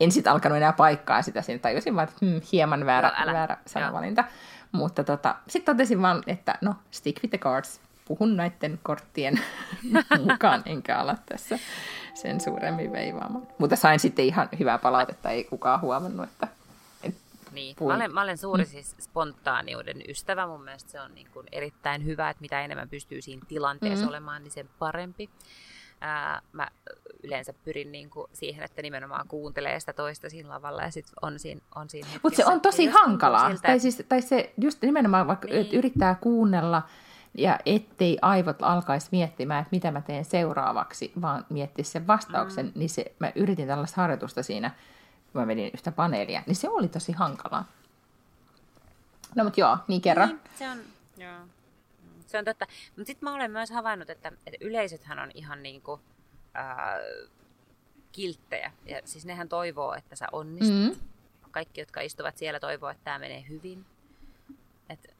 en 0.00 0.12
sitten 0.12 0.32
alkanut 0.32 0.56
enää 0.56 0.72
paikkaa 0.72 1.22
sitä 1.22 1.42
siinä, 1.42 1.58
tajusin 1.58 1.96
vaan, 1.96 2.08
että 2.08 2.26
hmm, 2.26 2.40
hieman 2.52 2.86
väärä, 2.86 3.24
no, 3.26 3.32
väärä 3.32 3.56
sanavalinta. 3.66 4.24
Mutta 4.72 5.04
tota, 5.04 5.36
sitten 5.48 5.76
totesin 5.76 6.02
vaan, 6.02 6.22
että 6.26 6.58
no, 6.60 6.74
stick 6.90 7.22
with 7.22 7.30
the 7.30 7.38
cards. 7.38 7.80
Puhun 8.08 8.36
näiden 8.36 8.78
korttien 8.82 9.40
mukaan, 10.30 10.62
enkä 10.66 10.98
ala 10.98 11.16
tässä 11.26 11.58
sen 12.14 12.40
suuremmin 12.40 12.92
veivaamaan. 12.92 13.46
Mutta 13.58 13.76
sain 13.76 14.00
sitten 14.00 14.24
ihan 14.24 14.48
hyvää 14.58 14.78
palautetta, 14.78 15.30
ei 15.30 15.44
kukaan 15.44 15.80
huomannut, 15.80 16.28
että 16.28 16.48
niin. 17.52 17.76
Mä 17.86 17.94
olen, 17.94 18.14
mä 18.14 18.22
olen 18.22 18.38
suuri 18.38 18.64
mm. 18.64 18.70
siis 18.70 18.94
spontaaniuden 19.00 20.02
ystävä. 20.08 20.46
Mun 20.46 20.64
mielestä 20.64 20.90
se 20.90 21.00
on 21.00 21.14
niin 21.14 21.26
kuin 21.32 21.46
erittäin 21.52 22.04
hyvä, 22.04 22.30
että 22.30 22.40
mitä 22.40 22.62
enemmän 22.62 22.88
pystyy 22.88 23.22
siinä 23.22 23.42
tilanteessa 23.48 24.04
mm. 24.04 24.08
olemaan, 24.08 24.42
niin 24.42 24.52
sen 24.52 24.68
parempi. 24.78 25.30
Ää, 26.00 26.42
mä 26.52 26.68
yleensä 27.22 27.52
pyrin 27.64 27.92
niin 27.92 28.10
kuin 28.10 28.26
siihen, 28.32 28.64
että 28.64 28.82
nimenomaan 28.82 29.28
kuuntelee 29.28 29.80
sitä 29.80 29.92
toista 29.92 30.30
siinä 30.30 30.48
lavalla 30.48 30.82
ja 30.82 30.90
sitten 30.90 31.14
on 31.22 31.38
siinä, 31.38 31.60
on 31.74 31.90
siinä 31.90 32.08
Mutta 32.22 32.36
se 32.36 32.46
on 32.46 32.60
tosi 32.60 32.86
hankalaa. 32.86 33.48
Siltä, 33.48 33.62
tai, 33.62 33.80
siis, 33.80 34.02
tai 34.08 34.22
se 34.22 34.52
just 34.60 34.82
nimenomaan 34.82 35.26
vaikka 35.26 35.48
niin. 35.48 35.72
yrittää 35.72 36.14
kuunnella 36.14 36.82
ja 37.34 37.58
ettei 37.66 38.18
aivot 38.22 38.62
alkaisi 38.62 39.08
miettimään, 39.12 39.62
että 39.62 39.76
mitä 39.76 39.90
mä 39.90 40.00
teen 40.00 40.24
seuraavaksi, 40.24 41.12
vaan 41.22 41.46
miettiä 41.48 41.84
sen 41.84 42.06
vastauksen, 42.06 42.66
mm. 42.66 42.72
niin 42.74 42.90
se, 42.90 43.12
mä 43.18 43.32
yritin 43.34 43.66
tällaista 43.66 44.00
harjoitusta 44.00 44.42
siinä, 44.42 44.70
kun 45.32 45.42
mä 45.42 45.46
vedin 45.46 45.70
yhtä 45.74 45.92
paneelia, 45.92 46.42
niin 46.46 46.56
se 46.56 46.68
oli 46.68 46.88
tosi 46.88 47.12
hankalaa. 47.12 47.64
No 49.34 49.44
mutta 49.44 49.60
joo, 49.60 49.78
niin 49.88 50.00
kerran. 50.00 50.28
Niin, 50.28 50.40
se 50.58 50.70
on, 50.70 50.78
joo. 51.16 51.38
Se 52.30 52.38
on 52.38 52.44
totta. 52.44 52.66
Mutta 52.96 53.06
sitten 53.06 53.28
mä 53.28 53.34
olen 53.34 53.50
myös 53.50 53.70
havainnut, 53.70 54.10
että, 54.10 54.32
että 54.46 54.58
yleisöthän 54.60 55.18
on 55.18 55.30
ihan 55.34 55.62
niin 55.62 55.82
kuin, 55.82 56.00
ää, 56.54 56.98
kilttejä. 58.12 58.72
Ja 58.86 59.00
siis 59.04 59.26
nehän 59.26 59.48
toivoo, 59.48 59.94
että 59.94 60.16
sä 60.16 60.26
onnistut. 60.32 61.02
Mm. 61.02 61.10
Kaikki, 61.50 61.80
jotka 61.80 62.00
istuvat 62.00 62.36
siellä, 62.36 62.60
toivoo, 62.60 62.90
että 62.90 63.04
tämä 63.04 63.18
menee 63.18 63.44
hyvin. 63.48 63.86
Et 64.88 65.14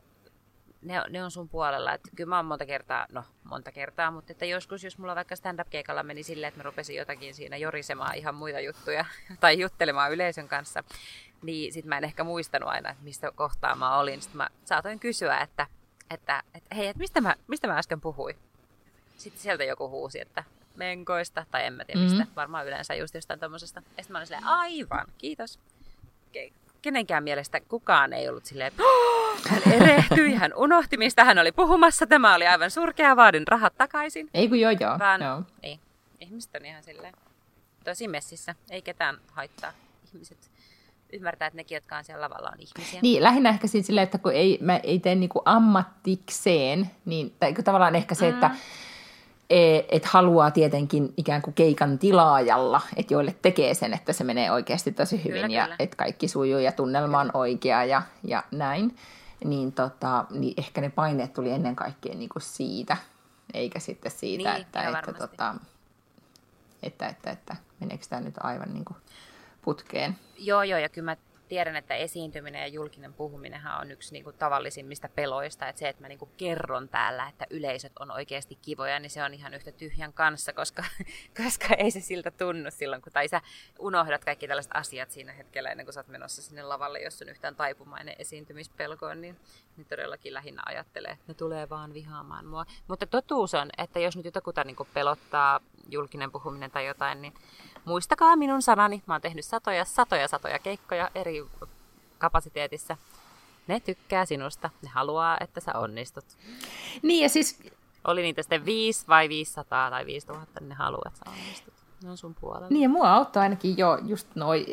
ne, 0.83 0.95
ne 1.11 1.25
on 1.25 1.31
sun 1.31 1.49
puolella. 1.49 1.95
Et 1.95 2.01
kyllä 2.17 2.29
mä 2.29 2.37
oon 2.37 2.47
monta 2.47 2.67
kertaa, 2.67 3.07
no 3.13 3.25
monta 3.45 3.73
kertaa, 3.73 4.11
mutta 4.11 4.33
että 4.33 4.45
joskus, 4.45 4.85
jos 4.85 4.99
mulla 4.99 5.15
vaikka 5.15 5.37
stand-up-keikalla 5.37 6.03
meni 6.03 6.23
silleen, 6.23 6.49
että 6.49 6.59
mä 6.59 6.63
rupesin 6.63 6.97
jotakin 6.97 7.35
siinä 7.35 7.57
jorisemaan 7.57 8.15
ihan 8.15 8.35
muita 8.35 8.61
juttuja 8.61 9.05
tai 9.41 9.61
juttelemaan 9.61 10.13
yleisön 10.13 10.49
kanssa, 10.49 10.85
niin 11.43 11.73
sit 11.73 11.85
mä 11.85 11.99
en 11.99 12.05
ehkä 12.05 12.25
muistanut 12.25 12.69
aina, 12.69 12.91
että 12.91 13.05
mistä 13.05 13.33
kohtaa 13.35 13.77
mä 13.77 13.99
olin. 13.99 14.23
Sitten 14.23 14.37
mä 14.37 14.49
saatoin 14.65 15.01
kysyä, 15.01 15.41
että, 15.41 15.67
että, 16.11 16.43
että 16.55 16.75
hei, 16.75 16.87
että 16.87 16.99
mistä 16.99 17.21
mä, 17.21 17.35
mistä 17.47 17.69
mä 17.69 17.79
äsken 17.79 18.01
puhuin? 18.01 18.37
Sitten 19.17 19.43
sieltä 19.43 19.65
joku 19.65 19.89
huusi, 19.89 20.21
että 20.21 20.45
menkoista, 20.77 21.47
tai 21.51 21.67
en 21.67 21.73
mä 21.73 21.85
tiedä 21.85 22.01
mistä, 22.01 22.19
mm-hmm. 22.19 22.35
varmaan 22.37 22.67
yleensä 22.67 22.95
just 22.95 23.15
jostain 23.15 23.41
tommosesta. 23.41 23.83
Ja 23.97 24.03
sitten 24.03 24.13
mä 24.13 24.19
olin 24.19 24.27
silleen, 24.27 24.45
aivan, 24.45 25.07
kiitos. 25.19 25.59
Kenenkään 26.83 27.25
mielestä 27.25 27.61
kukaan 27.61 28.13
ei 28.13 28.29
ollut 28.29 28.45
silleen, 28.45 28.73
hän 29.49 29.63
erehtyi, 29.73 30.35
hän 30.35 30.55
unohti, 30.57 30.97
mistä 30.97 31.25
hän 31.25 31.39
oli 31.39 31.53
puhumassa, 31.53 32.07
tämä 32.07 32.35
oli 32.35 32.47
aivan 32.47 32.71
surkea, 32.71 33.17
vaadin 33.17 33.49
rahat 33.49 33.75
takaisin. 33.79 34.31
Ei 34.35 34.49
kun 34.49 34.61
joo 34.61 34.71
joo. 34.81 34.99
Vaan, 34.99 35.23
joo. 35.23 35.43
Ei, 35.63 35.81
ihmiset 36.21 36.51
on 36.55 36.67
ihan 36.67 36.83
silleen 36.83 37.15
tosi 37.85 38.09
messissä, 38.09 38.55
ei 38.71 38.83
ketään 38.83 39.19
haittaa. 39.33 39.73
Ihmiset 40.15 40.50
ymmärtää, 41.13 41.47
että 41.47 41.57
nekin, 41.57 41.77
jotka 41.77 41.97
on 41.97 42.05
siellä 42.05 42.25
lavalla, 42.25 42.49
on 42.49 42.61
ihmisiä. 42.61 43.01
Niin, 43.03 43.23
lähinnä 43.23 43.49
ehkä 43.49 43.67
siitä 43.67 43.87
silleen, 43.87 44.05
että 44.05 44.19
kun 44.19 44.33
ei, 44.33 44.59
mä 44.61 44.77
ei 44.77 44.99
tee 44.99 45.15
niinku 45.15 45.43
ammatikseen, 45.45 46.91
niin, 47.05 47.35
tai 47.41 47.55
tavallaan 47.55 47.97
ehkä 47.97 48.15
se, 48.15 48.31
mm. 48.31 48.35
että 48.35 48.51
E, 49.51 49.79
että 49.89 50.09
haluaa 50.13 50.51
tietenkin 50.51 51.15
ikään 51.17 51.43
kuin 51.43 51.55
keikan 51.55 51.99
tilaajalla, 51.99 52.81
että 52.97 53.15
joille 53.15 53.35
tekee 53.43 53.75
sen, 53.75 53.95
että 53.95 54.13
se 54.13 54.25
menee 54.25 54.53
oikeasti 54.53 54.93
tosi 54.93 55.25
hyvin 55.25 55.43
kyllä, 55.43 55.55
ja 55.55 55.63
kyllä. 55.63 55.77
että 55.79 55.97
kaikki 55.97 56.29
sujuu 56.29 56.61
ja 56.61 56.73
tunnelma 56.73 57.21
on 57.21 57.31
oikea 57.35 57.85
ja, 57.85 58.03
ja 58.25 58.43
näin, 58.51 58.97
niin, 59.45 59.73
tota, 59.73 60.25
niin 60.31 60.55
ehkä 60.57 60.81
ne 60.81 60.91
paineet 60.91 61.33
tuli 61.33 61.51
ennen 61.51 61.77
kaikkea 61.77 62.15
niin 62.15 62.29
kuin 62.29 62.43
siitä, 62.43 62.97
eikä 63.55 63.79
sitten 63.79 64.13
siitä, 64.13 64.53
niin, 64.53 64.63
että, 64.63 64.83
että, 64.83 65.13
tota, 65.13 65.55
että, 66.83 67.07
että, 67.09 67.31
että 67.31 67.57
meneekö 67.81 68.05
tämä 68.09 68.23
nyt 68.23 68.35
aivan 68.41 68.73
niin 68.75 68.85
kuin 68.85 68.97
putkeen. 69.63 70.17
Joo, 70.39 70.63
joo, 70.63 70.79
ja 70.79 70.89
kyllä 70.89 71.05
mä 71.05 71.17
tiedän, 71.51 71.77
että 71.77 71.95
esiintyminen 71.95 72.61
ja 72.61 72.67
julkinen 72.67 73.15
puhuminenhan 73.15 73.81
on 73.81 73.91
yksi 73.91 74.13
niin 74.13 74.25
kuin, 74.25 74.37
tavallisimmista 74.37 75.09
peloista. 75.15 75.69
Että 75.69 75.81
se, 75.81 75.89
että 75.89 76.03
mä 76.03 76.09
niin 76.09 76.19
kuin, 76.19 76.31
kerron 76.37 76.89
täällä, 76.89 77.29
että 77.29 77.47
yleisöt 77.51 77.93
on 77.99 78.11
oikeasti 78.11 78.59
kivoja, 78.63 78.99
niin 78.99 79.11
se 79.11 79.25
on 79.25 79.35
ihan 79.35 79.55
yhtä 79.55 79.73
tyhjän 79.73 80.13
kanssa, 80.13 80.53
koska, 80.53 80.85
koska 81.45 81.75
ei 81.75 81.91
se 81.91 82.01
siltä 82.01 82.31
tunnu 82.31 82.71
silloin, 82.71 83.03
kun 83.03 83.13
tai 83.13 83.29
sä 83.29 83.41
unohdat 83.79 84.25
kaikki 84.25 84.49
tällaiset 84.49 84.73
asiat 84.75 85.11
siinä 85.11 85.33
hetkellä 85.33 85.71
ennen 85.71 85.87
kuin 85.87 85.95
sä 85.95 86.01
oot 86.01 86.09
menossa 86.09 86.43
sinne 86.43 86.63
lavalle, 86.63 87.01
jos 87.01 87.23
on 87.23 87.29
yhtään 87.29 87.57
taipumainen 87.57 88.15
esiintymispelkoon, 88.19 89.21
niin, 89.21 89.37
niin 89.77 89.87
todellakin 89.87 90.35
lähinnä 90.35 90.63
ajattelee, 90.67 91.13
että 91.13 91.25
ne 91.29 91.35
tulee 91.35 91.69
vaan 91.69 91.95
vihaamaan 91.95 92.47
mua. 92.47 92.67
Mutta 92.89 93.07
totuus 93.07 93.55
on, 93.55 93.71
että 93.79 93.99
jos 93.99 94.17
nyt 94.17 94.25
jotakuta 94.25 94.65
niin 94.65 94.77
pelottaa 94.95 95.61
julkinen 95.89 96.33
puhuminen 96.33 96.71
tai 96.71 96.87
jotain, 96.87 97.23
niin 97.23 97.35
muistakaa 97.85 98.37
minun 98.37 98.63
sanani. 98.63 99.03
Mä 99.07 99.15
oon 99.15 99.21
tehnyt 99.21 99.45
satoja, 99.45 99.85
satoja, 99.85 100.29
satoja 100.29 100.59
keikkoja 100.59 101.11
eri 101.15 101.47
kapasiteetissa. 102.19 102.97
Ne 103.67 103.81
tykkää 103.81 104.27
sinusta. 104.27 104.71
Ne 104.83 104.89
haluaa, 104.89 105.37
että 105.41 105.61
sä 105.61 105.73
onnistut. 105.73 106.25
Niin 107.03 107.23
ja 107.23 107.29
siis... 107.29 107.63
Oli 108.05 108.23
niitä 108.23 108.43
sitten 108.43 108.65
viisi 108.65 109.09
vai 109.09 109.29
500 109.29 109.91
tai 109.91 110.07
5000, 110.07 110.61
niin 110.61 110.69
ne 110.69 110.75
haluaa, 110.75 111.03
että 111.07 111.19
sä 111.19 111.31
onnistut. 111.31 111.75
Ne 112.03 112.11
on 112.11 112.17
sun 112.17 112.35
puolella. 112.35 112.67
Niin 112.71 112.83
ja 112.83 112.89
mua 112.89 113.13
auttaa 113.13 113.43
ainakin 113.43 113.79
jo 113.79 113.99
just 114.07 114.29
noi, 114.35 114.67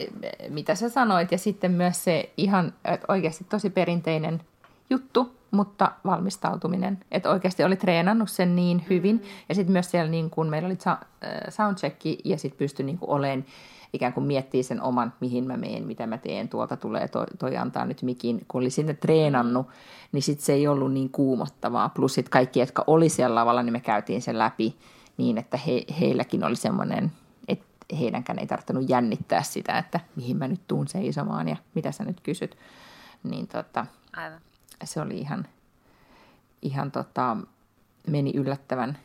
mitä 0.50 0.76
sä 0.76 0.90
sanoit. 0.90 1.32
Ja 1.32 1.38
sitten 1.38 1.72
myös 1.72 2.04
se 2.04 2.34
ihan 2.38 2.74
oikeasti 3.08 3.44
tosi 3.44 3.70
perinteinen 3.70 4.42
juttu, 4.90 5.36
mutta 5.52 5.92
valmistautuminen. 6.06 7.00
Että 7.12 7.30
oikeasti 7.30 7.64
oli 7.64 7.76
treenannut 7.76 8.30
sen 8.30 8.56
niin 8.56 8.86
hyvin. 8.90 9.16
Mm. 9.16 9.22
Ja 9.50 9.56
sitten 9.56 9.74
myös 9.74 9.92
siellä 9.92 10.12
niin 10.12 10.30
kun 10.30 10.50
meillä 10.50 10.66
oli 10.66 10.78
äh, 10.88 10.98
soundcheck 11.50 12.02
ja 12.26 12.38
sitten 12.38 12.58
pystyi 12.58 12.86
niin 12.86 12.98
olemaan 13.02 13.46
ikään 13.94 14.14
kuin 14.14 14.26
miettii 14.26 14.64
sen 14.64 14.82
oman, 14.82 15.14
mihin 15.20 15.48
mä 15.48 15.58
meen, 15.58 15.88
mitä 15.88 16.08
mä 16.08 16.18
teen, 16.18 16.50
tuolta 16.50 16.78
tulee, 16.78 17.08
toi, 17.08 17.26
toi 17.40 17.58
antaa 17.58 17.86
nyt 17.86 18.02
mikin. 18.02 18.46
Kun 18.48 18.62
oli 18.62 18.70
sinne 18.70 18.94
treenannut, 18.94 19.68
niin 20.12 20.24
sitten 20.24 20.46
se 20.46 20.54
ei 20.54 20.68
ollut 20.68 20.94
niin 20.94 21.10
kuumottavaa. 21.10 21.90
Plus 21.90 22.14
sitten 22.14 22.32
kaikki, 22.32 22.60
jotka 22.60 22.84
oli 22.88 23.10
siellä 23.10 23.36
lavalla, 23.36 23.64
niin 23.64 23.74
me 23.74 23.80
käytiin 23.80 24.22
sen 24.22 24.40
läpi 24.40 24.76
niin, 25.18 25.38
että 25.38 25.58
he, 25.58 25.84
heilläkin 26.00 26.44
oli 26.44 26.56
semmoinen, 26.56 27.12
että 27.48 27.68
heidänkään 28.00 28.40
ei 28.40 28.48
tarvinnut 28.48 28.90
jännittää 28.90 29.44
sitä, 29.44 29.78
että 29.78 30.00
mihin 30.16 30.38
mä 30.38 30.48
nyt 30.48 30.62
tuun 30.68 30.88
seisomaan 30.88 31.48
ja 31.48 31.56
mitä 31.74 31.92
sä 31.92 32.04
nyt 32.04 32.22
kysyt. 32.22 32.58
Niin 33.24 33.48
tota, 33.48 33.86
Aivan 34.14 34.42
se 34.86 35.02
oli 35.02 35.18
ihan, 35.18 35.48
ihan 36.62 36.92
tota, 36.92 37.38
meni 38.08 38.32
yllättävän, 38.36 38.98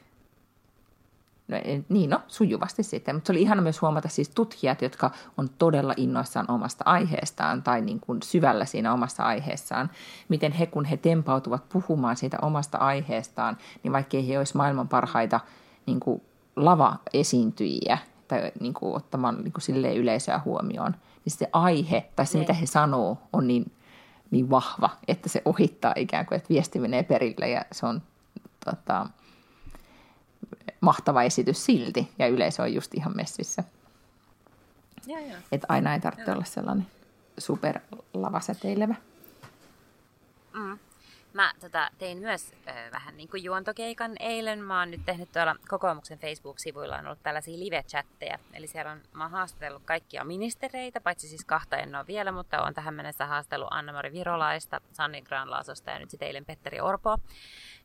no, 1.49 1.57
niin 1.89 2.11
no, 2.11 2.21
sujuvasti 2.29 2.83
sitten. 2.83 3.17
Mutta 3.17 3.27
se 3.27 3.33
oli 3.33 3.43
ihana 3.43 3.63
myös 3.63 3.83
huomata 3.83 4.09
siis 4.09 4.29
tutkijat, 4.29 4.83
jotka 4.83 5.11
on 5.37 5.49
todella 5.59 5.95
innoissaan 5.97 6.51
omasta 6.51 6.85
aiheestaan 6.87 7.63
tai 7.63 7.81
niin 7.81 8.01
kuin 8.01 8.23
syvällä 8.23 8.65
siinä 8.65 8.93
omassa 8.93 9.23
aiheessaan. 9.23 9.91
Miten 10.29 10.53
he, 10.53 10.67
kun 10.67 10.85
he 10.85 10.97
tempautuvat 10.97 11.69
puhumaan 11.69 12.17
siitä 12.17 12.39
omasta 12.43 12.79
aiheestaan, 12.79 13.57
niin 13.83 13.93
vaikkei 13.93 14.29
he 14.29 14.39
olisi 14.39 14.57
maailman 14.57 14.89
parhaita 14.89 15.41
niin 15.87 16.01
kuin 16.01 16.23
lava-esiintyjiä 16.57 17.99
tai 18.29 18.53
niin 18.61 18.75
kuin 18.75 18.97
ottamaan 18.97 19.45
niin 19.45 19.53
kuin 19.53 19.87
yleisöä 19.97 20.41
huomioon, 20.45 20.95
niin 21.25 21.33
se 21.33 21.49
aihe 21.53 22.11
tai 22.17 22.27
se, 22.27 22.39
ne. 22.39 22.41
mitä 22.41 22.53
he 22.53 22.67
sanoo, 22.67 23.19
on 23.33 23.49
niin 23.49 23.73
niin 24.33 24.51
vahva, 24.51 24.91
että 25.09 25.29
se 25.29 25.43
ohittaa 25.45 25.93
ikään 25.97 26.27
kuin, 26.27 26.37
että 26.37 26.49
viesti 26.49 26.79
menee 26.79 27.03
perille 27.03 27.49
ja 27.49 27.65
se 27.73 27.87
on 27.87 28.03
tota, 28.65 29.07
mahtava 30.81 31.23
esitys 31.23 31.65
silti, 31.65 32.13
ja 32.19 32.27
yleisö 32.27 32.63
on 32.63 32.75
just 32.75 32.95
ihan 32.95 33.17
messissä. 33.17 33.65
Että 35.53 35.67
aina 35.69 35.95
ei 35.95 36.01
tarvitse 36.01 36.31
ja. 36.31 36.35
olla 36.35 36.45
sellainen 36.45 36.87
superlavasäteilevä. 37.39 38.95
Mm. 40.55 40.79
Mä 41.35 41.53
tota, 41.61 41.91
tein 41.99 42.19
myös 42.19 42.53
ö, 42.69 42.73
vähän 42.93 43.17
niin 43.17 43.29
kuin 43.29 43.45
juontokeikan 43.45 44.13
eilen. 44.21 44.65
Mä 44.65 44.79
oon 44.79 44.91
nyt 44.91 45.05
tehnyt 45.07 45.33
tuolla 45.33 45.57
kokoomuksen 45.69 46.19
Facebook-sivuilla 46.19 46.97
on 46.97 47.07
ollut 47.07 47.23
tällaisia 47.23 47.59
live-chatteja. 47.59 48.39
Eli 48.53 48.67
siellä 48.67 48.93
on, 48.93 49.01
mä 49.13 49.25
oon 49.25 49.31
haastatellut 49.31 49.83
kaikkia 49.85 50.25
ministereitä, 50.25 51.01
paitsi 51.01 51.29
siis 51.29 51.45
kahta 51.45 51.77
en 51.77 51.95
ole 51.95 52.07
vielä, 52.07 52.33
mutta 52.33 52.63
oon 52.63 52.75
tähän 52.75 52.95
mennessä 52.95 53.27
haastellut 53.27 53.69
Anna-Mari 53.71 54.13
Virolaista, 54.13 54.81
Sanni 54.93 55.23
Granlaasosta 55.23 55.91
ja 55.91 55.99
nyt 55.99 56.11
sitten 56.11 56.27
eilen 56.27 56.45
Petteri 56.45 56.81
Orpoa. 56.81 57.19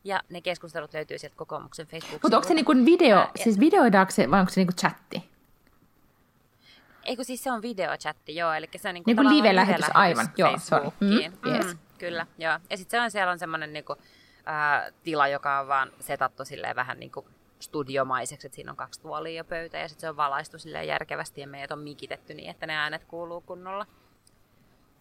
Ja 0.04 0.22
ne 0.28 0.40
keskustelut 0.40 0.94
löytyy 0.94 1.18
sieltä 1.18 1.36
kokoomuksen 1.36 1.86
facebook 1.86 2.22
Mutta 2.22 2.36
onko 2.36 2.48
se 2.48 2.54
niin 2.54 2.64
kuin 2.64 2.84
video, 2.84 3.18
Ää, 3.18 3.30
siis 3.36 3.60
videoidaanko 3.60 4.10
se 4.10 4.30
vai 4.30 4.40
onko 4.40 4.52
se 4.52 4.60
niin 4.60 4.66
kuin 4.66 4.76
chatti? 4.76 5.30
Eikö 7.04 7.24
siis 7.24 7.44
se 7.44 7.52
on 7.52 7.62
videochatti, 7.62 8.36
joo, 8.36 8.52
eli 8.52 8.68
se 8.76 8.88
on 8.88 8.94
niin 8.94 9.04
kuin, 9.04 9.16
niin 9.16 9.26
kuin 9.26 9.36
live-lähetys, 9.36 9.86
live 9.86 9.92
aivan, 9.94 10.28
joo, 10.36 10.58
sorry. 10.58 10.90
Mm, 11.00 11.10
yes. 11.52 11.66
mm, 11.66 11.78
kyllä, 11.98 12.26
joo. 12.38 12.58
Ja 12.70 12.76
sitten 12.76 13.00
se 13.00 13.04
on, 13.04 13.10
siellä 13.10 13.32
on 13.32 13.38
semmoinen 13.38 13.72
niin 13.72 13.84
kuin, 13.84 13.98
äh, 14.48 14.92
tila, 15.02 15.28
joka 15.28 15.60
on 15.60 15.68
vaan 15.68 15.92
setattu 16.00 16.44
silleen 16.44 16.76
vähän 16.76 17.00
niin 17.00 17.12
kuin 17.12 17.26
studiomaiseksi, 17.60 18.46
että 18.46 18.56
siinä 18.56 18.70
on 18.70 18.76
kaksi 18.76 19.00
tuolia 19.00 19.36
ja 19.36 19.44
pöytä 19.44 19.78
ja 19.78 19.88
sitten 19.88 20.00
se 20.00 20.08
on 20.08 20.16
valaistu 20.16 20.58
silleen 20.58 20.86
järkevästi 20.86 21.40
ja 21.40 21.46
meidät 21.46 21.70
on 21.70 21.78
mikitetty 21.78 22.34
niin, 22.34 22.50
että 22.50 22.66
ne 22.66 22.74
äänet 22.74 23.04
kuuluu 23.04 23.40
kunnolla. 23.40 23.86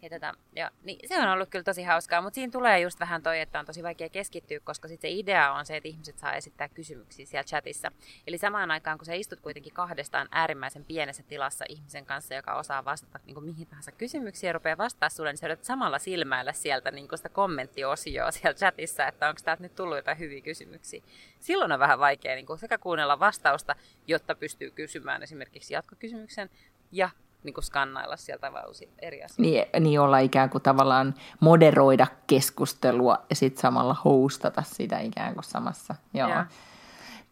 Ja 0.01 0.09
tätä, 0.09 0.33
ja, 0.55 0.71
niin 0.83 1.09
se 1.09 1.19
on 1.19 1.29
ollut 1.29 1.49
kyllä 1.49 1.63
tosi 1.63 1.83
hauskaa, 1.83 2.21
mutta 2.21 2.35
siinä 2.35 2.51
tulee 2.51 2.79
just 2.79 2.99
vähän 2.99 3.23
toi, 3.23 3.39
että 3.39 3.59
on 3.59 3.65
tosi 3.65 3.83
vaikea 3.83 4.09
keskittyä, 4.09 4.59
koska 4.59 4.87
sitten 4.87 5.11
se 5.11 5.17
idea 5.17 5.51
on 5.51 5.65
se, 5.65 5.77
että 5.77 5.89
ihmiset 5.89 6.17
saa 6.17 6.33
esittää 6.33 6.69
kysymyksiä 6.69 7.25
siellä 7.25 7.43
chatissa. 7.43 7.91
Eli 8.27 8.37
samaan 8.37 8.71
aikaan, 8.71 8.97
kun 8.97 9.05
sä 9.05 9.13
istut 9.13 9.39
kuitenkin 9.39 9.73
kahdestaan 9.73 10.27
äärimmäisen 10.31 10.85
pienessä 10.85 11.23
tilassa 11.23 11.65
ihmisen 11.69 12.05
kanssa, 12.05 12.33
joka 12.33 12.55
osaa 12.55 12.85
vastata 12.85 13.19
niin 13.25 13.33
kuin 13.33 13.45
mihin 13.45 13.67
tahansa 13.67 13.91
kysymyksiä 13.91 14.49
ja 14.49 14.53
rupeaa 14.53 14.77
vastaa 14.77 15.09
sulle, 15.09 15.29
niin 15.29 15.37
sä 15.37 15.47
yrität 15.47 15.65
samalla 15.65 15.99
silmäillä 15.99 16.53
sieltä 16.53 16.91
niin 16.91 17.07
kuin 17.07 17.19
sitä 17.19 17.29
kommenttiosioa 17.29 18.31
siellä 18.31 18.53
chatissa, 18.57 19.07
että 19.07 19.29
onko 19.29 19.41
täältä 19.43 19.63
nyt 19.63 19.75
tullut 19.75 19.97
jotain 19.97 20.19
hyviä 20.19 20.41
kysymyksiä. 20.41 21.03
Silloin 21.39 21.71
on 21.71 21.79
vähän 21.79 21.99
vaikea 21.99 22.35
niin 22.35 22.45
kuin 22.45 22.59
sekä 22.59 22.77
kuunnella 22.77 23.19
vastausta, 23.19 23.75
jotta 24.07 24.35
pystyy 24.35 24.71
kysymään 24.71 25.23
esimerkiksi 25.23 25.73
jatkokysymyksen, 25.73 26.49
ja 26.91 27.09
niin 27.43 27.53
kuin 27.53 27.63
skannailla 27.63 28.17
sieltä 28.17 28.53
vausi 28.53 28.89
eri 28.99 29.23
asioita. 29.23 29.41
Niin, 29.41 29.83
niin 29.83 29.99
olla 29.99 30.19
ikään 30.19 30.49
kuin 30.49 30.61
tavallaan 30.61 31.15
moderoida 31.39 32.07
keskustelua 32.27 33.25
ja 33.29 33.35
sitten 33.35 33.61
samalla 33.61 33.95
hostata 34.05 34.61
sitä 34.61 34.99
ikään 34.99 35.33
kuin 35.33 35.43
samassa. 35.43 35.95
Joo. 36.13 36.29
Ja. 36.29 36.45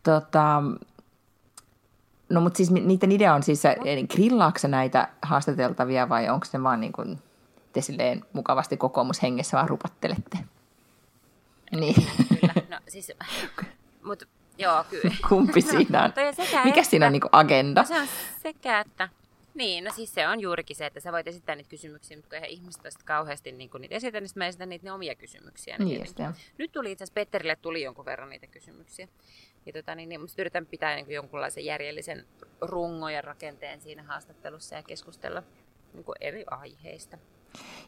Tota, 0.04 0.62
no 2.30 2.42
mutta 2.42 2.58
siis 2.58 2.72
niiden 2.72 3.12
idea 3.12 3.34
on 3.34 3.44
siis, 3.44 3.64
grillaako 4.14 4.68
näitä 4.68 5.08
haastateltavia 5.22 6.10
vai 6.10 6.30
onko 6.30 6.46
se 6.46 6.64
vaan 6.64 6.82
niin 6.82 6.94
kuin 6.94 7.20
te 7.74 7.82
silleen 7.82 8.26
mukavasti 8.34 8.78
kokoomushengessä 8.78 9.58
vaan 9.58 9.70
rupattelette? 9.70 10.38
Niin. 11.72 11.96
Kyllä, 12.42 12.54
no 12.72 12.78
siis, 12.88 13.12
mutta 14.04 14.26
joo, 14.58 14.84
kyllä. 14.90 15.16
Kumpi 15.30 15.62
siinä 15.72 16.04
on? 16.04 16.14
Mikä 16.64 16.84
siinä 16.84 17.06
on 17.06 17.12
niin 17.12 17.22
agenda? 17.32 17.82
No, 17.82 17.88
se 17.88 18.00
on 18.00 18.08
sekä, 18.44 18.80
että 18.80 19.10
niin, 19.56 19.84
no 19.84 19.92
siis 19.92 20.14
se 20.14 20.28
on 20.28 20.40
juurikin 20.42 20.76
se, 20.76 20.86
että 20.86 21.00
sä 21.00 21.12
voit 21.12 21.28
esittää 21.28 21.56
niitä 21.56 21.70
kysymyksiä, 21.70 22.18
mutta 22.18 22.30
kun 22.30 22.36
eihän 22.36 22.50
ihmiset 22.50 23.04
kauheasti 23.06 23.52
niin 23.52 23.70
niitä 23.80 23.96
esitä, 23.96 24.22
niin 24.22 24.30
mä 24.36 24.48
esitän 24.48 24.70
niitä 24.70 24.86
ne 24.86 24.92
omia 24.92 25.16
kysymyksiä. 25.16 25.78
Niin 25.78 26.06
Nyt 26.58 26.72
tuli 26.72 26.92
itse 26.92 27.04
asiassa 27.04 27.14
Petterille 27.14 27.56
tuli 27.56 27.84
jonkun 27.84 28.06
verran 28.06 28.30
niitä 28.30 28.48
kysymyksiä. 28.48 29.08
Ja 29.66 29.74
tota, 29.74 29.96
niin, 29.96 30.10
niin, 30.10 30.22
mutta 30.22 30.42
yritän 30.42 30.66
pitää 30.66 30.96
niin 30.96 31.12
jonkunlaisen 31.12 31.66
järjellisen 31.66 32.26
rungon 32.62 33.14
ja 33.14 33.22
rakenteen 33.22 33.82
siinä 33.82 34.04
haastattelussa 34.04 34.76
ja 34.76 34.84
keskustella 34.84 35.44
niin 35.94 36.06
eri 36.22 36.44
aiheista. 36.52 37.18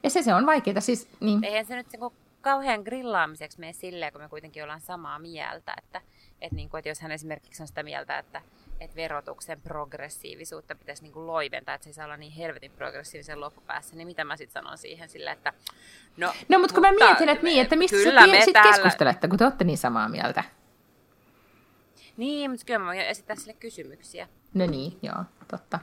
Ja 0.03 0.09
se, 0.09 0.23
se 0.23 0.33
on 0.33 0.45
vaikeaa. 0.45 0.81
Siis, 0.81 1.09
niin. 1.19 1.43
Eihän 1.43 1.65
se 1.65 1.75
nyt 1.75 1.91
se, 1.91 1.97
kun 1.97 2.13
kauhean 2.41 2.81
grillaamiseksi 2.81 3.59
mene 3.59 3.73
silleen, 3.73 4.13
kun 4.13 4.21
me 4.21 4.29
kuitenkin 4.29 4.63
ollaan 4.63 4.81
samaa 4.81 5.19
mieltä. 5.19 5.73
Että, 5.77 6.01
että, 6.41 6.55
niin 6.55 6.69
kuin, 6.69 6.79
että 6.79 6.89
jos 6.89 7.01
hän 7.01 7.11
esimerkiksi 7.11 7.63
on 7.63 7.67
sitä 7.67 7.83
mieltä, 7.83 8.19
että 8.19 8.41
että 8.79 8.95
verotuksen 8.95 9.61
progressiivisuutta 9.61 10.75
pitäisi 10.75 11.03
niin 11.03 11.13
kuin 11.13 11.27
loiventaa, 11.27 11.75
että 11.75 11.83
se 11.83 11.89
ei 11.89 11.93
saa 11.93 12.05
olla 12.05 12.17
niin 12.17 12.31
helvetin 12.31 12.71
progressiivisen 12.71 13.41
loppupäässä, 13.41 13.95
niin 13.95 14.07
mitä 14.07 14.23
mä 14.23 14.37
sitten 14.37 14.53
sanon 14.53 14.77
siihen 14.77 15.09
sille, 15.09 15.31
että 15.31 15.53
no... 16.17 16.33
No, 16.49 16.59
mutta 16.59 16.73
kun 16.73 16.81
mä 16.81 16.91
mietin, 16.91 17.29
että 17.29 17.43
niin, 17.43 17.61
että 17.61 17.75
mistä 17.75 17.97
kyllä 17.97 18.27
te 18.27 18.31
sitten 18.31 18.53
täällä... 18.53 18.71
keskustelette, 18.71 19.27
kun 19.27 19.37
te 19.37 19.43
olette 19.43 19.63
niin 19.63 19.77
samaa 19.77 20.09
mieltä. 20.09 20.43
Niin, 22.17 22.51
mutta 22.51 22.65
kyllä 22.65 22.79
mä 22.79 22.85
voin 22.85 22.99
esittää 22.99 23.35
sille 23.35 23.53
kysymyksiä. 23.53 24.27
No 24.53 24.65
niin, 24.65 24.99
joo, 25.01 25.23
totta. 25.47 25.79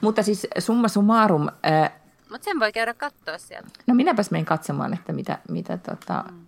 Mutta 0.00 0.22
siis 0.22 0.46
summa 0.58 0.88
summarum... 0.88 1.48
Äh... 1.48 1.92
Mutta 2.30 2.44
sen 2.44 2.60
voi 2.60 2.72
käydä 2.72 2.94
katsoa 2.94 3.38
sieltä. 3.38 3.68
No 3.86 3.94
minäpäs 3.94 4.30
menen 4.30 4.44
katsomaan, 4.44 4.94
että 4.94 5.12
mitä, 5.12 5.38
mitä 5.48 5.78
tota, 5.78 6.24
mm. 6.30 6.46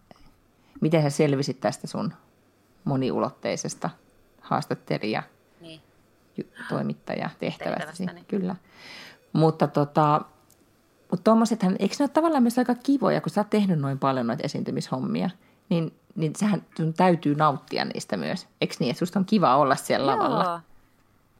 miten 0.80 1.02
sä 1.02 1.10
selvisit 1.10 1.60
tästä 1.60 1.86
sun 1.86 2.14
moniulotteisesta 2.84 3.90
haastattelija. 4.40 5.22
Toimittaja 6.68 7.30
tehtävästäsi. 7.40 8.06
Niin. 8.06 8.24
Kyllä. 8.24 8.56
Mutta 9.32 9.68
tota, 9.68 10.20
mutta 11.10 11.24
tuommoisethan, 11.24 11.76
eikö 11.78 11.94
ne 11.98 12.02
ole 12.02 12.08
tavallaan 12.08 12.42
myös 12.42 12.58
aika 12.58 12.74
kivoja, 12.74 13.20
kun 13.20 13.30
sä 13.30 13.40
oot 13.40 13.50
tehnyt 13.50 13.78
noin 13.78 13.98
paljon 13.98 14.26
noita 14.26 14.42
esiintymishommia, 14.42 15.30
niin, 15.68 15.94
niin 16.14 16.32
sehän 16.36 16.62
sun 16.76 16.94
täytyy 16.94 17.34
nauttia 17.34 17.84
niistä 17.84 18.16
myös. 18.16 18.48
Eikö 18.60 18.74
niin, 18.78 18.90
että 18.90 18.98
susta 18.98 19.18
on 19.18 19.24
kiva 19.24 19.56
olla 19.56 19.76
siellä 19.76 20.12
Joo. 20.12 20.22
lavalla? 20.22 20.60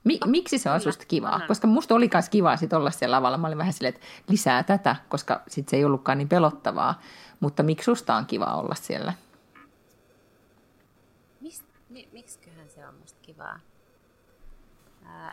Mi- 0.04 0.20
miksi 0.26 0.58
se 0.58 0.70
on 0.70 0.80
Kyllä. 0.80 0.92
susta 0.92 1.04
kivaa? 1.08 1.34
Anna. 1.34 1.46
Koska 1.46 1.66
musta 1.66 1.94
oli 1.94 2.10
myös 2.14 2.28
kivaa 2.28 2.56
sit 2.56 2.72
olla 2.72 2.90
siellä 2.90 3.16
lavalla. 3.16 3.38
Mä 3.38 3.46
olin 3.46 3.58
vähän 3.58 3.72
silleen, 3.72 3.94
että 3.94 4.06
lisää 4.28 4.62
tätä, 4.62 4.96
koska 5.08 5.42
sit 5.48 5.68
se 5.68 5.76
ei 5.76 5.84
ollutkaan 5.84 6.18
niin 6.18 6.28
pelottavaa. 6.28 7.00
Mutta 7.40 7.62
miksi 7.62 7.84
susta 7.84 8.14
on 8.14 8.26
kiva 8.26 8.44
olla 8.44 8.74
siellä? 8.74 9.12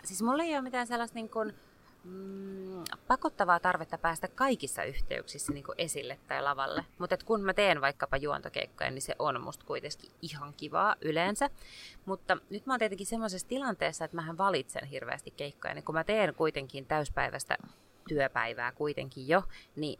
Siis 0.03 0.21
mulla 0.21 0.43
ei 0.43 0.53
ole 0.53 0.61
mitään 0.61 0.87
sellaista 0.87 1.15
niin 1.15 1.29
kuin, 1.29 1.53
mm, 2.03 2.83
pakottavaa 3.07 3.59
tarvetta 3.59 3.97
päästä 3.97 4.27
kaikissa 4.27 4.83
yhteyksissä 4.83 5.53
niin 5.53 5.63
esille 5.77 6.19
tai 6.27 6.41
lavalle. 6.43 6.85
Mutta 6.97 7.17
kun 7.25 7.41
mä 7.41 7.53
teen 7.53 7.81
vaikkapa 7.81 8.17
juontokeikkoja, 8.17 8.91
niin 8.91 9.01
se 9.01 9.15
on 9.19 9.41
musta 9.41 9.65
kuitenkin 9.65 10.11
ihan 10.21 10.53
kivaa 10.53 10.95
yleensä. 11.01 11.49
Mutta 12.05 12.37
nyt 12.49 12.65
mä 12.65 12.73
oon 12.73 12.79
tietenkin 12.79 13.07
semmoisessa 13.07 13.47
tilanteessa, 13.47 14.05
että 14.05 14.15
mähän 14.15 14.37
valitsen 14.37 14.87
hirveästi 14.87 15.31
keikkoja. 15.31 15.73
Niin 15.73 15.85
kun 15.85 15.95
mä 15.95 16.03
teen 16.03 16.35
kuitenkin 16.35 16.85
täyspäiväistä 16.85 17.57
työpäivää 18.09 18.71
kuitenkin 18.71 19.27
jo, 19.27 19.43
niin 19.75 19.97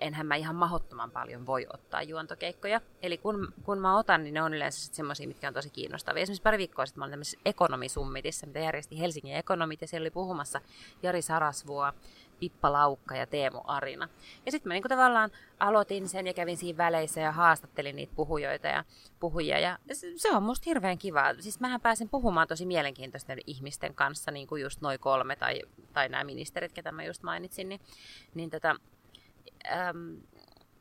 enhän 0.00 0.26
mä 0.26 0.34
ihan 0.34 0.56
mahottoman 0.56 1.10
paljon 1.10 1.46
voi 1.46 1.66
ottaa 1.72 2.02
juontokeikkoja. 2.02 2.80
Eli 3.02 3.18
kun, 3.18 3.52
kun 3.62 3.78
mä 3.78 3.98
otan, 3.98 4.24
niin 4.24 4.34
ne 4.34 4.42
on 4.42 4.54
yleensä 4.54 4.94
semmoisia, 4.94 5.28
mitkä 5.28 5.48
on 5.48 5.54
tosi 5.54 5.70
kiinnostavia. 5.70 6.22
Esimerkiksi 6.22 6.42
pari 6.42 6.58
viikkoa 6.58 6.86
sitten 6.86 7.00
mä 7.00 7.04
olin 7.04 7.12
tämmöisessä 7.12 7.38
ekonomisummitissa, 7.44 8.46
mitä 8.46 8.58
järjesti 8.58 9.00
Helsingin 9.00 9.36
ekonomit, 9.36 9.80
ja 9.80 9.88
siellä 9.88 10.02
oli 10.02 10.10
puhumassa 10.10 10.60
Jari 11.02 11.22
Sarasvuo, 11.22 11.92
Pippa 12.38 12.72
Laukka 12.72 13.16
ja 13.16 13.26
Teemu 13.26 13.60
Arina. 13.64 14.08
Ja 14.46 14.52
sitten 14.52 14.70
mä 14.70 14.74
niin 14.74 14.82
tavallaan 14.82 15.30
aloitin 15.58 16.08
sen 16.08 16.26
ja 16.26 16.34
kävin 16.34 16.56
siinä 16.56 16.76
väleissä 16.76 17.20
ja 17.20 17.32
haastattelin 17.32 17.96
niitä 17.96 18.12
puhujoita 18.16 18.66
ja 18.66 18.84
puhujia. 19.20 19.58
Ja 19.58 19.78
se 20.16 20.30
on 20.30 20.42
musta 20.42 20.64
hirveän 20.66 20.98
kivaa. 20.98 21.34
Siis 21.40 21.60
mähän 21.60 21.80
pääsen 21.80 22.08
puhumaan 22.08 22.48
tosi 22.48 22.66
mielenkiintoisten 22.66 23.38
ihmisten 23.46 23.94
kanssa, 23.94 24.30
niin 24.30 24.46
kuin 24.46 24.62
just 24.62 24.80
noin 24.80 25.00
kolme 25.00 25.36
tai, 25.36 25.62
tai 25.92 26.08
nämä 26.08 26.24
ministerit, 26.24 26.72
ketä 26.72 26.92
mä 26.92 27.04
just 27.04 27.22
mainitsin. 27.22 27.68
Niin, 27.68 27.80
niin 28.34 28.50
tota, 28.50 28.76
äm, 29.72 30.20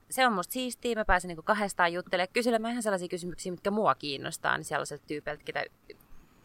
se 0.09 0.28
on 0.28 0.34
musta 0.34 0.53
siistiä, 0.53 0.95
mä 0.95 1.05
pääsen 1.05 1.28
niinku 1.28 1.43
kahdestaan 1.43 1.93
juttelemaan, 1.93 2.34
kyselemään 2.34 2.72
ihan 2.72 2.84
sellaisia 2.84 3.07
kysymyksiä, 3.07 3.51
mitkä 3.51 3.72
mua 3.72 3.95
kiinnostaa, 3.95 4.57
niin 4.57 4.66
sellaiset 4.66 5.07
tyypeiltä, 5.07 5.43
ketä 5.43 5.63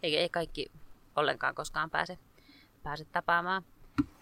ei, 0.02 0.16
ei 0.16 0.28
kaikki 0.28 0.70
ollenkaan 1.16 1.54
koskaan 1.54 1.90
pääse, 1.90 2.18
pääse 2.82 3.04
tapaamaan. 3.04 3.62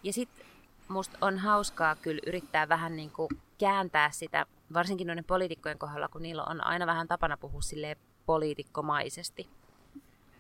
Ja 0.03 0.13
sitten 0.13 0.47
musta 0.89 1.19
on 1.21 1.39
hauskaa 1.39 1.97
kyllä 1.97 2.21
yrittää 2.27 2.69
vähän 2.69 2.97
niin 2.97 3.11
kuin 3.11 3.29
kääntää 3.59 4.11
sitä, 4.11 4.47
varsinkin 4.75 5.07
noiden 5.07 5.25
poliitikkojen 5.25 5.79
kohdalla, 5.79 6.09
kun 6.09 6.23
niillä 6.23 6.45
on 6.45 6.65
aina 6.65 6.87
vähän 6.87 7.09
tapana 7.09 7.37
puhua 7.37 7.63
silleen 7.63 7.97
poliitikkomaisesti. 8.27 9.49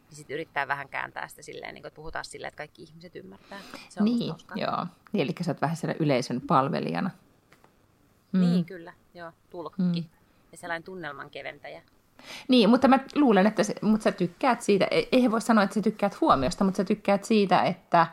Niin 0.09 0.16
sitten 0.16 0.34
yrittää 0.34 0.68
vähän 0.68 0.88
kääntää 0.88 1.28
sitä 1.28 1.42
silleen, 1.42 1.74
niin 1.74 1.82
kuin, 1.82 1.88
että 1.88 1.96
puhutaan 1.96 2.24
silleen, 2.24 2.48
että 2.48 2.59
kaikki 2.59 2.82
ihmiset 2.82 3.16
ymmärtää. 3.16 3.59
Se 3.88 4.00
on 4.00 4.04
niin, 4.04 4.34
joo. 4.54 4.86
Niin, 5.12 5.22
eli 5.22 5.34
sä 5.40 5.50
oot 5.50 5.62
vähän 5.62 5.76
siellä 5.76 5.96
yleisön 5.98 6.40
palvelijana. 6.40 7.11
Mm. 8.33 8.41
Niin, 8.41 8.64
kyllä. 8.64 8.93
Joo, 9.14 9.33
tulkki. 9.51 9.83
Mm. 9.83 10.05
Ja 10.53 10.59
sellainen 10.59 10.83
tunnelman 10.83 11.31
keventäjä. 11.31 11.83
Niin, 12.49 12.70
mutta 12.70 12.89
mä 12.89 12.99
luulen, 13.14 13.47
että 13.47 13.62
se, 13.62 13.74
mutta 13.83 14.05
sä 14.05 14.12
tykkäät 14.12 14.62
siitä, 14.62 14.89
ei 15.12 15.31
voi 15.31 15.41
sanoa, 15.41 15.64
että 15.64 15.74
sä 15.74 15.83
tykkäät 15.83 16.20
huomiosta, 16.20 16.64
mutta 16.64 16.76
sä 16.76 16.85
tykkäät 16.85 17.24
siitä, 17.24 17.62
että 17.62 18.07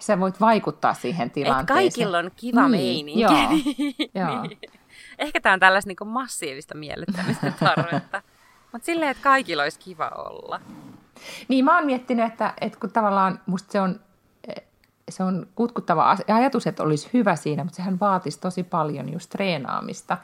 sä 0.00 0.20
voit 0.20 0.40
vaikuttaa 0.40 0.94
siihen 0.94 1.30
tilanteeseen. 1.30 1.86
Että 1.86 1.96
kaikilla 1.96 2.18
on 2.18 2.30
kiva 2.36 2.68
niin, 2.68 2.70
meininki. 2.70 3.20
Joo, 3.20 3.32
joo. 4.30 4.42
niin. 4.42 4.58
Ehkä 5.18 5.40
tämä 5.40 5.52
on 5.52 5.60
tällaista 5.60 5.88
niin 5.88 6.08
massiivista 6.08 6.74
miellyttämistä 6.74 7.52
tarvetta. 7.60 8.22
Mutta 8.72 8.86
silleen, 8.86 9.10
että 9.10 9.22
kaikilla 9.22 9.62
olisi 9.62 9.78
kiva 9.78 10.08
olla. 10.08 10.60
Niin 11.48 11.64
mä 11.64 11.76
oon 11.76 11.86
miettinyt, 11.86 12.26
että, 12.26 12.54
että 12.60 12.80
kun 12.80 12.92
tavallaan 12.92 13.40
musta 13.46 13.72
se 13.72 13.80
on, 13.80 14.00
se 15.10 15.22
on 15.22 15.46
kutkuttava 15.54 16.16
ajatus, 16.28 16.66
että 16.66 16.82
olisi 16.82 17.10
hyvä 17.12 17.36
siinä, 17.36 17.64
mutta 17.64 17.76
sehän 17.76 18.00
vaatisi 18.00 18.40
tosi 18.40 18.62
paljon 18.62 19.12
just 19.12 19.30
treenaamista. 19.30 20.18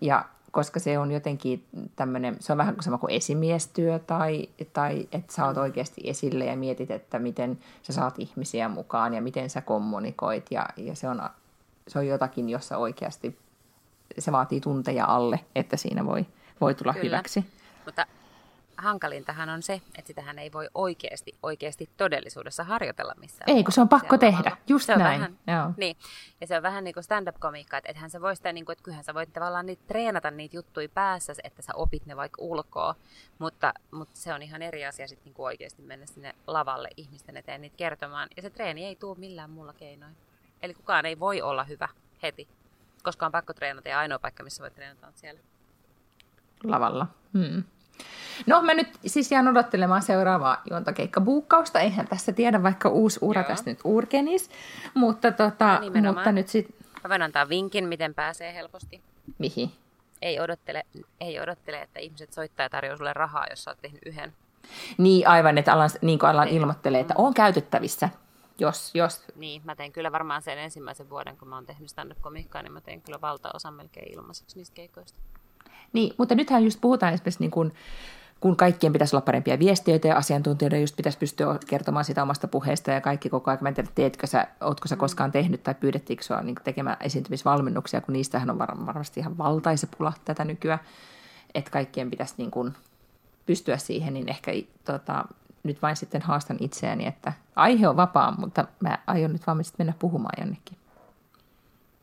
Ja 0.00 0.24
koska 0.50 0.80
se 0.80 0.98
on 0.98 1.12
jotenkin 1.12 1.64
tämmöinen, 1.96 2.36
se 2.40 2.52
on 2.52 2.58
vähän 2.58 2.76
sama 2.80 2.98
kuin 2.98 3.12
esimiestyö 3.12 3.98
tai, 3.98 4.48
tai 4.72 5.08
että 5.12 5.32
sä 5.32 5.46
oot 5.46 5.56
oikeasti 5.56 6.00
esille 6.04 6.44
ja 6.44 6.56
mietit, 6.56 6.90
että 6.90 7.18
miten 7.18 7.58
sä 7.82 7.92
saat 7.92 8.18
ihmisiä 8.18 8.68
mukaan 8.68 9.14
ja 9.14 9.22
miten 9.22 9.50
sä 9.50 9.60
kommunikoit 9.60 10.46
ja, 10.50 10.66
ja 10.76 10.96
se, 10.96 11.08
on, 11.08 11.22
se 11.88 11.98
on 11.98 12.06
jotakin, 12.06 12.48
jossa 12.48 12.76
oikeasti 12.76 13.38
se 14.18 14.32
vaatii 14.32 14.60
tunteja 14.60 15.04
alle, 15.04 15.40
että 15.54 15.76
siinä 15.76 16.06
voi, 16.06 16.26
voi 16.60 16.74
tulla 16.74 16.92
Kyllä. 16.92 17.04
hyväksi. 17.04 17.44
Mutta 17.84 18.06
hankalintahan 18.80 19.48
on 19.48 19.62
se, 19.62 19.74
että 19.74 20.06
sitähän 20.06 20.38
ei 20.38 20.52
voi 20.52 20.68
oikeasti, 20.74 21.34
oikeasti 21.42 21.90
todellisuudessa 21.96 22.64
harjoitella 22.64 23.14
missään. 23.20 23.56
Ei, 23.56 23.64
kun 23.64 23.72
se 23.72 23.80
on 23.80 23.88
pakko 23.88 24.18
tehdä, 24.18 24.56
just 24.68 24.86
se 24.86 24.96
näin. 24.96 25.20
Vähän, 25.20 25.38
Joo. 25.46 25.72
Niin, 25.76 25.96
ja 26.40 26.46
se 26.46 26.56
on 26.56 26.62
vähän 26.62 26.84
niin 26.84 26.94
kuin 26.94 27.04
stand-up-komiikka, 27.04 27.76
että 27.76 27.90
ethän 27.90 28.10
sä 28.10 28.20
voi 28.20 28.36
sitä, 28.36 28.52
niin 28.52 28.64
kuin, 28.64 28.72
että 28.72 28.82
kyllähän 28.82 29.04
sä 29.04 29.14
voit 29.14 29.32
tavallaan 29.32 29.66
niitä, 29.66 29.82
treenata 29.86 30.30
niitä 30.30 30.56
juttuja 30.56 30.88
päässä, 30.88 31.32
että 31.44 31.62
sä 31.62 31.72
opit 31.74 32.06
ne 32.06 32.16
vaikka 32.16 32.42
ulkoa, 32.42 32.94
mutta, 33.38 33.74
mutta 33.90 34.16
se 34.16 34.34
on 34.34 34.42
ihan 34.42 34.62
eri 34.62 34.86
asia 34.86 35.08
sitten 35.08 35.24
niin 35.24 35.34
kuin 35.34 35.46
oikeasti 35.46 35.82
mennä 35.82 36.06
sinne 36.06 36.34
lavalle 36.46 36.88
ihmisten 36.96 37.36
eteen 37.36 37.60
niitä 37.60 37.76
kertomaan, 37.76 38.28
ja 38.36 38.42
se 38.42 38.50
treeni 38.50 38.84
ei 38.84 38.96
tule 38.96 39.18
millään 39.18 39.50
muulla 39.50 39.72
keinoin. 39.72 40.16
Eli 40.62 40.74
kukaan 40.74 41.06
ei 41.06 41.18
voi 41.20 41.42
olla 41.42 41.64
hyvä 41.64 41.88
heti, 42.22 42.48
koska 43.02 43.26
on 43.26 43.32
pakko 43.32 43.52
treenata, 43.52 43.88
ja 43.88 43.98
ainoa 43.98 44.18
paikka, 44.18 44.42
missä 44.42 44.62
voi 44.62 44.70
treenata 44.70 45.06
on 45.06 45.12
siellä. 45.16 45.40
Lavalla. 46.64 47.06
Hmm. 47.32 47.62
No 48.46 48.62
mä 48.62 48.74
nyt 48.74 48.88
siis 49.06 49.32
jään 49.32 49.48
odottelemaan 49.48 50.02
seuraavaa 50.02 50.62
juontakeikkabuukkausta. 50.70 51.80
Eihän 51.80 52.08
tässä 52.08 52.32
tiedä, 52.32 52.62
vaikka 52.62 52.88
uusi 52.88 53.18
ura 53.22 53.40
Joo. 53.40 53.48
tässä 53.48 53.70
nyt 53.70 53.78
urkenis. 53.84 54.50
Mutta, 54.94 55.32
tota, 55.32 55.80
no 56.00 56.12
mutta 56.12 56.32
nyt 56.32 56.48
sit... 56.48 56.74
Mä 57.04 57.08
voin 57.08 57.22
antaa 57.22 57.48
vinkin, 57.48 57.88
miten 57.88 58.14
pääsee 58.14 58.54
helposti. 58.54 59.00
Mihin? 59.38 59.72
Ei 60.22 60.40
odottele, 60.40 60.82
ei 61.20 61.40
odottele, 61.40 61.82
että 61.82 62.00
ihmiset 62.00 62.32
soittaa 62.32 62.64
ja 62.64 62.70
tarjoaa 62.70 62.96
sulle 62.96 63.12
rahaa, 63.12 63.46
jos 63.50 63.64
sä 63.64 63.70
oot 63.70 63.78
tehnyt 63.82 64.00
yhden. 64.06 64.32
Niin, 64.98 65.28
aivan, 65.28 65.58
että 65.58 65.72
alan, 65.72 65.90
niin 66.02 66.18
kuin 66.18 66.30
alan 66.30 66.48
ilmoittelee, 66.48 67.00
että 67.00 67.14
on 67.16 67.34
käytettävissä. 67.34 68.08
Jos, 68.58 68.90
jos... 68.94 69.24
Niin, 69.36 69.62
mä 69.64 69.76
tein 69.76 69.92
kyllä 69.92 70.12
varmaan 70.12 70.42
sen 70.42 70.58
ensimmäisen 70.58 71.10
vuoden, 71.10 71.36
kun 71.36 71.48
mä 71.48 71.54
oon 71.54 71.66
tehnyt 71.66 71.90
stand-up-komikkaa, 71.90 72.62
niin 72.62 72.72
mä 72.72 72.80
tein 72.80 73.02
kyllä 73.02 73.20
valtaosa 73.20 73.70
melkein 73.70 74.12
ilmaiseksi 74.12 74.56
niistä 74.56 74.74
keikoista. 74.74 75.18
Niin, 75.92 76.14
mutta 76.18 76.34
nythän 76.34 76.64
just 76.64 76.80
puhutaan 76.80 77.14
esimerkiksi 77.14 77.40
niin 77.40 77.50
kuin, 77.50 77.72
kun 78.40 78.56
kaikkien 78.56 78.92
pitäisi 78.92 79.16
olla 79.16 79.24
parempia 79.24 79.58
viestiöitä 79.58 80.08
ja 80.08 80.16
asiantuntijoiden 80.16 80.80
just 80.80 80.96
pitäisi 80.96 81.18
pystyä 81.18 81.58
kertomaan 81.66 82.04
sitä 82.04 82.22
omasta 82.22 82.48
puheesta 82.48 82.90
ja 82.90 83.00
kaikki 83.00 83.28
koko 83.28 83.50
ajan. 83.50 83.58
Mä 83.60 83.68
en 83.68 83.74
tiedä, 83.74 83.90
teetkö 83.94 84.26
sä, 84.26 84.46
ootko 84.60 84.88
sä 84.88 84.96
koskaan 84.96 85.32
tehnyt 85.32 85.62
tai 85.62 85.74
pyydettiinkö 85.74 86.24
sua 86.24 86.40
niin 86.40 86.56
tekemään 86.64 86.96
esiintymisvalmennuksia, 87.00 88.00
kun 88.00 88.12
niistähän 88.12 88.50
on 88.50 88.58
var- 88.58 88.86
varmasti 88.86 89.20
ihan 89.20 89.38
valtaisa 89.38 89.86
pula 89.98 90.12
tätä 90.24 90.44
nykyään, 90.44 90.80
että 91.54 91.70
kaikkien 91.70 92.10
pitäisi 92.10 92.34
niin 92.36 92.50
kuin 92.50 92.74
pystyä 93.46 93.78
siihen, 93.78 94.14
niin 94.14 94.28
ehkä 94.28 94.52
tota, 94.84 95.24
nyt 95.62 95.82
vain 95.82 95.96
sitten 95.96 96.22
haastan 96.22 96.56
itseäni, 96.60 97.06
että 97.06 97.32
aihe 97.56 97.88
on 97.88 97.96
vapaa, 97.96 98.34
mutta 98.38 98.64
mä 98.80 98.98
aion 99.06 99.32
nyt 99.32 99.46
vaan 99.46 99.62
mennä 99.78 99.94
puhumaan 99.98 100.34
jonnekin. 100.38 100.78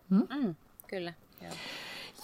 Hmm? 0.10 0.28
Mm, 0.36 0.56
kyllä, 0.88 1.14
joo. 1.42 1.54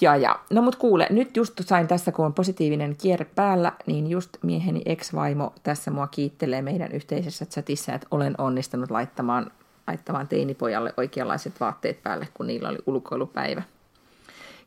Ja, 0.03 0.15
ja. 0.15 0.39
No 0.49 0.61
mut 0.61 0.75
kuule, 0.75 1.07
nyt 1.09 1.37
just 1.37 1.53
sain 1.61 1.87
tässä, 1.87 2.11
kun 2.11 2.25
on 2.25 2.33
positiivinen 2.33 2.95
kierre 2.95 3.25
päällä, 3.35 3.71
niin 3.85 4.09
just 4.09 4.37
mieheni 4.41 4.81
ex-vaimo 4.85 5.53
tässä 5.63 5.91
mua 5.91 6.07
kiittelee 6.07 6.61
meidän 6.61 6.91
yhteisessä 6.91 7.45
chatissa, 7.45 7.93
että 7.93 8.07
olen 8.11 8.35
onnistunut 8.37 8.91
laittamaan, 8.91 9.51
laittamaan 9.87 10.27
teinipojalle 10.27 10.93
oikeanlaiset 10.97 11.59
vaatteet 11.59 12.03
päälle, 12.03 12.27
kun 12.33 12.47
niillä 12.47 12.69
oli 12.69 12.77
ulkoilupäivä. 12.85 13.61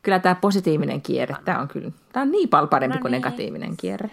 Kyllä 0.03 0.19
tämä 0.19 0.35
positiivinen 0.35 1.01
kierre, 1.01 1.35
tämä 1.45 1.59
on 1.59 1.67
kyllä, 1.67 1.91
tämä 2.13 2.23
on 2.23 2.31
niin 2.31 2.49
paljon 2.49 2.69
parempi 2.69 2.97
no 2.97 3.01
kuin 3.01 3.11
niin. 3.11 3.21
negatiivinen 3.21 3.77
kierre. 3.77 4.11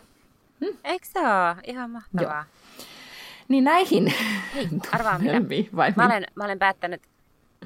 Hm? 0.61 0.77
Eikö 0.85 1.07
se 1.13 1.19
ole? 1.19 1.57
Ihan 1.67 1.91
mahtavaa. 1.91 2.45
Joo. 2.79 2.87
Niin 3.49 3.65
näihin. 3.65 4.15
Hei, 4.55 4.69
arvaa 4.93 5.19
mitä. 5.19 5.41
Vai 5.77 5.93
mä, 5.97 6.07
olen, 6.07 6.27
mä, 6.35 6.45
olen 6.45 6.59
päättänyt, 6.59 7.03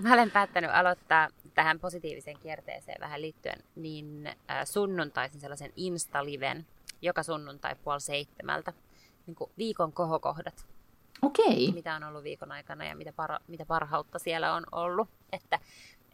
mä 0.02 0.12
olen 0.12 0.30
päättänyt 0.30 0.70
aloittaa 0.74 1.28
tähän 1.58 1.80
positiiviseen 1.80 2.38
kierteeseen 2.38 3.00
vähän 3.00 3.22
liittyen, 3.22 3.58
niin 3.76 4.30
sunnuntaisin 4.64 5.40
sellaisen 5.40 5.72
Insta-liven 5.76 6.66
joka 7.02 7.22
sunnuntai 7.22 7.76
puoli 7.84 8.00
seitsemältä. 8.00 8.72
Niin 9.26 9.34
kuin 9.34 9.50
viikon 9.58 9.92
kohokohdat. 9.92 10.66
Okei. 11.22 11.72
Mitä 11.72 11.94
on 11.94 12.04
ollut 12.04 12.22
viikon 12.24 12.52
aikana 12.52 12.84
ja 12.84 12.96
mitä, 12.96 13.12
para, 13.12 13.38
mitä 13.48 13.66
parhautta 13.66 14.18
siellä 14.18 14.54
on 14.54 14.66
ollut. 14.72 15.08
Että 15.32 15.58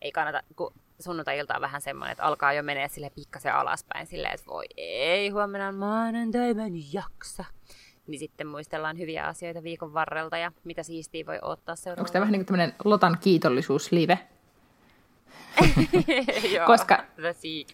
ei 0.00 0.12
kannata, 0.12 0.42
kun 0.56 0.72
sunnuntai-ilta 1.00 1.54
on 1.54 1.60
vähän 1.60 1.80
semmoinen, 1.80 2.12
että 2.12 2.24
alkaa 2.24 2.52
jo 2.52 2.62
menee 2.62 2.88
sille 2.88 3.10
pikkasen 3.10 3.54
alaspäin 3.54 4.06
silleen, 4.06 4.34
että 4.34 4.46
voi 4.46 4.64
ei, 4.76 5.28
huomenna 5.28 5.68
on 5.68 5.74
maanantai, 5.74 6.54
mä 6.54 6.66
en 6.66 6.92
jaksa. 6.92 7.44
Niin 8.06 8.18
sitten 8.18 8.46
muistellaan 8.46 8.98
hyviä 8.98 9.26
asioita 9.26 9.62
viikon 9.62 9.94
varrelta 9.94 10.38
ja 10.38 10.52
mitä 10.64 10.82
siistiä 10.82 11.26
voi 11.26 11.38
ottaa 11.42 11.76
seuraavaksi. 11.76 12.00
Onko 12.00 12.12
tämä 12.12 12.20
vähän 12.20 12.32
niin 12.32 12.40
kuin 12.40 12.46
tämmöinen 12.46 12.74
Lotan 12.84 13.18
kiitollisuuslive? 13.20 14.18
Koska, 16.66 17.04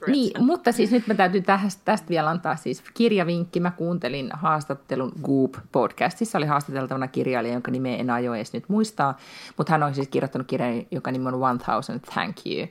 niin, 0.06 0.44
mutta 0.44 0.72
siis 0.72 0.90
nyt 0.90 1.06
mä 1.06 1.14
täytyy 1.14 1.40
tästä, 1.40 1.82
tästä 1.84 2.08
vielä 2.08 2.30
antaa 2.30 2.56
siis 2.56 2.82
kirjavinkki. 2.94 3.60
Mä 3.60 3.70
kuuntelin 3.70 4.30
haastattelun 4.32 5.12
Goop-podcastissa. 5.22 6.38
Oli 6.38 6.46
haastateltavana 6.46 7.08
kirjailija, 7.08 7.54
jonka 7.54 7.70
nimeä 7.70 7.96
en 7.96 8.10
aio 8.10 8.34
edes 8.34 8.52
nyt 8.52 8.68
muistaa. 8.68 9.18
Mutta 9.56 9.72
hän 9.72 9.82
on 9.82 9.94
siis 9.94 10.08
kirjoittanut 10.08 10.46
kirjan, 10.46 10.82
joka 10.90 11.10
nimi 11.10 11.28
on 11.28 11.58
1000 11.58 12.02
Thank 12.14 12.36
You. 12.46 12.66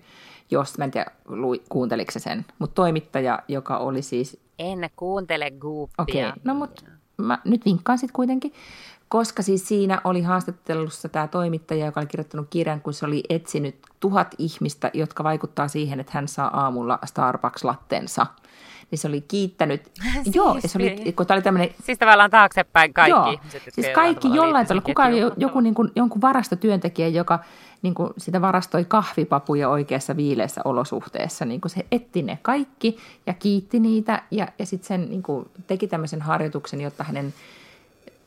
Jos, 0.51 0.77
mä 0.77 0.83
en 0.83 0.91
tiedä, 0.91 1.11
lui, 1.25 1.61
kuunteliko 1.69 2.11
se 2.11 2.19
sen. 2.19 2.45
Mutta 2.59 2.75
toimittaja, 2.75 3.39
joka 3.47 3.77
oli 3.77 4.01
siis... 4.01 4.39
En 4.59 4.89
kuuntele 4.95 5.51
Goopia. 5.51 5.93
Okei, 5.97 6.27
okay, 6.27 6.41
no 6.43 6.53
mutta 6.53 6.83
mä 7.17 7.39
nyt 7.45 7.65
vinkkaan 7.65 7.97
sitten 7.97 8.13
kuitenkin 8.13 8.53
koska 9.09 9.43
siis 9.43 9.67
siinä 9.67 10.01
oli 10.03 10.21
haastattelussa 10.21 11.09
tämä 11.09 11.27
toimittaja, 11.27 11.85
joka 11.85 11.99
oli 11.99 12.07
kirjoittanut 12.07 12.47
kirjan, 12.49 12.81
kun 12.81 12.93
se 12.93 13.05
oli 13.05 13.23
etsinyt 13.29 13.75
tuhat 13.99 14.35
ihmistä, 14.37 14.91
jotka 14.93 15.23
vaikuttaa 15.23 15.67
siihen, 15.67 15.99
että 15.99 16.11
hän 16.15 16.27
saa 16.27 16.59
aamulla 16.63 16.99
Starbucks-lattensa. 17.05 18.25
Niin 18.91 18.99
se 18.99 19.07
oli 19.07 19.21
kiittänyt. 19.21 19.91
siis, 20.23 20.35
joo, 20.35 20.57
se 20.65 20.77
oli, 20.77 21.13
kun 21.13 21.25
tämä 21.25 21.35
oli 21.35 21.43
tämmöinen... 21.43 21.69
Siis 21.83 21.97
tavallaan 21.99 22.31
taaksepäin 22.31 22.93
kaikki 22.93 23.11
joo, 23.11 23.31
ihmiset, 23.31 23.63
siis 23.69 23.87
kaikki 23.87 24.27
jollain 24.33 24.67
tavalla. 24.67 24.81
Kuka 24.81 25.05
oli 25.05 25.19
joku, 25.37 25.59
niin 25.59 25.75
kuin, 25.75 25.91
jonkun 25.95 26.21
varastotyöntekijä, 26.21 27.07
joka 27.07 27.39
niin 27.81 27.93
kuin 27.93 28.13
sitä 28.17 28.41
varastoi 28.41 28.85
kahvipapuja 28.85 29.69
oikeassa 29.69 30.15
viileessä 30.15 30.61
olosuhteessa. 30.65 31.45
Niin 31.45 31.61
kuin 31.61 31.71
se 31.71 31.85
etti 31.91 32.21
ne 32.21 32.39
kaikki 32.41 32.97
ja 33.25 33.33
kiitti 33.33 33.79
niitä 33.79 34.21
ja, 34.31 34.47
ja 34.59 34.65
sitten 34.65 34.87
sen 34.87 35.09
niin 35.09 35.23
kuin, 35.23 35.49
teki 35.67 35.87
tämmöisen 35.87 36.21
harjoituksen, 36.21 36.81
jotta 36.81 37.03
hänen 37.03 37.33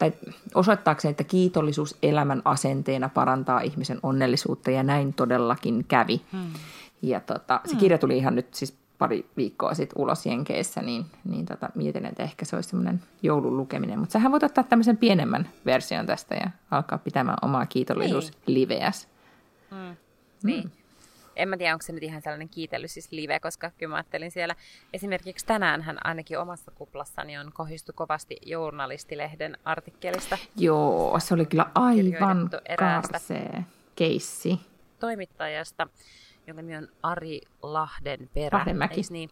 tai 0.02 0.12
osoittaakseen, 0.54 1.10
että 1.10 1.24
kiitollisuus 1.24 1.96
elämän 2.02 2.42
asenteena 2.44 3.08
parantaa 3.08 3.60
ihmisen 3.60 3.98
onnellisuutta, 4.02 4.70
ja 4.70 4.82
näin 4.82 5.14
todellakin 5.14 5.84
kävi. 5.88 6.20
Hmm. 6.32 6.52
Ja 7.02 7.20
tota, 7.20 7.60
se 7.64 7.70
hmm. 7.70 7.80
kirja 7.80 7.98
tuli 7.98 8.16
ihan 8.16 8.34
nyt 8.34 8.54
siis 8.54 8.76
pari 8.98 9.26
viikkoa 9.36 9.74
sitten 9.74 10.02
ulos 10.02 10.26
Jenkeissä, 10.26 10.82
niin, 10.82 11.06
niin 11.24 11.46
tota, 11.46 11.68
mietin, 11.74 12.06
että 12.06 12.22
ehkä 12.22 12.44
se 12.44 12.56
olisi 12.56 12.68
semmoinen 12.68 13.02
joulun 13.22 13.56
lukeminen. 13.56 13.98
Mutta 13.98 14.12
sähän 14.12 14.32
voit 14.32 14.42
ottaa 14.42 14.64
tämmöisen 14.64 14.96
pienemmän 14.96 15.48
version 15.66 16.06
tästä 16.06 16.34
ja 16.34 16.50
alkaa 16.70 16.98
pitämään 16.98 17.38
omaa 17.42 17.66
kiitollisuusliveäs. 17.66 19.08
Niin. 19.70 19.80
Hmm. 19.80 19.96
Niin 20.42 20.72
en 21.36 21.48
mä 21.48 21.56
tiedä, 21.56 21.72
onko 21.72 21.82
se 21.82 21.92
nyt 21.92 22.02
ihan 22.02 22.22
sellainen 22.22 22.48
kiitelly 22.48 22.88
siis 22.88 23.12
live, 23.12 23.40
koska 23.40 23.70
kyllä 23.70 23.90
mä 23.90 23.96
ajattelin 23.96 24.30
siellä, 24.30 24.54
esimerkiksi 24.92 25.46
tänään 25.46 25.82
hän 25.82 26.06
ainakin 26.06 26.38
omassa 26.38 26.70
kuplassani 26.70 27.38
on 27.38 27.52
kohistu 27.52 27.92
kovasti 27.92 28.36
journalistilehden 28.46 29.58
artikkelista. 29.64 30.38
Joo, 30.56 31.20
se 31.20 31.34
oli 31.34 31.46
kyllä 31.46 31.66
aivan 31.74 32.50
karsee 32.78 33.64
keissi. 33.96 34.60
Toimittajasta, 35.00 35.88
jonka 36.46 36.62
nimi 36.62 36.76
on 36.76 36.88
Ari 37.02 37.40
Lahdenperä. 37.62 38.58
Lahdenmäki. 38.58 39.00
Niin? 39.10 39.30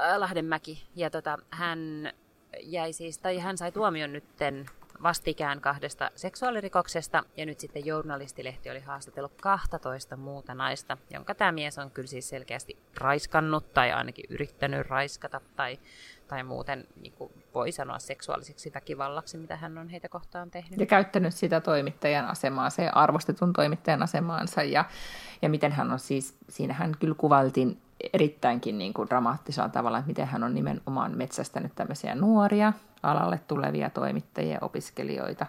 Äh, 0.00 0.18
Lahdenmäki. 0.18 0.86
Ja 0.96 1.10
tota, 1.10 1.38
hän 1.50 2.12
jäi 2.62 2.92
siis, 2.92 3.18
tai 3.18 3.38
hän 3.38 3.58
sai 3.58 3.72
tuomion 3.72 4.12
nytten 4.12 4.66
vastikään 5.02 5.60
kahdesta 5.60 6.10
seksuaalirikoksesta 6.14 7.22
ja 7.36 7.46
nyt 7.46 7.60
sitten 7.60 7.86
journalistilehti 7.86 8.70
oli 8.70 8.80
haastatellut 8.80 9.32
12 9.42 10.16
muuta 10.16 10.54
naista, 10.54 10.96
jonka 11.10 11.34
tämä 11.34 11.52
mies 11.52 11.78
on 11.78 11.90
kyllä 11.90 12.08
siis 12.08 12.28
selkeästi 12.28 12.76
raiskannut 12.96 13.74
tai 13.74 13.92
ainakin 13.92 14.24
yrittänyt 14.28 14.86
raiskata 14.86 15.40
tai, 15.56 15.78
tai 16.28 16.42
muuten 16.42 16.84
niin 17.00 17.12
kuin 17.12 17.32
voi 17.54 17.72
sanoa 17.72 17.98
seksuaaliseksi 17.98 18.72
väkivallaksi, 18.74 19.38
mitä 19.38 19.56
hän 19.56 19.78
on 19.78 19.88
heitä 19.88 20.08
kohtaan 20.08 20.50
tehnyt. 20.50 20.80
Ja 20.80 20.86
käyttänyt 20.86 21.34
sitä 21.34 21.60
toimittajan 21.60 22.26
asemaa, 22.26 22.70
se 22.70 22.88
arvostetun 22.88 23.52
toimittajan 23.52 24.02
asemaansa 24.02 24.62
ja, 24.62 24.84
ja 25.42 25.48
miten 25.48 25.72
hän 25.72 25.92
on 25.92 25.98
siis, 25.98 26.36
siinä 26.48 26.74
hän 26.74 26.94
kyllä 27.00 27.14
kuvaltiin 27.14 27.80
erittäinkin 28.12 28.78
niin 28.78 28.94
kuin 28.94 29.08
dramaattisella 29.08 29.68
tavalla, 29.68 29.98
että 29.98 30.08
miten 30.08 30.26
hän 30.26 30.44
on 30.44 30.54
nimenomaan 30.54 31.16
metsästänyt 31.16 31.72
tämmöisiä 31.74 32.14
nuoria 32.14 32.72
alalle 33.02 33.40
tulevia 33.48 33.90
toimittajia, 33.90 34.58
opiskelijoita, 34.60 35.46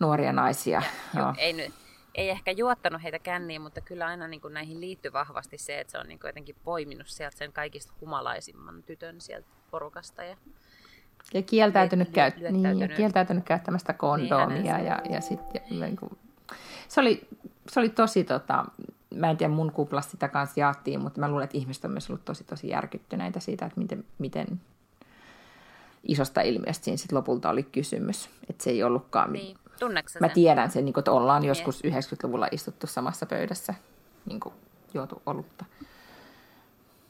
nuoria 0.00 0.32
naisia. 0.32 0.82
Joo. 1.16 1.34
Ei, 1.38 1.52
nyt, 1.52 1.74
ei 2.14 2.30
ehkä 2.30 2.50
juottanut 2.50 3.02
heitä 3.02 3.18
känniin, 3.18 3.62
mutta 3.62 3.80
kyllä 3.80 4.06
aina 4.06 4.28
niin 4.28 4.40
kuin 4.40 4.54
näihin 4.54 4.80
liittyy 4.80 5.12
vahvasti 5.12 5.58
se, 5.58 5.80
että 5.80 5.90
se 5.90 5.98
on 5.98 6.08
niin 6.08 6.18
kuin 6.18 6.28
jotenkin 6.28 6.56
poiminut 6.64 7.08
sieltä 7.08 7.36
sen 7.36 7.52
kaikista 7.52 7.92
humalaisimman 8.00 8.82
tytön 8.82 9.20
sieltä 9.20 9.48
porukasta. 9.70 10.24
Ja, 10.24 10.36
ja 11.34 11.42
kieltäytynyt, 11.42 12.08
käyt- 12.08 12.50
niin, 12.50 12.78
ja 12.78 12.88
kieltäytynyt 12.88 13.44
käyttämästä 13.44 13.92
kondomia. 13.92 14.78
Niin, 14.78 14.86
ja, 14.86 15.00
ja 15.10 15.20
sit, 15.20 15.40
ja, 15.54 15.60
niin 15.70 15.96
kuin, 15.96 16.18
se, 16.88 17.00
oli, 17.00 17.28
se 17.68 17.80
oli 17.80 17.88
tosi, 17.88 18.24
tota, 18.24 18.64
mä 19.14 19.30
en 19.30 19.36
tiedä 19.36 19.54
mun 19.54 19.72
kuplassa 19.72 20.10
sitä 20.10 20.28
kanssa 20.28 20.60
jaettiin, 20.60 21.00
mutta 21.00 21.20
mä 21.20 21.28
luulen, 21.28 21.44
että 21.44 21.58
ihmiset 21.58 21.84
on 21.84 21.90
myös 21.90 22.10
ollut 22.10 22.24
tosi 22.24 22.44
tosi 22.44 22.68
järkyttyneitä 22.68 23.40
siitä, 23.40 23.66
että 23.66 23.80
miten, 23.80 24.04
miten 24.18 24.60
isosta 26.04 26.40
ilmiöstä 26.40 26.84
siinä 26.84 26.96
sit 26.96 27.12
lopulta 27.12 27.50
oli 27.50 27.62
kysymys. 27.62 28.30
Että 28.50 28.64
se 28.64 28.70
ei 28.70 28.82
ollutkaan... 28.82 29.32
Niin. 29.32 29.56
Mä 30.20 30.28
tiedän 30.28 30.70
sen, 30.70 30.84
niin 30.84 30.92
kun, 30.92 31.00
että 31.00 31.12
ollaan 31.12 31.44
joskus 31.44 31.82
90-luvulla 31.84 32.48
istuttu 32.52 32.86
samassa 32.86 33.26
pöydässä 33.26 33.74
niin 34.26 34.40
kuin, 34.40 34.54
juotu 34.94 35.22
olutta. 35.26 35.64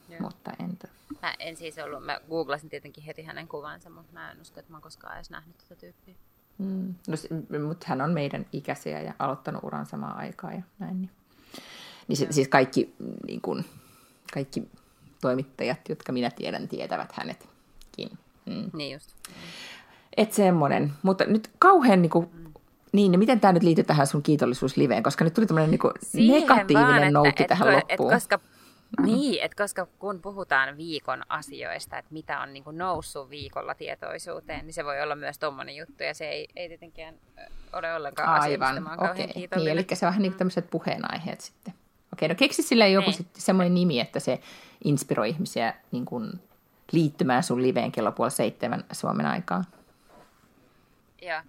Joo. 0.08 0.20
Mutta 0.20 0.52
en... 0.58 0.78
Mä 1.22 1.34
en 1.38 1.56
siis 1.56 1.78
ollut, 1.78 2.04
mä 2.04 2.20
googlasin 2.28 2.70
tietenkin 2.70 3.04
heti 3.04 3.22
hänen 3.22 3.48
kuvansa, 3.48 3.90
mutta 3.90 4.12
mä 4.12 4.32
en 4.32 4.40
usko, 4.40 4.60
että 4.60 4.72
mä 4.72 4.76
oon 4.76 4.82
koskaan 4.82 5.16
edes 5.16 5.30
nähnyt 5.30 5.58
tätä 5.58 5.74
tyyppiä. 5.80 6.14
Mm. 6.58 6.94
No, 7.08 7.66
mutta 7.68 7.86
hän 7.88 8.00
on 8.00 8.10
meidän 8.10 8.46
ikäisiä 8.52 9.00
ja 9.00 9.14
aloittanut 9.18 9.64
uran 9.64 9.86
samaan 9.86 10.16
aikaan 10.16 10.54
ja 10.54 10.62
näin. 10.78 11.00
Niin, 11.00 11.10
niin 12.10 12.16
se, 12.16 12.26
siis 12.30 12.48
kaikki, 12.48 12.94
niin 13.26 13.40
kun, 13.40 13.64
kaikki 14.32 14.68
toimittajat, 15.20 15.88
jotka 15.88 16.12
minä 16.12 16.30
tiedän, 16.30 16.68
tietävät 16.68 17.12
hänetkin. 17.12 18.18
Mm. 18.46 18.70
Niin 18.72 18.92
just. 18.92 19.10
Et 20.16 20.32
semmoinen. 20.32 20.92
Mutta 21.02 21.24
nyt 21.24 21.50
kauhean 21.58 22.02
niin 22.02 22.10
kuin, 22.10 22.28
mm. 22.32 22.52
niin, 22.92 23.18
miten 23.18 23.40
tämä 23.40 23.52
nyt 23.52 23.62
liittyy 23.62 23.84
tähän 23.84 24.06
sun 24.06 24.22
kiitollisuusliveen, 24.22 25.02
koska 25.02 25.24
nyt 25.24 25.34
tuli 25.34 25.46
tämmöinen 25.46 25.70
niin 26.12 26.32
negatiivinen 26.32 27.00
vaan, 27.00 27.12
nouki 27.12 27.44
tähän 27.44 27.68
et, 27.68 27.74
loppuun. 27.74 28.12
Et 28.12 28.16
koska, 28.16 28.40
niin, 29.02 29.42
että 29.42 29.62
koska 29.62 29.86
kun 29.98 30.20
puhutaan 30.20 30.76
viikon 30.76 31.22
asioista, 31.28 31.98
että 31.98 32.12
mitä 32.12 32.40
on 32.40 32.52
niin 32.52 32.64
kuin 32.64 32.78
noussut 32.78 33.30
viikolla 33.30 33.74
tietoisuuteen, 33.74 34.66
niin 34.66 34.74
se 34.74 34.84
voi 34.84 35.02
olla 35.02 35.16
myös 35.16 35.38
tuommoinen 35.38 35.76
juttu, 35.76 36.02
ja 36.02 36.14
se 36.14 36.28
ei, 36.28 36.48
ei 36.56 36.68
tietenkään 36.68 37.14
ole 37.72 37.94
ollenkaan 37.94 38.40
Aivan. 38.40 38.88
asia, 38.88 39.10
okay. 39.10 39.26
Niin, 39.56 39.68
eli 39.68 39.86
se 39.92 40.06
on 40.06 40.10
vähän 40.10 40.22
niin 40.22 40.32
kuin 40.32 40.38
tämmöiset 40.38 40.70
puheenaiheet 40.70 41.40
sitten. 41.40 41.74
Okei, 42.12 42.28
no 42.28 42.34
keksi 42.34 42.62
sille 42.62 42.88
joku 42.88 43.10
niin. 43.10 43.26
semmoinen 43.34 43.74
nimi, 43.74 44.00
että 44.00 44.20
se 44.20 44.40
inspiroi 44.84 45.28
ihmisiä 45.28 45.74
niin 45.92 46.04
kuin 46.04 46.32
liittymään 46.92 47.42
sun 47.42 47.62
liveen 47.62 47.92
kello 47.92 48.12
puoli 48.12 48.30
seitsemän 48.30 48.84
Suomen 48.92 49.26
aikaan. 49.26 49.64
Joo. 51.22 51.40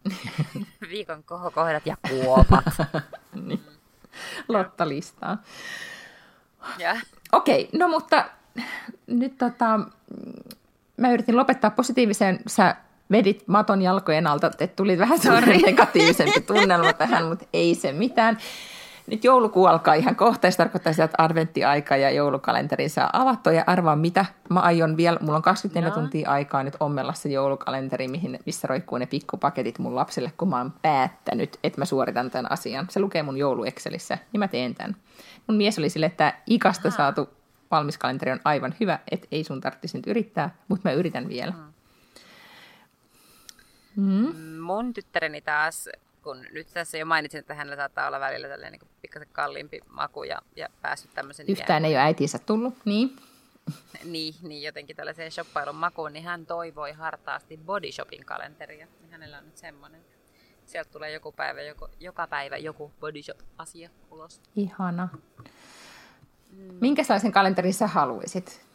Viikon 0.89 1.23
kohokohdat 1.23 1.85
ja 1.85 1.97
kuopat. 2.09 2.65
niin. 3.47 3.61
Lotta 4.47 4.87
listaa. 4.87 5.37
Okei, 7.31 7.69
no 7.73 7.87
mutta 7.87 8.25
nyt 9.07 9.37
tota, 9.37 9.79
mä 10.97 11.11
yritin 11.11 11.37
lopettaa 11.37 11.71
positiivisen. 11.71 12.39
Sä 12.47 12.75
vedit 13.11 13.47
maton 13.47 13.81
jalkojen 13.81 14.27
alta, 14.27 14.47
että 14.47 14.67
tuli 14.67 14.97
vähän 14.97 15.19
sellainen 15.19 15.61
negatiivisempi 15.61 16.41
tunnelma 16.41 16.93
tähän, 16.93 17.25
mutta 17.25 17.45
ei 17.53 17.75
se 17.75 17.91
mitään. 17.91 18.37
Nyt 19.11 19.23
joulukuu 19.23 19.65
alkaa 19.65 19.93
ihan 19.93 20.15
kohta, 20.15 20.51
se 20.51 20.57
tarkoittaa 20.57 20.93
sitä, 20.93 21.03
että 21.03 21.23
adventtiaika 21.23 21.97
ja 21.97 22.11
joulukalenteri 22.11 22.89
saa 22.89 23.09
avattua. 23.13 23.53
Ja 23.53 23.63
arvaa 23.67 23.95
mitä, 23.95 24.25
mä 24.49 24.59
aion 24.59 24.97
vielä, 24.97 25.17
mulla 25.21 25.35
on 25.35 25.41
24 25.41 25.89
no. 25.89 25.95
tuntia 25.95 26.29
aikaa 26.29 26.63
nyt 26.63 26.77
ommella 26.79 27.13
se 27.13 27.29
joulukalenteri, 27.29 28.07
mihin, 28.07 28.39
missä 28.45 28.67
roikkuu 28.67 28.97
ne 28.97 29.05
pikkupaketit 29.05 29.79
mun 29.79 29.95
lapselle, 29.95 30.31
kun 30.37 30.49
mä 30.49 30.57
oon 30.57 30.73
päättänyt, 30.81 31.59
että 31.63 31.81
mä 31.81 31.85
suoritan 31.85 32.31
tämän 32.31 32.51
asian. 32.51 32.87
Se 32.89 32.99
lukee 32.99 33.23
mun 33.23 33.37
jouluexcelissä, 33.37 34.17
niin 34.33 34.39
mä 34.39 34.47
teen 34.47 34.75
tämän. 34.75 34.95
Mun 35.47 35.57
mies 35.57 35.79
oli 35.79 35.89
sille, 35.89 36.05
että 36.05 36.33
ikasta 36.47 36.87
Aha. 36.87 36.97
saatu 36.97 37.29
valmis 37.71 37.97
kalenteri 37.97 38.31
on 38.31 38.39
aivan 38.45 38.75
hyvä, 38.79 38.99
että 39.11 39.27
ei 39.31 39.43
sun 39.43 39.61
tarvitsisi 39.61 39.97
nyt 39.97 40.07
yrittää, 40.07 40.55
mutta 40.67 40.89
mä 40.89 40.93
yritän 40.93 41.29
vielä. 41.29 41.53
Mm. 43.95 44.35
Mun 44.59 44.93
tyttäreni 44.93 45.41
taas 45.41 45.89
kun 46.23 46.45
nyt 46.51 46.67
tässä 46.73 46.97
jo 46.97 47.05
mainitsin, 47.05 47.39
että 47.39 47.53
hänellä 47.53 47.75
saattaa 47.75 48.07
olla 48.07 48.19
välillä 48.19 48.47
tällainen 48.47 48.79
niin 48.79 48.91
pikkasen 49.01 49.27
kalliimpi 49.31 49.79
maku 49.89 50.23
ja, 50.23 50.41
ja 50.55 50.69
päässyt 50.81 51.13
tämmöisen... 51.13 51.45
Yhtään 51.49 51.85
ei 51.85 51.91
ole 51.91 52.01
äitinsä 52.01 52.39
tullut, 52.39 52.73
niin. 52.85 53.15
niin, 54.03 54.35
niin, 54.41 54.63
jotenkin 54.63 54.95
tällaiseen 54.95 55.31
shoppailun 55.31 55.75
makuun, 55.75 56.13
niin 56.13 56.25
hän 56.25 56.45
toivoi 56.45 56.91
hartaasti 56.91 57.59
Body 57.65 57.91
Shopin 57.91 58.25
kalenteria. 58.25 58.87
Niin 59.01 59.11
hänellä 59.11 59.37
on 59.37 59.45
nyt 59.45 59.57
semmoinen. 59.57 60.01
Sieltä 60.65 60.91
tulee 60.91 61.11
joku 61.11 61.31
päivä, 61.31 61.61
joku, 61.61 61.87
joka 61.99 62.27
päivä 62.27 62.57
joku 62.57 62.91
Body 62.99 63.23
Shop-asia 63.23 63.89
ulos. 64.11 64.41
Ihana. 64.55 65.09
Mm. 66.51 66.73
Minkälaisen 66.81 67.31
kalenterin 67.31 67.73
sä 67.73 67.87
haluaisit? 67.87 68.70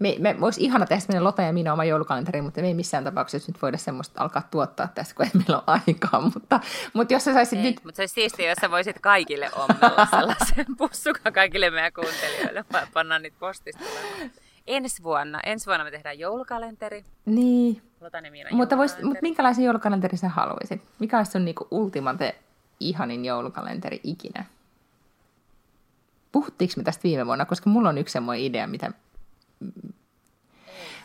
Me, 0.00 0.16
me 0.18 0.36
olisi 0.40 0.64
ihana 0.64 0.86
tehdä 0.86 1.00
semmoinen 1.00 1.24
Lota 1.24 1.42
ja 1.42 1.52
minä 1.52 1.72
oma 1.72 1.84
joulukalenteri, 1.84 2.42
mutta 2.42 2.60
me 2.60 2.66
ei 2.66 2.74
missään 2.74 3.04
tapauksessa 3.04 3.52
nyt 3.52 3.62
voida 3.62 3.78
semmoista 3.78 4.22
alkaa 4.22 4.48
tuottaa 4.50 4.88
tässä, 4.94 5.14
kun 5.14 5.26
ei 5.26 5.32
meillä 5.34 5.56
ole 5.56 5.80
aikaa. 5.86 6.20
Mutta, 6.20 6.60
mutta 6.92 7.14
jos 7.14 7.24
sä 7.24 7.32
saisit 7.32 7.58
ei, 7.58 7.64
nyt... 7.64 7.80
Mutta 7.84 7.96
se 7.96 8.02
olisi 8.02 8.14
siistiä, 8.14 8.48
jos 8.48 8.58
sä 8.60 8.70
voisit 8.70 8.96
kaikille 9.00 9.50
ommella 9.56 10.06
sellaisen 10.16 10.66
pussukan 10.78 11.32
kaikille 11.32 11.70
meidän 11.70 11.92
kuuntelijoille, 11.92 12.64
pannaan 12.92 13.22
niitä 13.22 13.36
postista 13.40 13.84
Ensi 14.66 15.02
vuonna, 15.02 15.40
ensi 15.46 15.66
vuonna 15.66 15.84
me 15.84 15.90
tehdään 15.90 16.18
joulukalenteri. 16.18 17.04
Niin. 17.26 17.82
mutta, 18.50 18.76
vois, 18.76 19.02
mutta 19.02 19.22
minkälaisen 19.22 19.64
joulukalenteri 19.64 20.16
sä 20.16 20.28
haluaisit? 20.28 20.82
Mikä 20.98 21.18
olisi 21.18 21.32
sun 21.32 21.44
niinku 21.44 21.68
ultimate 21.70 22.34
ihanin 22.80 23.24
joulukalenteri 23.24 24.00
ikinä? 24.04 24.44
Puhuttiinko 26.32 26.74
me 26.76 26.82
tästä 26.82 27.02
viime 27.02 27.26
vuonna? 27.26 27.44
Koska 27.44 27.70
mulla 27.70 27.88
on 27.88 27.98
yksi 27.98 28.12
semmoinen 28.12 28.44
idea, 28.44 28.66
mitä 28.66 28.92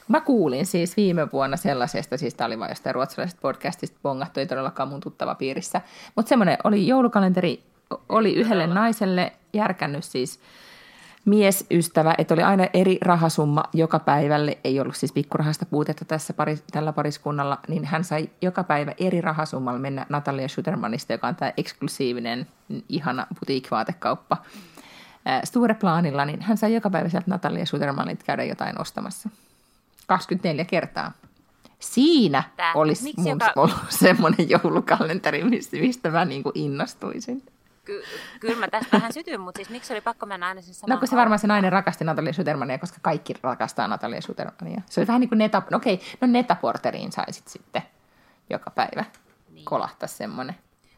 Mä 0.07 0.21
kuulin 0.21 0.65
siis 0.65 0.97
viime 0.97 1.31
vuonna 1.31 1.57
sellaisesta, 1.57 2.17
siis 2.17 2.33
tämä 2.33 2.45
oli 2.45 2.59
vain 2.59 2.71
jostain 2.71 2.95
ruotsalaisesta 2.95 3.41
podcastista 3.41 3.99
bongattu, 4.03 4.39
ei 4.39 4.47
todellakaan 4.47 4.89
mun 4.89 4.99
tuttava 4.99 5.35
piirissä, 5.35 5.81
mutta 6.15 6.29
semmoinen 6.29 6.57
oli 6.63 6.87
joulukalenteri, 6.87 7.63
oli 8.09 8.35
yhdelle 8.35 8.67
naiselle 8.67 9.33
järkännyt 9.53 10.03
siis 10.03 10.39
miesystävä, 11.25 12.15
että 12.17 12.33
oli 12.33 12.43
aina 12.43 12.67
eri 12.73 12.97
rahasumma 13.01 13.63
joka 13.73 13.99
päivälle, 13.99 14.57
ei 14.63 14.79
ollut 14.79 14.95
siis 14.95 15.11
pikkurahasta 15.11 15.65
puutetta 15.65 16.05
tässä 16.05 16.33
pari, 16.33 16.59
tällä 16.71 16.93
pariskunnalla, 16.93 17.59
niin 17.67 17.85
hän 17.85 18.03
sai 18.03 18.29
joka 18.41 18.63
päivä 18.63 18.93
eri 18.97 19.21
rahasummalla 19.21 19.79
mennä 19.79 20.05
Natalia 20.09 20.47
Schutermanista, 20.47 21.13
joka 21.13 21.27
on 21.27 21.35
tämä 21.35 21.53
eksklusiivinen, 21.57 22.47
ihana 22.89 23.27
butiikvaatekauppa. 23.39 24.37
Stureplaanilla, 25.43 26.25
niin 26.25 26.41
hän 26.41 26.57
sai 26.57 26.73
joka 26.73 26.89
päivä 26.89 27.09
sieltä 27.09 27.31
Natalia 27.31 27.65
Sutermanit 27.65 28.23
käydä 28.23 28.43
jotain 28.43 28.81
ostamassa. 28.81 29.29
24 30.07 30.65
kertaa. 30.65 31.11
Siinä 31.79 32.43
Tää. 32.57 32.73
olisi 32.75 33.03
Miksi 33.03 33.21
mun 33.21 33.29
joka... 33.29 33.51
ollut 33.55 33.77
semmoinen 34.03 34.49
joulukalenteri, 34.49 35.43
mistä 35.71 36.09
mä 36.09 36.25
niin 36.25 36.43
kuin 36.43 36.53
innostuisin. 36.55 37.43
Ky- 37.85 38.03
kyllä 38.39 38.59
mä 38.59 38.67
tästä 38.67 38.89
vähän 38.91 39.13
sytyn, 39.13 39.41
mutta 39.41 39.57
siis 39.57 39.69
miksi 39.69 39.93
oli 39.93 40.01
pakko 40.01 40.25
mennä 40.25 40.47
aina 40.47 40.61
sen 40.61 40.75
No 40.87 40.97
kun 40.97 41.07
se 41.07 41.15
varmaan 41.15 41.39
se 41.39 41.47
nainen 41.47 41.71
rakasti 41.71 42.03
Natalia 42.03 42.33
Sutermania, 42.33 42.77
koska 42.77 42.97
kaikki 43.01 43.33
rakastaa 43.43 43.87
Natalia 43.87 44.21
Sutermania. 44.21 44.81
Se 44.85 45.01
oli 45.01 45.07
vähän 45.07 45.19
niin 45.19 45.29
kuin 45.29 45.39
neta, 45.39 45.61
no 45.71 45.77
okei, 45.77 45.99
no 46.21 46.27
netaporteriin 46.27 47.11
saisit 47.11 47.47
sitten 47.47 47.81
joka 48.49 48.71
päivä 48.71 49.05
niin. 49.53 49.65
kolahtaa 49.65 50.07
semmoinen. 50.07 50.55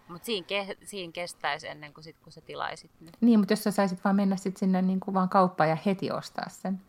Mutta 0.07 0.25
siinä, 0.25 0.47
ke- 0.47 0.77
siinä 0.83 1.11
kestäisi 1.11 1.67
ennen 1.67 1.93
kuin, 1.93 2.03
sit, 2.03 2.15
kun 2.23 2.31
sä 2.31 2.41
tilaisit 2.41 2.91
ne. 3.01 3.11
Niin, 3.21 3.39
mutta 3.39 3.51
jos 3.51 3.63
sä 3.63 3.71
saisit 3.71 4.03
vaan 4.03 4.15
mennä 4.15 4.35
sit 4.35 4.57
sinne 4.57 4.81
niin 4.81 4.99
kuin 4.99 5.13
vaan 5.13 5.29
kauppaan 5.29 5.69
ja 5.69 5.77
heti 5.85 6.11
ostaa 6.11 6.49
sen. 6.49 6.81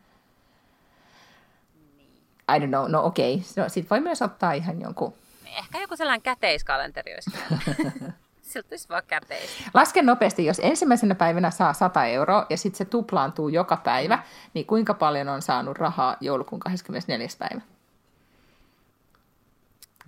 Niin. 1.96 2.10
I 2.56 2.66
don't 2.66 2.68
know, 2.68 2.90
no 2.90 3.04
okei. 3.04 3.34
Okay. 3.34 3.64
No, 3.64 3.68
sit 3.68 3.90
voi 3.90 4.00
myös 4.00 4.22
ottaa 4.22 4.52
ihan 4.52 4.80
jonkun... 4.80 5.14
Ehkä 5.58 5.80
joku 5.80 5.96
sellainen 5.96 6.22
käteiskalenteri 6.22 7.14
olisi. 7.14 7.30
Siltä 8.42 8.68
olisi 8.70 8.88
vaan 8.88 9.02
käteis. 9.06 9.50
Laske 9.74 10.02
nopeasti, 10.02 10.44
jos 10.44 10.60
ensimmäisenä 10.62 11.14
päivänä 11.14 11.50
saa 11.50 11.72
100 11.72 12.04
euroa 12.04 12.46
ja 12.50 12.56
sitten 12.56 12.78
se 12.78 12.84
tuplaantuu 12.84 13.48
joka 13.48 13.76
päivä, 13.76 14.16
mm. 14.16 14.22
niin 14.54 14.66
kuinka 14.66 14.94
paljon 14.94 15.28
on 15.28 15.42
saanut 15.42 15.78
rahaa 15.78 16.16
joulukuun 16.20 16.60
24. 16.60 17.28
päivä? 17.38 17.60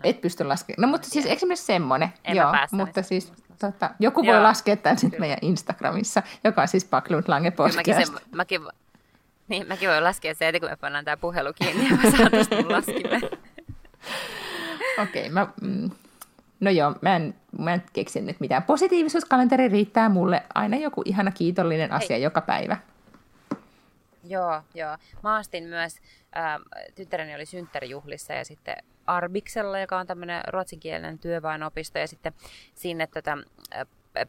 Et 0.04 0.20
pysty 0.20 0.44
laskemaan. 0.44 0.82
No 0.82 0.88
mutta 0.88 1.08
siis 1.08 1.26
esimerkiksi 1.26 1.66
semmoinen. 1.66 2.08
En 2.24 2.36
joo, 2.36 2.52
mutta 2.72 3.02
siis 3.02 3.32
tota, 3.58 3.90
joku 3.98 4.22
joo. 4.22 4.34
voi 4.34 4.42
laskea 4.42 4.76
tämän 4.76 4.98
sitten 4.98 5.20
meidän 5.20 5.38
Instagramissa, 5.42 6.22
joka 6.44 6.62
on 6.62 6.68
siis 6.68 6.84
Paklund 6.84 7.24
Lange 7.28 7.50
Podcast. 7.50 7.76
Mäkin, 7.76 8.06
mäkin, 8.34 8.60
niin, 9.48 9.68
mäkin 9.68 9.88
voin 9.88 10.04
laskea 10.04 10.34
se, 10.34 10.48
että 10.48 10.60
kun 10.60 10.70
me 10.70 10.76
pannaan 10.76 11.04
tämä 11.04 11.16
puhelu 11.16 11.52
kiinni 11.52 11.88
ja 11.88 11.96
mä 11.96 12.10
saan 12.10 12.30
tästä. 12.30 12.56
Okei, 15.02 15.22
okay, 15.22 15.28
mä... 15.28 15.46
Mm, 15.62 15.90
No 16.60 16.70
joo, 16.70 16.94
mä 17.00 17.16
en, 17.16 17.34
mä 17.58 17.74
en 17.74 17.82
keksi 17.92 18.20
nyt 18.20 18.40
mitään. 18.40 18.62
Positiivisuuskalenteri 18.62 19.68
riittää 19.68 20.08
mulle 20.08 20.42
aina 20.54 20.76
joku 20.76 21.02
ihana 21.04 21.30
kiitollinen 21.30 21.92
asia 21.92 22.16
Hei. 22.16 22.22
joka 22.22 22.40
päivä. 22.40 22.76
Joo, 24.24 24.62
joo. 24.74 24.96
Mä 25.22 25.36
astin 25.36 25.64
myös, 25.64 25.96
ää, 26.32 26.60
tyttäreni 26.94 27.34
oli 27.34 27.46
synttärijuhlissa 27.46 28.32
ja 28.32 28.44
sitten 28.44 28.76
Arbiksella, 29.06 29.78
joka 29.78 29.98
on 29.98 30.06
tämmöinen 30.06 30.42
ruotsinkielinen 30.48 31.18
työväenopisto, 31.18 31.98
ja 31.98 32.06
sitten 32.06 32.32
sinne 32.74 33.06
tota, 33.06 33.38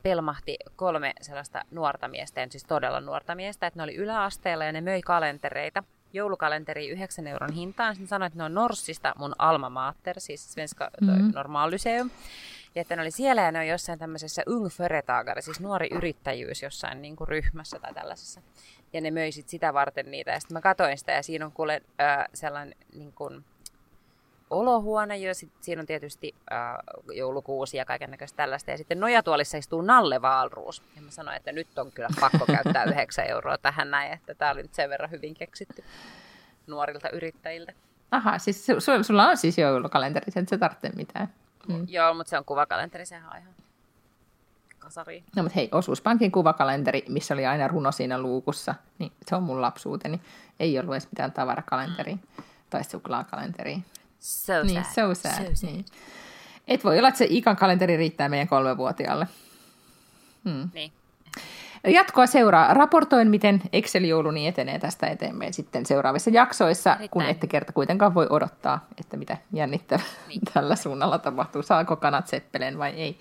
pelmahti 0.03 0.57
kolme 0.75 1.13
sellaista 1.21 1.61
nuorta 1.71 2.07
miestä, 2.07 2.47
siis 2.49 2.63
todella 2.63 3.01
nuorta 3.01 3.35
miestä, 3.35 3.67
että 3.67 3.79
ne 3.79 3.83
oli 3.83 3.95
yläasteella 3.95 4.65
ja 4.65 4.71
ne 4.71 4.81
möi 4.81 5.01
kalentereita 5.01 5.83
joulukalenteri 6.13 6.89
9 6.89 7.27
euron 7.27 7.53
hintaan. 7.53 7.95
Sitten 7.95 8.07
sanoin, 8.07 8.27
että 8.27 8.37
ne 8.37 8.43
on 8.43 8.53
Norssista 8.53 9.13
mun 9.17 9.35
alma 9.37 9.69
mater, 9.69 10.19
siis 10.19 10.53
Svenska 10.53 10.89
mm-hmm. 11.01 11.31
Normallyseum. 11.35 12.09
Ja 12.75 12.81
että 12.81 12.95
ne 12.95 13.01
oli 13.01 13.11
siellä 13.11 13.41
ja 13.41 13.51
ne 13.51 13.59
on 13.59 13.67
jossain 13.67 13.99
tämmöisessä 13.99 14.43
ung 14.49 14.69
företagare, 14.69 15.41
siis 15.41 15.59
nuori 15.59 15.87
yrittäjyys 15.91 16.61
jossain 16.61 17.01
niin 17.01 17.15
kuin 17.15 17.27
ryhmässä 17.27 17.79
tai 17.79 17.93
tällaisessa. 17.93 18.41
Ja 18.93 19.01
ne 19.01 19.11
möi 19.11 19.31
sit 19.31 19.49
sitä 19.49 19.73
varten 19.73 20.11
niitä. 20.11 20.31
Ja 20.31 20.39
sitten 20.39 20.55
mä 20.55 20.61
katsoin 20.61 20.97
sitä 20.97 21.11
ja 21.11 21.23
siinä 21.23 21.45
on 21.45 21.51
kuule 21.51 21.81
äh, 22.01 22.25
sellainen 22.33 22.75
niin 22.93 23.13
kuin, 23.13 23.45
olohuone, 24.49 25.17
ja 25.17 25.35
sit 25.35 25.51
siinä 25.61 25.79
on 25.79 25.85
tietysti 25.85 26.35
äh, 26.51 26.57
joulukuusi 27.13 27.77
ja 27.77 27.85
kaiken 27.85 28.11
näköistä 28.11 28.37
tällaista. 28.37 28.71
Ja 28.71 28.77
sitten 28.77 28.99
nojatuolissa 28.99 29.57
istuu 29.57 29.81
Nalle 29.81 30.19
Waalruus. 30.19 30.83
Ja 30.95 31.01
mä 31.01 31.11
sanoin, 31.11 31.37
että 31.37 31.51
nyt 31.51 31.79
on 31.79 31.91
kyllä 31.91 32.09
pakko 32.19 32.45
käyttää 32.45 32.83
9 32.93 33.27
euroa 33.27 33.57
tähän 33.57 33.91
näin, 33.91 34.13
että 34.13 34.35
tämä 34.35 34.51
oli 34.51 34.61
nyt 34.61 34.73
sen 34.73 34.89
verran 34.89 35.11
hyvin 35.11 35.33
keksitty 35.33 35.83
nuorilta 36.67 37.09
yrittäjiltä. 37.09 37.73
Aha, 38.11 38.37
siis 38.37 38.67
su- 38.69 39.03
sulla 39.03 39.27
on 39.27 39.37
siis 39.37 39.57
joulukalenteri, 39.57 40.25
että 40.27 40.49
se 40.49 40.57
tarvitse 40.57 40.89
mitään. 40.95 41.33
Mm. 41.67 41.85
Joo, 41.87 42.13
mutta 42.13 42.29
se 42.29 42.37
on 42.37 42.45
kuvakalenteri, 42.45 43.05
sehän 43.05 43.31
on 43.31 43.37
ihan 43.37 43.53
kasari. 44.81 45.23
No 45.35 45.43
mutta 45.43 45.55
hei, 45.55 45.69
osuuspankin 45.71 46.31
kuvakalenteri, 46.31 47.05
missä 47.09 47.33
oli 47.33 47.45
aina 47.45 47.67
runo 47.67 47.91
siinä 47.91 48.21
luukussa, 48.21 48.75
niin 48.99 49.11
se 49.27 49.35
on 49.35 49.43
mun 49.43 49.61
lapsuuteni. 49.61 50.21
Ei 50.59 50.79
ollut 50.79 50.93
edes 50.93 51.07
mitään 51.11 51.31
tavarakalenteri 51.31 52.13
mm. 52.13 52.43
tai 52.69 52.83
suklaakalenteri. 52.83 53.77
So 54.19 54.63
niin, 54.63 54.83
sad. 54.83 54.93
so 54.93 55.15
sad. 55.15 55.45
So 55.45 55.55
sad. 55.55 55.69
Niin. 55.69 55.85
Et 56.67 56.83
voi 56.83 56.97
olla, 56.97 57.07
että 57.07 57.17
se 57.17 57.27
ikan 57.29 57.55
kalenteri 57.55 57.97
riittää 57.97 58.29
meidän 58.29 58.47
kolmevuotiaalle. 58.47 59.27
Hmm. 60.45 60.69
Niin. 60.73 60.91
Jatkoa 61.87 62.27
seuraa. 62.27 62.73
Raportoin, 62.73 63.27
miten 63.27 63.61
Excel-jouluni 63.73 64.47
etenee 64.47 64.79
tästä 64.79 65.07
eteenpäin 65.07 65.53
sitten 65.53 65.85
seuraavissa 65.85 66.29
jaksoissa, 66.29 66.89
Erittäin. 66.89 67.09
kun 67.09 67.21
ette 67.21 67.47
kerta 67.47 67.73
kuitenkaan 67.73 68.13
voi 68.13 68.27
odottaa, 68.29 68.85
että 68.99 69.17
mitä 69.17 69.37
jännittävää 69.53 70.05
niin. 70.27 70.41
tällä 70.53 70.75
suunnalla 70.75 71.17
tapahtuu. 71.17 71.61
Saako 71.63 71.95
kanat 71.95 72.27
seppeleen 72.27 72.77
vai 72.77 72.91
ei? 72.91 73.17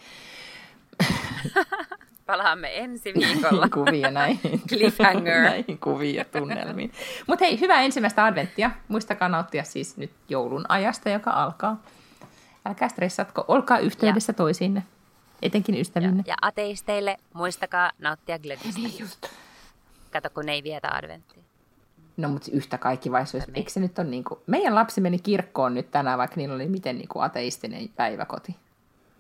Palaamme 2.27 2.79
ensi 2.79 3.15
viikolla. 3.15 3.69
kuvia 3.85 4.11
näihin. 4.11 4.63
Cliffhanger. 4.69 5.43
näihin 5.51 5.79
kuviin 5.79 6.15
ja 6.15 6.25
tunnelmiin. 6.25 6.93
Mutta 7.27 7.45
hei, 7.45 7.61
hyvää 7.61 7.83
ensimmäistä 7.83 8.25
adventtia. 8.25 8.71
Muistakaa 8.89 9.29
nauttia 9.29 9.65
siis 9.65 9.97
nyt 9.97 10.11
joulun 10.29 10.65
ajasta, 10.69 11.09
joka 11.09 11.31
alkaa. 11.31 11.83
Älkää 12.65 12.89
stressatko, 12.89 13.45
olkaa 13.49 13.79
yhteydessä 13.79 14.31
ja. 14.31 14.35
toisiinne, 14.35 14.83
etenkin 15.43 15.81
ystävinne. 15.81 16.25
Ja, 16.27 16.33
ja 16.33 16.37
ateisteille 16.43 17.17
muistakaa 17.33 17.91
nauttia 17.99 18.39
Gledistä. 18.39 18.81
Niin 18.81 18.99
just. 18.99 19.27
Kato, 20.13 20.31
kun 20.31 20.47
ne 20.47 20.53
ei 20.53 20.63
vietä 20.63 20.89
adventtia. 20.93 21.43
No, 22.17 22.29
mutta 22.29 22.51
yhtä 22.53 22.79
kaikki 22.79 23.13
vai 23.13 23.27
se 23.27 23.37
olisi, 23.37 23.51
eikö 23.55 23.71
se 23.71 23.81
nyt 23.81 23.99
ole 23.99 24.07
niin 24.07 24.25
kuin, 24.25 24.41
meidän 24.47 24.75
lapsi 24.75 25.01
meni 25.01 25.19
kirkkoon 25.19 25.75
nyt 25.75 25.91
tänään, 25.91 26.19
vaikka 26.19 26.37
niillä 26.37 26.55
oli 26.55 26.69
miten 26.69 26.99
niin 26.99 27.09
kuin 27.09 27.25
ateistinen 27.25 27.89
päiväkoti. 27.89 28.57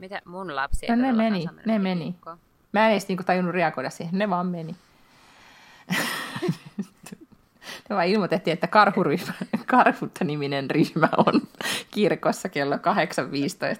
Mitä 0.00 0.22
mun 0.24 0.56
lapsi 0.56 0.86
no, 0.86 0.96
ne 0.96 1.12
meni, 1.12 1.46
ne 1.66 1.78
meni. 1.78 2.04
Kirkkoon. 2.04 2.38
Mä 2.72 2.86
en 2.86 2.92
edes 2.92 3.08
niinku 3.08 3.24
tajunnut 3.24 3.54
reagoida 3.54 3.90
siihen, 3.90 4.18
ne 4.18 4.30
vaan 4.30 4.46
meni. 4.46 4.76
ne 7.88 7.96
vaan 7.96 8.06
ilmoitettiin, 8.06 8.52
että 8.52 8.66
karhuryhmä, 8.66 9.32
Karhutta-niminen 9.66 10.70
ryhmä 10.70 11.08
on 11.16 11.42
kirkossa 11.90 12.48
kello 12.48 12.76
8.15 12.76 12.80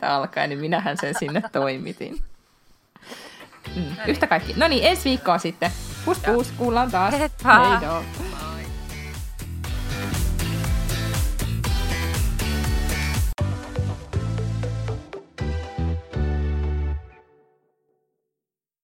alkaen, 0.07 0.51
niin 0.51 0.61
minähän 0.61 0.97
sen 0.97 1.15
sinne 1.19 1.43
toimitin. 1.53 2.23
Mm, 3.77 3.97
yhtä 4.07 4.27
kaikki. 4.27 4.55
No 4.57 4.69
niin, 4.69 4.85
ensi 4.85 5.05
viikkoa 5.05 5.39
sitten. 5.39 5.71
Pus 6.05 6.19
pus, 6.19 6.53
kuullaan 6.53 6.91
taas. 6.91 7.19
Heippa. 7.19 7.69
Heido. 7.69 8.05